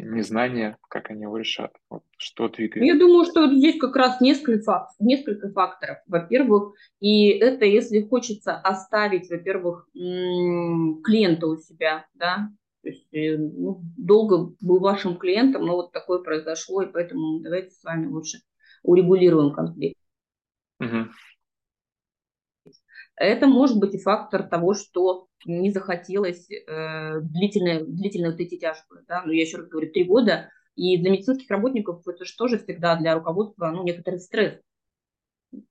незнание, 0.00 0.76
как 0.88 1.10
они 1.10 1.22
его 1.22 1.36
решат? 1.36 1.72
Вот 1.90 2.02
что 2.16 2.48
двигает? 2.48 2.84
Я 2.84 2.98
думаю, 2.98 3.24
что 3.24 3.46
здесь 3.52 3.78
как 3.78 3.94
раз 3.96 4.20
несколько, 4.20 4.88
несколько 4.98 5.50
факторов. 5.50 5.98
Во-первых, 6.06 6.74
и 7.00 7.28
это 7.28 7.64
если 7.64 8.00
хочется 8.00 8.56
оставить, 8.56 9.30
во-первых, 9.30 9.88
клиента 9.92 11.46
у 11.46 11.56
себя, 11.56 12.06
да, 12.14 12.48
то 12.82 12.88
есть 12.88 13.06
э, 13.14 13.36
ну, 13.36 13.80
долго 13.96 14.54
был 14.60 14.80
вашим 14.80 15.16
клиентом, 15.16 15.66
но 15.66 15.76
вот 15.76 15.92
такое 15.92 16.18
произошло, 16.18 16.82
и 16.82 16.90
поэтому 16.92 17.40
давайте 17.40 17.70
с 17.70 17.84
вами 17.84 18.06
лучше 18.06 18.38
урегулируем 18.82 19.52
конфликт. 19.52 19.98
Угу. 20.80 21.08
Это 23.16 23.46
может 23.46 23.78
быть 23.78 23.94
и 23.94 23.98
фактор 23.98 24.42
того, 24.42 24.74
что 24.74 25.28
не 25.44 25.70
захотелось 25.70 26.48
э, 26.50 27.20
длительные, 27.20 27.84
длительные 27.84 28.30
вот 28.30 28.40
эти 28.40 28.56
тяжбы. 28.58 29.04
Да? 29.08 29.22
Ну, 29.24 29.32
я 29.32 29.42
еще 29.42 29.58
раз 29.58 29.68
говорю, 29.68 29.90
три 29.90 30.04
года. 30.04 30.50
И 30.74 30.96
для 30.98 31.10
медицинских 31.10 31.50
работников 31.50 32.06
это 32.06 32.24
же 32.24 32.34
тоже 32.36 32.58
всегда 32.58 32.96
для 32.96 33.14
руководства 33.14 33.70
ну, 33.70 33.84
некоторый 33.84 34.20
стресс. 34.20 34.58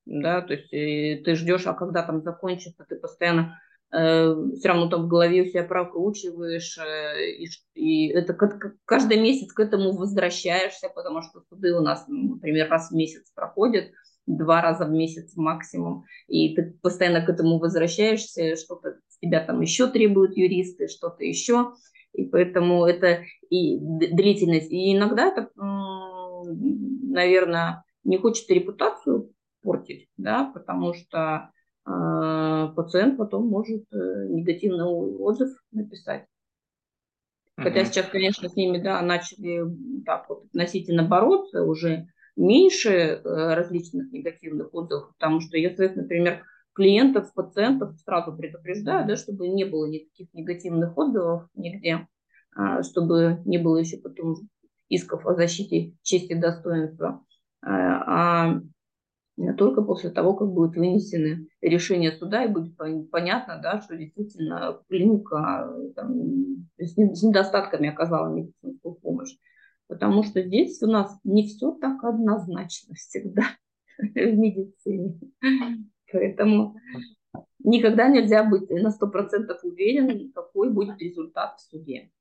Да? 0.06 0.42
То 0.42 0.54
есть 0.54 0.72
э, 0.74 1.22
ты 1.24 1.36
ждешь, 1.36 1.66
а 1.66 1.74
когда 1.74 2.04
там 2.04 2.22
закончится, 2.22 2.86
ты 2.88 2.98
постоянно 2.98 3.60
э, 3.92 4.36
все 4.58 4.68
равно 4.68 4.90
там 4.90 5.06
в 5.06 5.08
голове 5.08 5.42
у 5.42 5.46
себя 5.46 5.64
прокручиваешь, 5.64 6.78
э, 6.78 7.32
и, 7.32 7.48
и 7.74 8.08
это 8.10 8.34
как, 8.34 8.76
каждый 8.86 9.20
месяц 9.20 9.52
к 9.54 9.60
этому 9.60 9.94
возвращаешься, 9.94 10.90
потому 10.90 11.22
что 11.22 11.42
суды 11.50 11.74
у 11.74 11.82
нас, 11.82 12.06
например, 12.08 12.70
раз 12.70 12.92
в 12.92 12.96
месяц 12.96 13.32
проходят, 13.34 13.92
два 14.28 14.62
раза 14.62 14.86
в 14.86 14.92
месяц 14.92 15.36
максимум, 15.36 16.06
и 16.28 16.56
ты 16.56 16.78
постоянно 16.82 17.26
к 17.26 17.30
этому 17.30 17.60
возвращаешься, 17.60 18.56
что-то 18.56 19.00
тебя 19.22 19.44
там 19.44 19.62
еще 19.62 19.88
требуют 19.88 20.36
юристы, 20.36 20.88
что-то 20.88 21.24
еще, 21.24 21.74
и 22.14 22.26
поэтому 22.26 22.86
это 22.86 23.24
и 23.50 23.78
длительность, 23.80 24.72
и 24.72 24.96
иногда 24.96 25.28
это, 25.28 25.50
наверное, 26.44 27.84
не 28.04 28.18
хочет 28.18 28.50
репутацию 28.50 29.32
портить, 29.62 30.10
да, 30.18 30.52
потому 30.54 30.94
что 30.94 31.52
э, 31.86 32.74
пациент 32.76 33.18
потом 33.18 33.48
может 33.48 33.84
э, 33.94 34.28
негативный 34.30 34.86
отзыв 34.86 35.50
написать. 35.72 36.26
Хотя 37.58 37.86
сейчас, 37.86 38.08
конечно, 38.08 38.50
с 38.50 38.56
ними, 38.56 38.80
да, 38.80 39.02
начали 39.04 39.62
так 40.04 40.28
вот 40.30 40.46
относительно 40.46 41.04
бороться 41.04 41.64
уже, 41.64 42.08
меньше 42.36 42.90
э, 42.90 43.20
различных 43.24 44.12
негативных 44.12 44.74
отзывов, 44.74 45.14
потому 45.20 45.42
что 45.42 45.50
своих, 45.50 45.96
например, 45.96 46.44
клиентов, 46.74 47.34
пациентов 47.34 48.00
сразу 48.00 48.36
предупреждаю, 48.36 49.08
да, 49.08 49.16
чтобы 49.16 49.48
не 49.48 49.66
было 49.66 49.88
никаких 49.88 50.34
негативных 50.34 50.98
отзывов 50.98 51.48
нигде, 51.54 52.08
а, 52.56 52.84
чтобы 52.84 53.42
не 53.46 53.58
было 53.58 53.78
еще 53.78 53.98
потом 53.98 54.36
исков 54.90 55.26
о 55.26 55.36
защите 55.36 55.94
чести 56.02 56.34
и 56.34 56.36
достоинства, 56.36 57.24
а, 57.62 58.50
а 58.50 58.62
только 59.58 59.82
после 59.82 60.10
того, 60.12 60.36
как 60.36 60.50
будут 60.50 60.76
вынесены 60.76 61.48
решения 61.62 62.12
суда, 62.12 62.44
и 62.44 62.50
будет 62.50 62.76
понятно, 62.78 63.60
да, 63.62 63.82
что 63.82 63.96
действительно 63.96 64.80
клиника 64.90 65.74
там, 65.96 66.68
с 66.78 67.24
недостатками 67.24 67.90
оказала 67.90 68.34
медицинскую 68.34 68.96
помощь. 68.96 69.36
Потому 69.88 70.24
что 70.24 70.42
здесь 70.42 70.82
у 70.84 70.88
нас 70.88 71.18
не 71.24 71.48
все 71.48 71.72
так 71.72 72.04
однозначно 72.04 72.96
всегда 72.96 73.44
в 73.98 74.16
медицине. 74.16 75.20
Поэтому 76.12 76.76
никогда 77.64 78.08
нельзя 78.08 78.44
быть 78.44 78.70
на 78.70 78.90
100% 78.90 79.58
уверен, 79.64 80.32
какой 80.34 80.70
будет 80.70 81.00
результат 81.00 81.60
в 81.60 81.62
суде. 81.62 82.12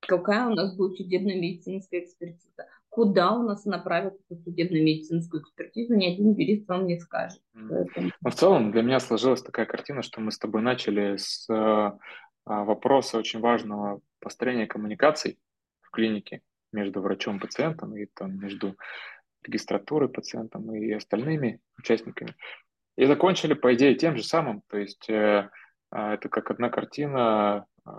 Какая 0.00 0.46
у 0.46 0.54
нас 0.54 0.76
будет 0.76 0.96
судебно-медицинская 0.96 2.00
экспертиза. 2.00 2.66
Куда 2.88 3.32
у 3.32 3.42
нас 3.42 3.64
направят 3.64 4.14
эту 4.28 4.40
судебно-медицинскую 4.40 5.42
экспертизу, 5.42 5.94
ни 5.94 6.06
один 6.06 6.32
юрист 6.32 6.68
вам 6.68 6.86
не 6.86 6.98
скажет. 6.98 7.42
Поэтому... 7.52 8.10
Но 8.20 8.30
в 8.30 8.34
целом 8.34 8.72
для 8.72 8.82
меня 8.82 9.00
сложилась 9.00 9.42
такая 9.42 9.66
картина, 9.66 10.02
что 10.02 10.20
мы 10.20 10.32
с 10.32 10.38
тобой 10.38 10.62
начали 10.62 11.16
с 11.16 11.48
э, 11.50 11.92
вопроса 12.46 13.18
очень 13.18 13.40
важного 13.40 14.00
построения 14.20 14.66
коммуникаций 14.66 15.38
в 15.82 15.90
клинике 15.90 16.42
между 16.72 17.00
врачом 17.00 17.36
и 17.36 17.40
пациентом 17.40 17.96
и 17.96 18.06
там, 18.06 18.38
между 18.38 18.76
регистратурой 19.42 20.08
пациентом 20.08 20.74
и 20.74 20.90
остальными 20.92 21.60
участниками. 21.78 22.34
И 22.98 23.06
закончили, 23.06 23.54
по 23.54 23.72
идее, 23.74 23.94
тем 23.94 24.16
же 24.16 24.24
самым. 24.24 24.62
То 24.66 24.76
есть 24.76 25.08
э, 25.08 25.48
э, 25.92 25.96
это 25.96 26.28
как 26.28 26.50
одна 26.50 26.68
картина. 26.68 27.64
Э, 27.86 27.92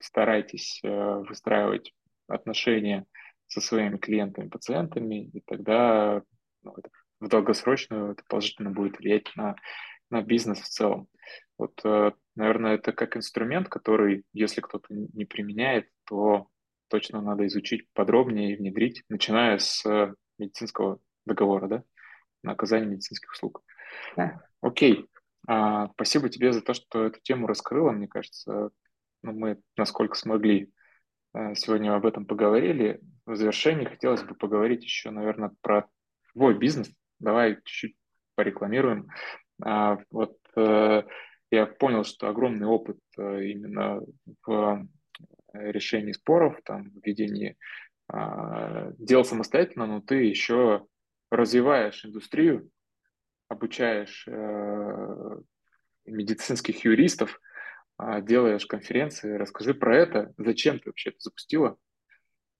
старайтесь 0.00 0.80
э, 0.82 1.22
выстраивать 1.28 1.94
отношения 2.26 3.06
со 3.46 3.60
своими 3.60 3.96
клиентами, 3.96 4.48
пациентами, 4.48 5.26
и 5.26 5.40
тогда 5.46 6.22
ну, 6.64 6.74
это, 6.76 6.90
в 7.20 7.28
долгосрочную 7.28 8.12
это 8.12 8.24
положительно 8.28 8.70
будет 8.70 8.98
влиять 8.98 9.30
на, 9.36 9.54
на 10.10 10.20
бизнес 10.20 10.58
в 10.58 10.68
целом. 10.68 11.06
Вот, 11.56 11.80
э, 11.84 12.10
наверное, 12.34 12.74
это 12.74 12.90
как 12.90 13.16
инструмент, 13.16 13.68
который, 13.68 14.24
если 14.32 14.62
кто-то 14.62 14.88
не 14.90 15.26
применяет, 15.26 15.88
то 16.08 16.48
точно 16.88 17.20
надо 17.20 17.46
изучить 17.46 17.86
подробнее 17.92 18.54
и 18.54 18.56
внедрить, 18.56 19.04
начиная 19.08 19.58
с 19.58 19.86
э, 19.86 20.12
медицинского 20.38 20.98
договора, 21.24 21.68
да, 21.68 21.84
на 22.44 22.52
оказание 22.52 22.88
медицинских 22.88 23.32
услуг. 23.32 23.62
Да. 24.16 24.40
Окей. 24.60 25.08
А, 25.46 25.88
спасибо 25.94 26.28
тебе 26.28 26.52
за 26.52 26.62
то, 26.62 26.74
что 26.74 27.04
эту 27.04 27.20
тему 27.20 27.46
раскрыла. 27.46 27.90
Мне 27.90 28.08
кажется, 28.08 28.70
ну, 29.22 29.32
мы 29.32 29.60
насколько 29.76 30.14
смогли 30.14 30.72
а, 31.32 31.54
сегодня 31.54 31.94
об 31.94 32.06
этом 32.06 32.26
поговорили. 32.26 33.00
В 33.26 33.36
завершении 33.36 33.84
хотелось 33.84 34.22
бы 34.22 34.34
поговорить 34.34 34.84
еще, 34.84 35.10
наверное, 35.10 35.52
про 35.60 35.88
твой 36.32 36.56
бизнес. 36.56 36.90
Давай 37.18 37.56
чуть-чуть 37.64 37.96
порекламируем. 38.34 39.08
А, 39.62 39.98
вот 40.10 40.36
а, 40.56 41.04
я 41.50 41.66
понял, 41.66 42.04
что 42.04 42.28
огромный 42.28 42.66
опыт 42.66 42.98
а, 43.18 43.38
именно 43.38 44.00
в 44.46 44.86
решении 45.52 46.12
споров, 46.12 46.58
там, 46.64 46.90
ведении 47.02 47.56
а, 48.08 48.92
дел 48.98 49.24
самостоятельно, 49.24 49.86
но 49.86 50.00
ты 50.00 50.16
еще 50.24 50.86
развиваешь 51.30 52.04
индустрию, 52.04 52.70
обучаешь 53.48 54.26
э, 54.28 55.36
медицинских 56.06 56.84
юристов, 56.84 57.40
э, 58.00 58.22
делаешь 58.22 58.66
конференции. 58.66 59.36
Расскажи 59.36 59.74
про 59.74 59.96
это, 59.96 60.32
зачем 60.38 60.78
ты 60.78 60.90
вообще 60.90 61.10
это 61.10 61.18
запустила. 61.20 61.76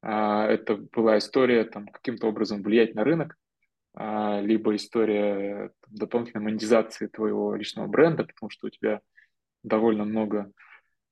Э, 0.02 0.46
это 0.48 0.76
была 0.76 1.18
история 1.18 1.64
там, 1.64 1.88
каким-то 1.88 2.28
образом 2.28 2.62
влиять 2.62 2.94
на 2.94 3.04
рынок, 3.04 3.36
э, 3.98 4.40
либо 4.42 4.74
история 4.76 5.70
там, 5.80 5.94
дополнительной 5.94 6.44
монетизации 6.44 7.06
твоего 7.06 7.54
личного 7.54 7.86
бренда, 7.86 8.24
потому 8.24 8.50
что 8.50 8.66
у 8.66 8.70
тебя 8.70 9.00
довольно 9.62 10.04
много 10.04 10.52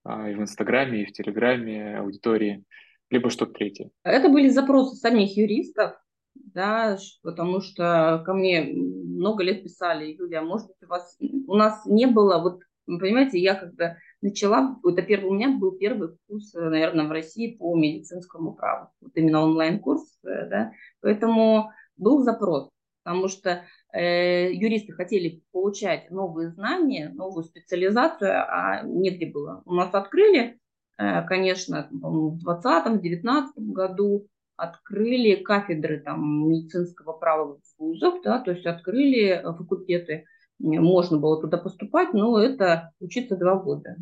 а, 0.05 0.29
и 0.29 0.35
в 0.35 0.41
Инстаграме, 0.41 1.03
и 1.03 1.07
в 1.07 1.13
Телеграме 1.13 1.99
аудитории, 1.99 2.65
либо 3.11 3.31
что-то 3.31 3.53
третье? 3.53 3.91
Это 4.05 4.29
были 4.29 4.49
запросы 4.49 4.97
самих 4.97 5.37
юристов, 5.37 5.97
да, 6.35 6.99
потому 7.23 7.61
что 7.61 8.23
ко 8.25 8.35
мне 8.35 8.63
много 8.63 9.43
лет 9.43 9.63
писали, 9.63 10.13
Юлия, 10.13 10.41
может 10.41 10.69
быть, 10.69 10.83
у 10.83 10.87
вас, 10.87 11.17
у 11.21 11.57
нас 11.57 11.85
не 11.87 12.07
было, 12.07 12.39
вот, 12.39 12.61
понимаете, 12.87 13.39
я 13.39 13.55
когда 13.55 13.97
начала, 14.21 14.79
это 14.87 15.03
первый, 15.03 15.31
у 15.31 15.35
меня 15.35 15.57
был 15.57 15.73
первый 15.73 16.17
курс, 16.29 16.53
наверное, 16.55 17.07
в 17.07 17.13
России 17.13 17.57
по 17.57 17.77
медицинскому 17.77 18.55
праву, 18.55 18.89
вот 19.01 19.13
именно 19.15 19.43
онлайн-курс, 19.43 20.19
да, 20.23 20.73
поэтому 21.01 21.71
был 21.97 22.23
запрос, 22.23 22.71
потому 23.05 23.29
что 23.29 23.65
э, 23.93 24.53
юристы 24.53 24.93
хотели 24.93 25.43
получать 25.53 26.11
новые 26.11 26.51
знания, 26.51 27.11
новую 27.15 27.45
специализацию, 27.45 28.33
а 28.33 28.83
негде 28.83 29.27
было. 29.27 29.63
У 29.65 29.75
нас 29.75 29.93
открыли, 29.95 30.59
э, 30.99 31.23
конечно, 31.27 31.89
в 31.91 32.39
2020-2019 32.45 33.47
году 33.57 34.29
открыли 34.57 35.43
кафедры 35.43 36.01
там, 36.01 36.49
медицинского 36.49 37.13
права 37.13 37.57
в 37.57 37.81
вузах, 37.81 38.23
да, 38.23 38.41
то 38.41 38.53
есть 38.53 38.67
открыли 38.67 39.43
факультеты, 39.43 40.27
можно 40.59 41.19
было 41.19 41.41
туда 41.41 41.59
поступать, 41.59 42.13
но 42.15 42.41
это 42.41 42.93
учиться 43.01 43.37
два 43.37 43.57
года 43.57 43.97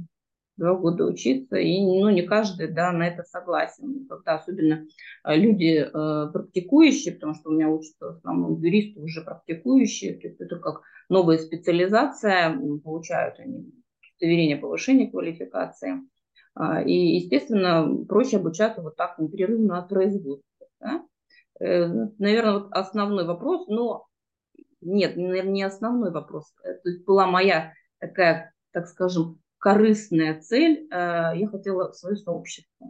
два 0.60 0.74
года 0.74 1.06
учиться, 1.06 1.56
и 1.56 1.80
ну, 1.80 2.10
не 2.10 2.22
каждый 2.22 2.68
да, 2.68 2.92
на 2.92 3.08
это 3.08 3.24
согласен. 3.24 4.06
Когда 4.08 4.34
особенно 4.34 4.86
э, 5.24 5.36
люди 5.36 5.82
э, 5.82 6.32
практикующие, 6.32 7.14
потому 7.14 7.34
что 7.34 7.48
у 7.48 7.52
меня 7.54 7.68
учатся 7.68 8.06
в 8.06 8.16
основном 8.18 8.60
юристы 8.60 9.00
уже 9.00 9.22
практикующие, 9.22 10.18
то 10.18 10.28
есть 10.28 10.40
это 10.40 10.56
как 10.56 10.82
новая 11.08 11.38
специализация, 11.38 12.56
получают 12.84 13.40
они 13.40 13.72
удостоверение 14.20 14.58
повышения 14.58 15.10
квалификации. 15.10 16.02
А, 16.62 16.82
и, 16.82 16.92
естественно, 16.92 18.04
проще 18.04 18.36
обучаться 18.36 18.82
вот 18.82 18.94
так 18.94 19.18
непрерывно 19.18 19.78
от 19.78 19.88
производства. 19.88 20.66
Да? 20.78 21.06
Э, 21.58 21.86
наверное, 22.18 22.52
вот 22.52 22.68
основной 22.72 23.24
вопрос, 23.24 23.66
но 23.66 24.06
нет, 24.82 25.16
наверное, 25.16 25.52
не 25.52 25.62
основной 25.62 26.10
вопрос. 26.10 26.52
Это 26.62 27.02
была 27.06 27.26
моя 27.26 27.72
такая, 27.98 28.52
так 28.72 28.88
скажем, 28.88 29.40
корыстная 29.56 30.38
цель, 30.38 30.86
э, 30.90 31.32
я 31.34 31.48
хотела 31.50 31.92
свое 31.92 32.16
сообщество. 32.16 32.88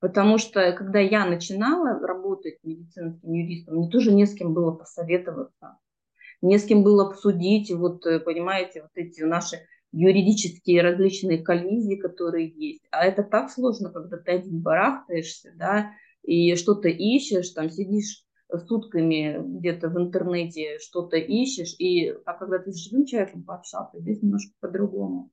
Потому 0.00 0.38
что, 0.38 0.72
когда 0.72 0.98
я 0.98 1.26
начинала 1.26 2.00
работать 2.00 2.56
медицинским 2.62 3.30
юристом, 3.30 3.76
мне 3.76 3.90
тоже 3.90 4.10
не 4.10 4.24
с 4.24 4.32
кем 4.32 4.54
было 4.54 4.72
посоветоваться, 4.72 5.76
не 6.40 6.58
с 6.58 6.64
кем 6.64 6.82
было 6.82 7.10
обсудить, 7.10 7.70
вот, 7.70 8.06
э, 8.06 8.20
понимаете, 8.20 8.80
вот 8.80 8.92
эти 8.94 9.20
наши 9.20 9.58
юридические 9.96 10.82
различные 10.82 11.42
коллизии, 11.42 11.96
которые 11.96 12.48
есть. 12.48 12.82
А 12.90 13.04
это 13.04 13.22
так 13.22 13.50
сложно, 13.50 13.90
когда 13.90 14.18
ты 14.18 14.32
один 14.32 14.60
барахтаешься, 14.60 15.52
да, 15.56 15.92
и 16.22 16.54
что-то 16.56 16.88
ищешь, 16.88 17.50
там 17.50 17.70
сидишь 17.70 18.24
сутками 18.68 19.38
где-то 19.58 19.88
в 19.88 19.98
интернете, 19.98 20.78
что-то 20.80 21.16
ищешь, 21.16 21.74
и, 21.78 22.10
а 22.26 22.34
когда 22.34 22.58
ты 22.58 22.72
с 22.72 22.76
живым 22.76 23.06
человеком 23.06 23.42
пообщался, 23.42 23.98
здесь 23.98 24.22
немножко 24.22 24.52
по-другому. 24.60 25.30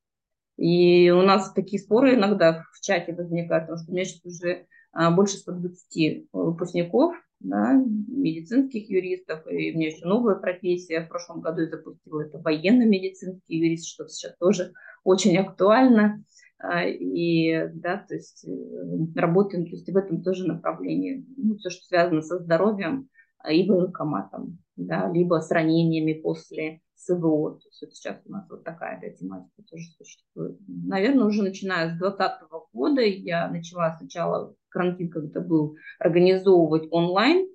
И 0.56 1.10
у 1.10 1.22
нас 1.24 1.52
такие 1.52 1.82
споры 1.82 2.16
иногда 2.16 2.64
в 2.74 2.82
чате 2.82 3.14
возникают, 3.14 3.66
потому 3.66 3.80
что 3.80 3.92
у 3.92 3.96
меня 3.96 4.06
сейчас 4.06 4.26
уже 4.26 4.68
а, 4.94 5.12
больше 5.12 5.38
120 5.38 6.30
выпускников, 6.32 7.16
да, 7.44 7.74
медицинских 7.74 8.90
юристов, 8.90 9.46
и 9.48 9.72
у 9.72 9.78
меня 9.78 9.88
еще 9.90 10.06
новая 10.06 10.36
профессия. 10.36 11.02
В 11.02 11.10
прошлом 11.10 11.42
году 11.42 11.62
я 11.62 11.70
запустила 11.70 12.22
это 12.22 12.40
военно-медицинский 12.40 13.58
юрист, 13.58 13.88
что 13.88 14.08
сейчас 14.08 14.36
тоже 14.38 14.74
очень 15.04 15.38
актуально. 15.38 16.24
А, 16.58 16.86
и, 16.86 17.68
да, 17.74 17.98
то 17.98 18.16
есть 18.16 18.46
э, 18.48 19.20
работаем 19.20 19.66
то 19.66 19.72
есть 19.72 19.92
в 19.92 19.98
этом 19.98 20.24
тоже 20.24 20.48
направлении. 20.48 21.26
Ну, 21.36 21.58
все, 21.58 21.70
что 21.70 21.84
связано 21.84 22.22
со 22.22 22.40
здоровьем 22.40 23.10
а, 23.40 23.52
и 23.52 23.68
военкоматом, 23.68 24.60
да, 24.78 25.12
либо 25.12 25.42
с 25.42 25.52
ранениями 25.52 26.14
после 26.14 26.80
СВО. 27.06 27.60
То 27.60 27.68
есть 27.68 27.82
вот 27.82 27.94
сейчас 27.94 28.22
у 28.26 28.32
нас 28.32 28.50
вот 28.50 28.64
такая 28.64 29.00
да, 29.02 29.10
тематика 29.10 29.64
тоже 29.70 29.84
существует. 29.98 30.58
Наверное, 30.68 31.26
уже 31.26 31.44
начиная 31.44 31.96
с 31.96 31.98
2020 31.98 32.42
года 32.74 33.02
я 33.02 33.50
начала 33.50 33.96
сначала 33.98 34.56
карантин, 34.70 35.10
когда 35.10 35.40
был, 35.40 35.76
организовывать 36.00 36.88
онлайн 36.92 37.48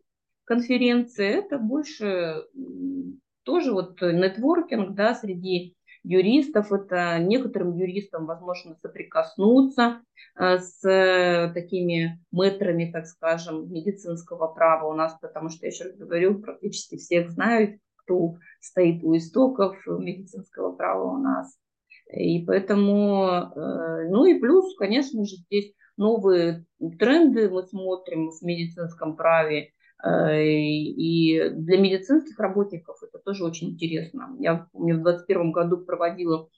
конференции. 0.44 1.26
Это 1.26 1.58
больше 1.58 2.44
тоже 3.42 3.72
вот 3.72 4.00
нетворкинг, 4.00 4.94
да, 4.94 5.14
среди 5.14 5.76
юристов. 6.04 6.72
Это 6.72 7.18
некоторым 7.18 7.76
юристам 7.76 8.26
возможно 8.26 8.76
соприкоснуться 8.80 10.00
э, 10.38 10.58
с 10.58 11.52
такими 11.54 12.24
метрами, 12.32 12.90
так 12.90 13.06
скажем, 13.06 13.70
медицинского 13.70 14.48
права 14.48 14.88
у 14.88 14.94
нас, 14.94 15.16
потому 15.20 15.50
что, 15.50 15.66
я 15.66 15.72
еще 15.72 15.84
раз 15.84 15.96
говорю, 15.96 16.40
практически 16.40 16.96
всех 16.96 17.30
знают, 17.30 17.80
кто 18.08 18.36
стоит 18.60 19.04
у 19.04 19.16
истоков 19.16 19.76
медицинского 19.86 20.72
права 20.72 21.12
у 21.12 21.18
нас. 21.18 21.56
И 22.10 22.44
поэтому, 22.46 23.52
э, 23.54 24.08
ну 24.08 24.24
и 24.24 24.38
плюс, 24.38 24.74
конечно 24.76 25.24
же, 25.24 25.36
здесь 25.36 25.74
новые 25.98 26.64
тренды 26.98 27.50
мы 27.50 27.66
смотрим 27.66 28.30
в 28.30 28.42
медицинском 28.42 29.14
праве. 29.14 29.72
Э, 30.02 30.42
и 30.42 31.50
для 31.50 31.78
медицинских 31.78 32.38
работников 32.38 32.96
это 33.02 33.18
тоже 33.18 33.44
очень 33.44 33.70
интересно. 33.70 34.34
Я 34.38 34.68
помню, 34.72 34.94
в 34.94 35.02
2021 35.02 35.52
году 35.52 35.78
проводила 35.78 36.48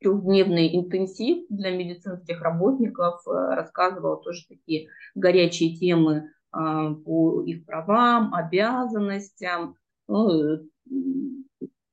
трехдневный 0.00 0.76
интенсив 0.76 1.46
для 1.50 1.70
медицинских 1.70 2.42
работников, 2.42 3.22
э, 3.28 3.30
рассказывала 3.30 4.16
тоже 4.16 4.40
такие 4.48 4.88
горячие 5.14 5.76
темы 5.76 6.30
по 6.50 7.42
их 7.42 7.66
правам, 7.66 8.32
обязанностям, 8.32 9.76
ну, 10.08 10.60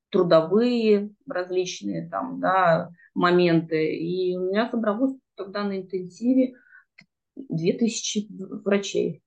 трудовые 0.10 1.14
различные 1.28 2.10
там, 2.10 2.40
да, 2.40 2.90
моменты. 3.14 3.96
И 3.96 4.36
у 4.38 4.50
меня 4.50 4.70
собралось 4.70 5.16
тогда 5.36 5.64
на 5.64 5.78
интенсиве 5.78 6.54
2000 7.36 8.28
врачей. 8.64 9.24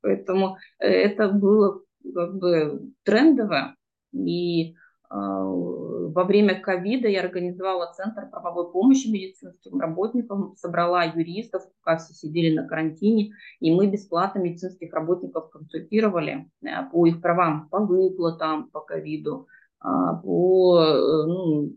Поэтому 0.00 0.58
это 0.78 1.28
было 1.28 1.82
как 2.14 2.36
бы 2.36 2.92
трендово. 3.04 3.76
И 4.12 4.74
во 5.10 6.24
время 6.24 6.60
ковида 6.60 7.08
я 7.08 7.20
организовала 7.20 7.92
центр 7.94 8.28
правовой 8.28 8.70
помощи 8.72 9.08
медицинским 9.08 9.80
работникам, 9.80 10.54
собрала 10.56 11.04
юристов, 11.04 11.62
пока 11.80 11.96
все 11.98 12.12
сидели 12.12 12.54
на 12.54 12.66
карантине, 12.66 13.32
и 13.60 13.70
мы 13.72 13.86
бесплатно 13.86 14.40
медицинских 14.40 14.92
работников 14.92 15.50
консультировали 15.50 16.50
э, 16.62 16.68
по 16.92 17.06
их 17.06 17.22
правам, 17.22 17.68
по 17.70 17.80
выплатам 17.80 18.68
по 18.70 18.80
ковиду, 18.80 19.46
а, 19.80 20.14
по, 20.14 20.78
э, 20.78 21.26
ну, 21.26 21.72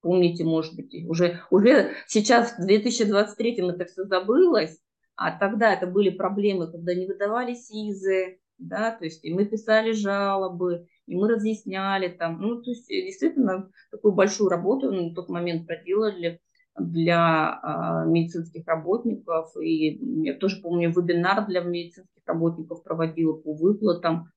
помните, 0.00 0.44
может 0.44 0.74
быть, 0.74 0.94
уже, 1.06 1.40
уже 1.50 1.90
сейчас 2.06 2.56
в 2.56 2.66
2023 2.66 3.70
это 3.70 3.84
все 3.84 4.04
забылось, 4.04 4.78
а 5.16 5.38
тогда 5.38 5.74
это 5.74 5.86
были 5.86 6.10
проблемы, 6.10 6.70
когда 6.70 6.94
не 6.94 7.06
выдавали 7.06 7.54
СИЗы, 7.54 8.38
да, 8.58 8.90
то 8.92 9.04
есть 9.04 9.24
и 9.24 9.34
мы 9.34 9.44
писали 9.44 9.92
жалобы, 9.92 10.86
и 11.06 11.16
мы 11.16 11.28
разъясняли 11.28 12.08
там, 12.08 12.40
ну, 12.40 12.62
то 12.62 12.70
есть 12.70 12.90
э, 12.90 13.02
действительно 13.02 13.70
такую 13.90 14.12
большую 14.12 14.48
работу 14.48 14.90
на 14.90 15.14
тот 15.14 15.28
момент 15.28 15.66
проделали 15.66 16.40
для 16.78 17.60
а, 17.62 18.04
медицинских 18.06 18.66
работников, 18.66 19.54
и 19.60 19.98
я 20.24 20.34
тоже 20.34 20.60
помню, 20.62 20.90
вебинар 20.90 21.46
для 21.46 21.60
медицинских 21.60 22.22
работников 22.24 22.82
проводила 22.82 23.34
по 23.34 23.52
выплатам, 23.52 24.30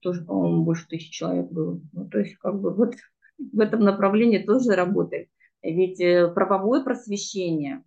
тоже, 0.00 0.24
по-моему, 0.24 0.64
больше 0.64 0.86
тысячи 0.86 1.10
человек 1.10 1.50
было. 1.50 1.80
Ну, 1.92 2.08
то 2.08 2.18
есть 2.18 2.36
как 2.36 2.60
бы 2.60 2.74
вот 2.74 2.94
в 3.52 3.60
этом 3.60 3.80
направлении 3.80 4.38
тоже 4.38 4.74
работаем. 4.74 5.26
Ведь 5.62 6.00
э, 6.00 6.28
правовое 6.28 6.84
просвещение 6.84 7.82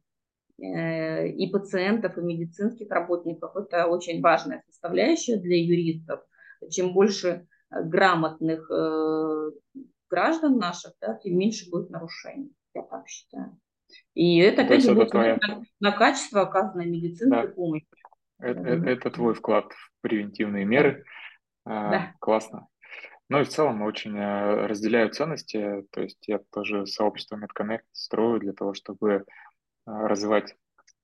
э, 0.59 1.27
и 1.29 1.49
пациентов, 1.49 2.17
и 2.17 2.21
медицинских 2.21 2.89
работников– 2.89 3.55
это 3.55 3.87
очень 3.87 4.21
важная 4.21 4.63
составляющая 4.67 5.37
для 5.37 5.57
юристов. 5.57 6.21
Чем 6.69 6.93
больше 6.93 7.47
грамотных 7.71 8.69
э, 8.69 9.51
граждан 10.09 10.57
наших, 10.57 10.93
да, 11.01 11.15
тем 11.15 11.37
меньше 11.37 11.69
будет 11.69 11.89
нарушений, 11.89 12.53
я 12.73 12.83
так 12.83 13.07
считаю. 13.07 13.57
И 14.13 14.39
это, 14.39 14.63
опять 14.63 14.83
же, 14.83 14.93
будет 14.93 15.11
твоя... 15.11 15.37
на, 15.41 15.63
на 15.79 15.91
качество 15.91 16.41
оказанной 16.41 16.85
медицинской 16.85 17.47
да. 17.47 17.53
помощи. 17.53 17.87
Это, 18.39 18.59
это, 18.59 18.89
это 18.89 19.11
твой 19.11 19.33
вклад 19.33 19.71
в 19.71 19.91
превентивные 20.01 20.65
меры. 20.65 21.05
А, 21.65 21.91
да. 21.91 22.15
Классно. 22.19 22.67
Ну 23.29 23.39
и 23.39 23.43
в 23.43 23.49
целом 23.49 23.81
очень 23.81 24.17
э, 24.17 24.65
разделяю 24.67 25.09
ценности, 25.09 25.85
то 25.91 26.01
есть 26.01 26.27
я 26.27 26.39
тоже 26.51 26.85
сообщество 26.85 27.37
MedConnect 27.37 27.83
строю 27.93 28.39
для 28.39 28.51
того, 28.51 28.73
чтобы 28.73 29.11
э, 29.11 29.21
развивать 29.85 30.55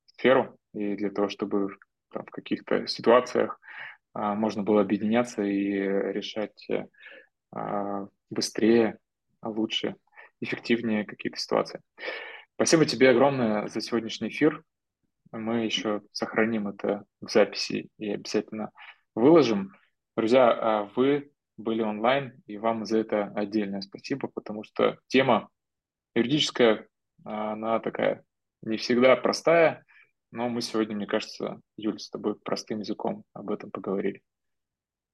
сферу 0.08 0.60
и 0.74 0.96
для 0.96 1.10
того, 1.10 1.30
чтобы 1.30 1.78
там, 2.12 2.26
в 2.26 2.32
каких-то 2.32 2.86
ситуациях 2.88 3.62
можно 4.14 4.64
было 4.64 4.82
объединяться 4.82 5.44
и 5.44 5.72
решать 5.72 6.70
э, 6.70 6.86
а, 7.52 8.08
быстрее, 8.30 8.98
лучше, 9.42 9.96
эффективнее 10.42 11.06
какие-то 11.06 11.40
ситуации. 11.40 11.82
Спасибо 12.56 12.86
тебе 12.86 13.10
огромное 13.10 13.68
за 13.68 13.82
сегодняшний 13.82 14.30
эфир. 14.30 14.64
Мы 15.32 15.66
еще 15.66 16.02
сохраним 16.12 16.68
это 16.68 17.06
в 17.22 17.30
записи 17.30 17.90
и 17.98 18.12
обязательно 18.12 18.72
выложим. 19.14 19.74
Друзья, 20.16 20.50
а 20.50 20.92
вы 20.96 21.32
были 21.58 21.82
онлайн, 21.82 22.42
и 22.46 22.58
вам 22.58 22.86
за 22.86 23.00
это 23.00 23.32
отдельное 23.36 23.82
спасибо, 23.82 24.28
потому 24.28 24.64
что 24.64 25.00
тема 25.08 25.50
юридическая, 26.16 26.88
она 27.24 27.80
такая 27.80 28.24
не 28.62 28.78
всегда 28.78 29.16
простая, 29.16 29.86
но 30.32 30.50
мы 30.50 30.62
сегодня, 30.62 30.96
мне 30.96 31.08
кажется, 31.08 31.62
Юль, 31.78 32.00
с 32.00 32.10
тобой 32.10 32.36
простым 32.36 32.80
языком 32.80 33.24
об 33.34 33.50
этом 33.50 33.72
поговорили. 33.72 34.22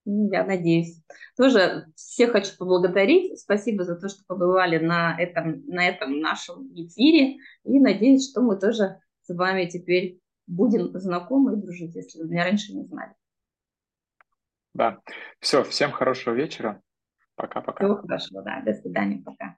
Я 0.06 0.44
надеюсь. 0.44 1.02
Тоже 1.38 1.86
всех 1.96 2.32
хочу 2.32 2.58
поблагодарить. 2.58 3.40
Спасибо 3.40 3.86
за 3.86 3.96
то, 3.96 4.10
что 4.10 4.24
побывали 4.28 4.78
на 4.78 5.18
этом, 5.18 5.66
на 5.66 5.88
этом 5.88 6.20
нашем 6.20 6.68
эфире. 6.76 7.38
И 7.64 7.80
надеюсь, 7.80 8.30
что 8.30 8.42
мы 8.42 8.60
тоже 8.60 9.00
с 9.22 9.34
вами 9.34 9.66
теперь 9.66 10.20
будем 10.46 10.92
знакомы 11.00 11.54
и 11.54 11.62
дружить, 11.62 11.96
если 11.96 12.20
вы 12.20 12.28
меня 12.28 12.44
раньше 12.44 12.74
не 12.74 12.84
знали. 12.84 13.14
Да. 14.74 15.00
Все, 15.40 15.64
всем 15.64 15.92
хорошего 15.92 16.34
вечера. 16.34 16.82
Пока-пока. 17.36 17.86
Всего 17.86 17.96
хорошего, 17.96 18.42
да. 18.42 18.62
До 18.62 18.74
свидания, 18.74 19.22
пока. 19.24 19.56